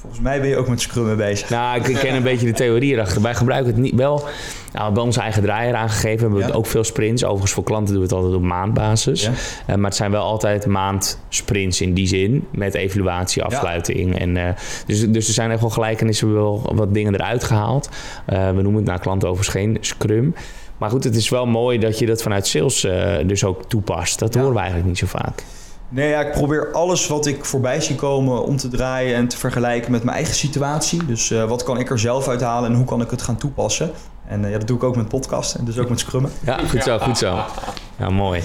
Volgens 0.05 0.23
mij 0.25 0.41
ben 0.41 0.49
je 0.49 0.57
ook 0.57 0.69
met 0.69 0.81
scrummen 0.81 1.17
bezig. 1.17 1.51
Nou, 1.51 1.77
ik 1.85 1.97
ken 1.97 2.15
een 2.15 2.23
beetje 2.23 2.47
de 2.47 2.53
theorie 2.53 2.93
erachter. 2.93 3.23
Wij 3.23 3.35
gebruiken 3.35 3.73
het 3.73 3.83
niet 3.83 3.95
wel. 3.95 4.25
Nou, 4.73 4.93
bij 4.93 5.03
onze 5.03 5.21
eigen 5.21 5.43
draaier 5.43 5.75
aangegeven 5.75 6.21
hebben 6.21 6.39
we 6.39 6.47
Ja. 6.47 6.53
ook 6.53 6.67
veel 6.67 6.85
sprints. 6.85 7.25
Overigens 7.25 7.53
voor 7.53 7.65
klanten 7.65 7.95
doen 7.95 8.03
we 8.03 8.09
het 8.09 8.17
altijd 8.17 8.35
op 8.35 8.43
maandbasis. 8.43 9.23
Ja. 9.23 9.31
Eh, 9.67 9.75
maar 9.77 9.85
het 9.85 9.95
zijn 9.95 10.11
wel 10.11 10.23
altijd 10.23 10.67
maandsprints 10.67 11.81
in 11.81 11.95
die 11.95 12.07
zin. 12.07 12.47
Met 12.53 12.75
evaluatie, 12.75 13.43
afsluiting. 13.43 14.19
En, 14.19 14.37
eh, 14.37 14.49
dus, 14.87 15.11
dus 15.11 15.29
er 15.29 15.35
zijn 15.35 15.51
echt 15.51 15.61
wel 15.61 15.71
gelijkenissen. 15.71 16.27
We 16.29 16.35
hebben 16.35 16.63
wel 16.63 16.75
wat 16.75 16.95
dingen 16.95 17.15
eruit 17.15 17.45
gehaald. 17.45 17.89
Eh, 18.27 18.47
we 18.47 18.63
noemen 18.63 18.75
het 18.75 18.85
naar 18.85 19.01
klanten 19.01 19.29
overigens 19.29 19.57
geen 19.57 19.77
scrum. 19.81 20.35
Maar 20.79 20.91
goed, 20.91 21.05
het 21.05 21.17
is 21.17 21.29
wel 21.29 21.47
mooi 21.47 21.79
dat 21.79 21.99
je 21.99 22.07
dat 22.07 22.23
vanuit 22.23 22.47
sales 22.47 22.87
dus 23.27 23.45
ook 23.45 23.65
toepast. 23.69 24.19
Dat 24.19 24.35
horen 24.35 24.53
we 24.53 24.59
eigenlijk 24.59 24.89
niet 24.89 24.99
zo 24.99 25.07
vaak. 25.07 25.43
Nee, 25.95 26.09
ja, 26.09 26.21
ik 26.21 26.33
probeer 26.33 26.73
alles 26.73 27.07
wat 27.07 27.27
ik 27.27 27.45
voorbij 27.45 27.81
zie 27.81 27.97
komen 27.97 28.45
om 28.45 28.57
te 28.57 28.69
draaien 28.69 29.17
en 29.17 29.29
te 29.29 29.37
vergelijken 29.37 29.91
met 29.91 30.05
mijn 30.05 30.17
eigen 30.17 30.35
situatie. 30.35 31.05
Dus 31.07 31.31
eh, 31.31 31.45
wat 31.45 31.63
kan 31.63 31.79
ik 31.79 31.91
er 31.91 31.99
zelf 31.99 32.29
uithalen 32.29 32.71
en 32.71 32.77
hoe 32.77 32.87
kan 32.87 33.01
ik 33.01 33.11
het 33.11 33.23
gaan 33.23 33.37
toepassen? 33.37 33.91
En 34.27 34.45
eh, 34.45 34.51
ja, 34.51 34.59
dat 34.59 34.67
doe 34.67 34.77
ik 34.77 34.83
ook 34.83 34.97
met 34.97 35.09
podcasten 35.09 35.61
en 35.61 35.65
dus 35.65 35.79
ook 35.79 35.89
met 35.89 35.99
scrummen. 35.99 36.31
Ja, 36.45 36.59
goed 36.69 36.83
zo, 36.83 36.99
goed 36.99 37.19
zo. 37.19 37.39
Ja, 37.99 38.11
mooi. 38.11 38.43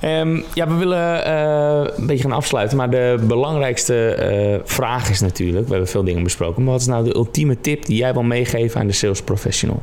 Ehm, 0.00 0.40
ja, 0.54 0.68
we 0.68 0.74
willen 0.74 1.24
eh, 1.24 1.96
een 1.96 2.06
beetje 2.06 2.22
gaan 2.22 2.32
afsluiten. 2.32 2.76
Maar 2.76 2.90
de 2.90 3.18
belangrijkste 3.26 4.60
vraag 4.64 5.10
is 5.10 5.20
natuurlijk... 5.20 5.64
We 5.64 5.70
hebben 5.70 5.90
veel 5.90 6.04
dingen 6.04 6.22
besproken. 6.22 6.62
Maar 6.62 6.72
wat 6.72 6.80
is 6.80 6.86
nou 6.86 7.04
de 7.04 7.14
ultieme 7.14 7.60
tip 7.60 7.86
die 7.86 7.96
jij 7.96 8.12
wil 8.12 8.22
meegeven 8.22 8.80
aan 8.80 8.86
de 8.86 8.92
sales 8.92 9.22
professional? 9.22 9.82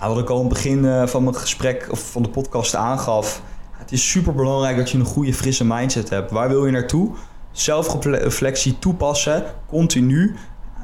Ja, 0.00 0.08
wat 0.08 0.18
ik 0.18 0.28
al 0.28 0.36
aan 0.36 0.44
het 0.44 0.52
begin 0.52 1.08
van 1.08 1.22
mijn 1.22 1.36
gesprek 1.36 1.86
of 1.90 2.10
van 2.10 2.22
de 2.22 2.28
podcast 2.28 2.74
aangaf. 2.74 3.42
Het 3.80 3.92
is 3.92 4.10
super 4.10 4.34
belangrijk 4.34 4.76
dat 4.76 4.90
je 4.90 4.98
een 4.98 5.04
goede, 5.04 5.34
frisse 5.34 5.64
mindset 5.64 6.10
hebt. 6.10 6.30
Waar 6.30 6.48
wil 6.48 6.66
je 6.66 6.72
naartoe? 6.72 7.10
Zelfreflectie 7.52 8.78
toepassen, 8.78 9.42
continu. 9.66 10.34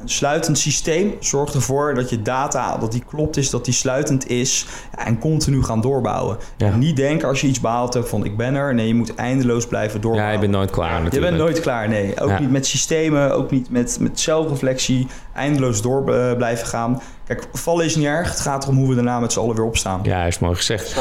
Een 0.03 0.09
sluitend 0.09 0.59
systeem 0.59 1.15
zorgt 1.21 1.55
ervoor 1.55 1.95
dat 1.95 2.11
je 2.11 2.23
data, 2.23 2.77
dat 2.79 2.93
die 2.93 3.03
klopt 3.07 3.37
is, 3.37 3.51
dat 3.51 3.65
die 3.65 3.75
sluitend 3.75 4.29
is. 4.29 4.67
En 4.95 5.19
continu 5.19 5.63
gaan 5.63 5.81
doorbouwen. 5.81 6.37
Ja. 6.57 6.77
Niet 6.77 6.97
denken 6.97 7.29
als 7.29 7.41
je 7.41 7.47
iets 7.47 7.61
behaald 7.61 7.95
hebt 7.95 8.09
van 8.09 8.25
ik 8.25 8.37
ben 8.37 8.55
er. 8.55 8.75
Nee, 8.75 8.87
je 8.87 8.95
moet 8.95 9.15
eindeloos 9.15 9.67
blijven 9.67 10.01
doorbouwen. 10.01 10.33
Ja, 10.33 10.41
je 10.41 10.47
bent 10.47 10.53
nooit 10.59 10.71
klaar 10.71 10.97
Je 10.97 11.03
natuurlijk. 11.03 11.33
bent 11.33 11.43
nooit 11.43 11.61
klaar, 11.61 11.89
nee. 11.89 12.21
Ook 12.21 12.29
Ja. 12.29 12.39
niet 12.39 12.51
met 12.51 12.67
systemen, 12.67 13.35
ook 13.35 13.51
niet 13.51 13.71
met, 13.71 13.97
met 14.01 14.21
zelfreflectie. 14.21 15.07
Eindeloos 15.35 15.83
door 15.83 16.15
eh, 16.15 16.37
blijven 16.37 16.67
gaan. 16.67 17.01
Kijk, 17.27 17.47
vallen 17.53 17.85
is 17.85 17.97
niet 17.97 18.07
erg. 18.07 18.29
Het 18.29 18.41
gaat 18.41 18.65
erom 18.65 18.77
hoe 18.77 18.89
we 18.89 18.95
daarna 18.95 19.21
met 19.21 19.33
z'n 19.33 19.39
allen 19.39 19.57
weer 19.57 19.65
opstaan. 19.65 20.01
Ja, 20.03 20.25
is 20.25 20.39
mooi 20.39 20.55
gezegd. 20.55 20.97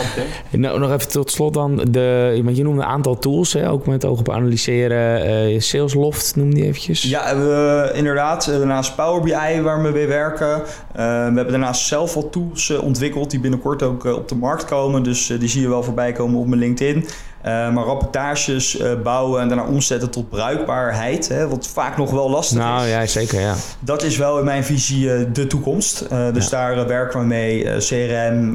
Nou, 0.49 0.79
nog 0.79 0.91
even 0.91 1.09
tot 1.09 1.31
slot 1.31 1.53
dan. 1.53 1.75
De, 1.89 2.41
want 2.43 2.57
je 2.57 2.63
noemde 2.63 2.81
een 2.81 2.87
aantal 2.87 3.17
tools, 3.17 3.53
hè, 3.53 3.69
ook 3.69 3.85
met 3.85 4.05
oog 4.05 4.19
op 4.19 4.29
analyseren. 4.29 5.23
eh 5.25 5.59
Salesloft 5.59 6.35
noem 6.35 6.53
die 6.53 6.63
eventjes. 6.65 7.01
Ja, 7.03 7.37
we, 7.37 7.91
inderdaad. 7.93 8.47
Eh, 8.47 8.57
Daarnaast 8.57 8.95
Power 8.95 9.21
BI 9.21 9.61
waar 9.61 9.83
we 9.83 9.89
mee 9.89 10.07
werken. 10.07 10.53
Eh, 10.55 10.63
we 10.95 11.01
hebben 11.35 11.47
daarnaast 11.49 11.85
zelf 11.87 12.13
wat 12.13 12.31
tools 12.31 12.69
eh, 12.69 12.83
ontwikkeld 12.83 13.31
die 13.31 13.39
binnenkort 13.39 13.83
ook 13.83 14.05
eh, 14.05 14.13
op 14.13 14.27
de 14.29 14.35
markt 14.35 14.65
komen. 14.65 15.03
Dus 15.03 15.29
eh, 15.29 15.39
die 15.39 15.49
zie 15.49 15.61
je 15.61 15.67
wel 15.69 15.83
voorbij 15.83 16.11
komen 16.11 16.39
op 16.39 16.47
mijn 16.47 16.59
LinkedIn. 16.59 17.07
Eh, 17.45 17.51
maar 17.71 17.83
rapportages 17.83 18.77
eh, 18.77 18.91
bouwen 19.03 19.41
en 19.41 19.47
daarna 19.47 19.63
omzetten 19.65 20.09
tot 20.09 20.29
bruikbaarheid. 20.29 21.27
Hè, 21.27 21.47
wat 21.47 21.67
vaak 21.67 21.97
nog 21.97 22.11
wel 22.11 22.29
lastig 22.29 22.57
Nou 22.57 22.83
is. 22.85 22.89
ja, 22.91 23.05
zeker 23.05 23.39
ja. 23.39 23.53
Dat 23.79 24.03
is 24.03 24.17
wel 24.17 24.39
in 24.39 24.45
mijn 24.45 24.63
visie 24.63 25.13
eh, 25.13 25.25
de 25.33 25.47
toekomst. 25.47 26.09
Dus 26.33 26.49
Ja. 26.49 26.49
daar 26.75 26.87
werken 26.87 27.19
we 27.19 27.25
mee. 27.25 27.63
CRM, 27.77 28.51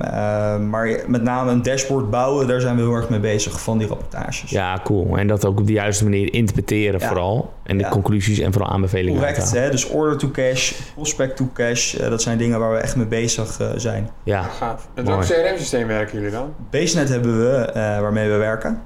maar 0.70 1.00
met 1.06 1.22
name 1.22 1.50
een 1.50 1.62
dashboard 1.62 2.10
bouwen. 2.10 2.46
Daar 2.48 2.60
zijn 2.60 2.76
we 2.76 2.82
heel 2.82 2.94
erg 2.94 3.08
mee 3.08 3.20
bezig 3.20 3.60
van 3.60 3.78
die 3.78 3.86
rapportages. 3.86 4.50
Ja, 4.50 4.80
cool. 4.84 5.16
En 5.18 5.26
dat 5.26 5.46
ook 5.46 5.58
op 5.60 5.66
de 5.66 5.72
juiste 5.72 6.04
manier 6.04 6.32
interpreteren 6.34 7.00
Ja. 7.00 7.06
vooral. 7.06 7.52
En 7.70 7.76
de 7.78 7.82
Ja. 7.84 7.88
conclusies 7.90 8.38
en 8.38 8.52
vooral 8.52 8.70
aanbevelingen 8.72 9.18
Correct, 9.18 9.50
hè? 9.52 9.70
dus 9.70 9.88
order 9.88 10.16
to 10.18 10.30
cash, 10.30 10.72
prospect 10.94 11.36
to 11.36 11.48
cash. 11.54 11.94
eh, 11.94 12.10
dat 12.10 12.22
zijn 12.22 12.38
dingen 12.38 12.58
waar 12.58 12.72
we 12.72 12.78
echt 12.78 12.96
mee 12.96 13.06
bezig 13.06 13.60
eh, 13.60 13.66
zijn. 13.76 14.10
Ja, 14.22 14.42
Gaaf. 14.42 14.88
Met 14.94 15.04
Mooi. 15.04 15.16
welk 15.28 15.28
CRM-systeem 15.44 15.86
werken 15.86 16.16
jullie 16.18 16.32
dan? 16.32 16.54
BaseNet 16.70 17.08
hebben 17.08 17.38
we, 17.40 17.56
eh, 17.56 17.74
waarmee 18.00 18.28
we 18.30 18.36
werken. 18.36 18.82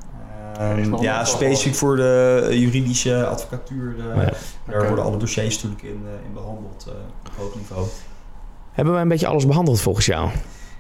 Ehm, 0.59 0.95
ja, 1.03 1.17
wel 1.17 1.27
specifiek 1.27 1.75
voor 1.75 1.97
de 1.97 2.47
juridische 2.51 3.27
advocatuur. 3.27 3.95
eh, 4.15 4.23
Ja. 4.23 4.33
Daar 4.73 4.87
worden 4.87 5.05
alle 5.05 5.17
dossiers 5.17 5.55
natuurlijk 5.63 5.83
in, 5.83 6.03
eh, 6.07 6.27
in 6.27 6.33
behandeld 6.35 6.85
eh, 6.89 6.95
op 7.27 7.33
hoog 7.37 7.55
niveau. 7.55 7.87
hebben 8.73 8.93
wij 8.95 9.03
een 9.03 9.09
beetje 9.09 9.27
alles 9.27 9.47
behandeld 9.47 9.81
volgens 9.81 10.07
jou? 10.07 10.29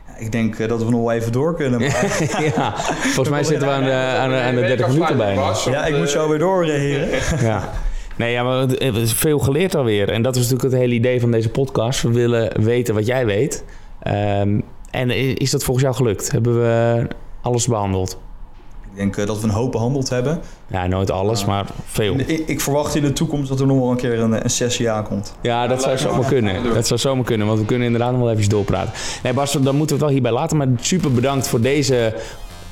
Ja, 0.06 0.16
ik 0.18 0.32
denk 0.32 0.68
dat 0.68 0.84
we 0.84 0.90
nog 0.90 1.00
wel 1.00 1.12
even 1.12 1.32
door 1.32 1.54
kunnen. 1.56 1.80
Maar 1.80 2.26
ja, 2.56 2.74
volgens 2.76 3.28
mij 3.36 3.44
zitten 3.44 3.68
we 3.68 3.74
aan 3.74 3.84
de, 3.84 3.92
aan 3.92 4.28
de, 4.30 4.36
aan 4.40 4.54
de 4.54 4.60
30 4.60 4.88
minuten 4.88 5.16
bijna. 5.16 5.52
ja, 5.70 5.84
ik 5.86 5.96
moet 5.96 6.10
zo 6.10 6.28
weer 6.28 6.38
door, 6.38 6.64
heren. 6.64 7.08
Ja. 7.40 7.62
Nee, 8.16 8.32
ja, 8.32 8.42
maar 8.42 8.58
het 8.58 8.82
het 8.82 8.96
is 8.96 9.12
veel 9.12 9.38
geleerd 9.38 9.74
alweer. 9.74 10.08
En 10.08 10.22
dat 10.22 10.36
is 10.36 10.42
natuurlijk 10.42 10.72
het 10.72 10.80
hele 10.80 10.94
idee 10.94 11.20
van 11.20 11.30
deze 11.30 11.48
podcast. 11.48 12.02
We 12.02 12.10
willen 12.10 12.62
weten 12.62 12.94
wat 12.94 13.06
jij 13.06 13.26
weet. 13.26 13.64
Ehm, 14.02 14.60
en 14.90 15.10
is 15.38 15.50
dat 15.50 15.64
volgens 15.64 15.84
jou 15.84 15.96
gelukt? 15.96 16.30
Hebben 16.30 16.60
we 16.60 17.06
alles 17.40 17.66
behandeld? 17.66 18.18
Ik 18.90 19.00
denk 19.00 19.16
eh, 19.16 19.26
dat 19.26 19.40
we 19.40 19.44
een 19.44 19.52
hoop 19.54 19.72
behandeld 19.72 20.08
hebben. 20.08 20.40
Ja, 20.66 20.86
nooit 20.86 21.10
alles, 21.10 21.44
maar 21.44 21.66
veel. 21.84 22.14
Ik, 22.18 22.42
ik 22.46 22.60
verwacht 22.60 22.94
in 22.94 23.02
de 23.02 23.12
toekomst 23.12 23.48
dat 23.48 23.60
er 23.60 23.66
nog 23.66 23.78
wel 23.78 23.90
een 23.90 23.96
keer 23.96 24.18
een, 24.18 24.44
een 24.44 24.50
sessie 24.50 24.90
aankomt. 24.90 25.34
Ja, 25.42 25.66
dat 25.66 25.82
zou 25.82 25.98
zomaar 25.98 26.24
kunnen. 26.24 26.74
Dat 26.74 26.86
zou 26.86 27.00
zomaar 27.00 27.24
kunnen, 27.24 27.46
want 27.46 27.58
we 27.58 27.64
kunnen 27.64 27.86
inderdaad 27.86 28.12
nog 28.12 28.20
wel 28.20 28.30
even 28.30 28.48
doorpraten. 28.48 28.92
Nee, 29.22 29.32
Bas, 29.32 29.52
dan 29.52 29.76
moeten 29.76 29.78
we 29.78 29.92
het 29.92 30.00
wel 30.02 30.08
hierbij 30.08 30.32
laten. 30.32 30.56
Maar 30.56 30.68
super 30.80 31.12
bedankt 31.12 31.48
voor 31.48 31.60
deze 31.60 32.14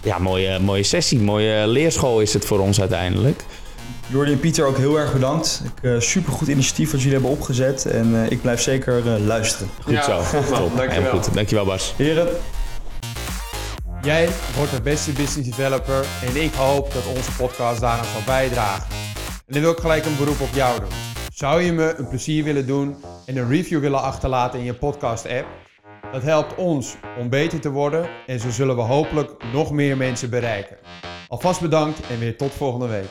ja, 0.02 0.18
mooie, 0.18 0.58
mooie 0.58 0.82
sessie. 0.82 1.20
Mooie 1.20 1.66
leerschool 1.66 2.20
is 2.20 2.32
het 2.34 2.44
voor 2.44 2.58
ons 2.58 2.80
uiteindelijk. 2.80 3.44
Jordi 4.12 4.32
en 4.32 4.40
Pieter 4.40 4.64
ook 4.66 4.76
heel 4.76 4.98
erg 4.98 5.12
bedankt. 5.12 5.62
Ik, 5.64 5.82
eh, 5.90 6.00
supergoed 6.00 6.48
initiatief 6.48 6.90
wat 6.90 7.00
jullie 7.00 7.14
hebben 7.18 7.36
opgezet. 7.36 7.86
En 7.86 8.24
eh, 8.24 8.30
ik 8.30 8.40
blijf 8.42 8.60
zeker 8.60 9.14
eh, 9.14 9.20
luisteren. 9.26 9.68
Goed 9.82 9.92
Ja, 9.92 10.02
zo. 10.02 10.18
goed 10.20 10.48
man. 10.50 10.58
Top. 10.58 10.68
Dankjewel. 10.76 10.88
Helemaal 10.90 11.22
goed. 11.22 11.34
Dankjewel, 11.34 11.64
Bas. 11.64 11.94
Heren, 11.96 12.28
Jij 14.02 14.28
wordt 14.56 14.70
de 14.72 14.82
beste 14.82 15.12
business 15.12 15.48
developer 15.48 16.04
en 16.26 16.42
ik 16.42 16.54
hoop 16.54 16.92
dat 16.92 17.02
onze 17.16 17.32
podcast 17.32 17.80
daaraan 17.80 18.04
zal 18.04 18.20
bijdragen. 18.26 18.86
En 19.46 19.52
dan 19.52 19.62
wil 19.62 19.70
ik 19.70 19.78
gelijk 19.78 20.04
een 20.04 20.16
beroep 20.16 20.40
op 20.40 20.54
jou 20.54 20.80
doen. 20.80 20.88
Zou 21.34 21.62
je 21.62 21.72
me 21.72 21.94
een 21.96 22.08
plezier 22.08 22.44
willen 22.44 22.66
doen 22.66 22.96
en 23.26 23.36
een 23.36 23.48
review 23.48 23.80
willen 23.80 24.02
achterlaten 24.02 24.58
in 24.58 24.64
je 24.64 24.74
podcast 24.74 25.26
app? 25.28 25.46
Dat 26.12 26.22
helpt 26.22 26.54
ons 26.54 26.94
om 27.18 27.28
beter 27.28 27.60
te 27.60 27.70
worden 27.70 28.08
en 28.26 28.40
zo 28.40 28.50
zullen 28.50 28.76
we 28.76 28.82
hopelijk 28.82 29.30
nog 29.52 29.70
meer 29.72 29.96
mensen 29.96 30.30
bereiken. 30.30 30.76
Alvast 31.28 31.60
bedankt 31.60 32.00
en 32.10 32.18
weer 32.18 32.36
tot 32.36 32.52
volgende 32.52 32.86
week. 32.86 33.08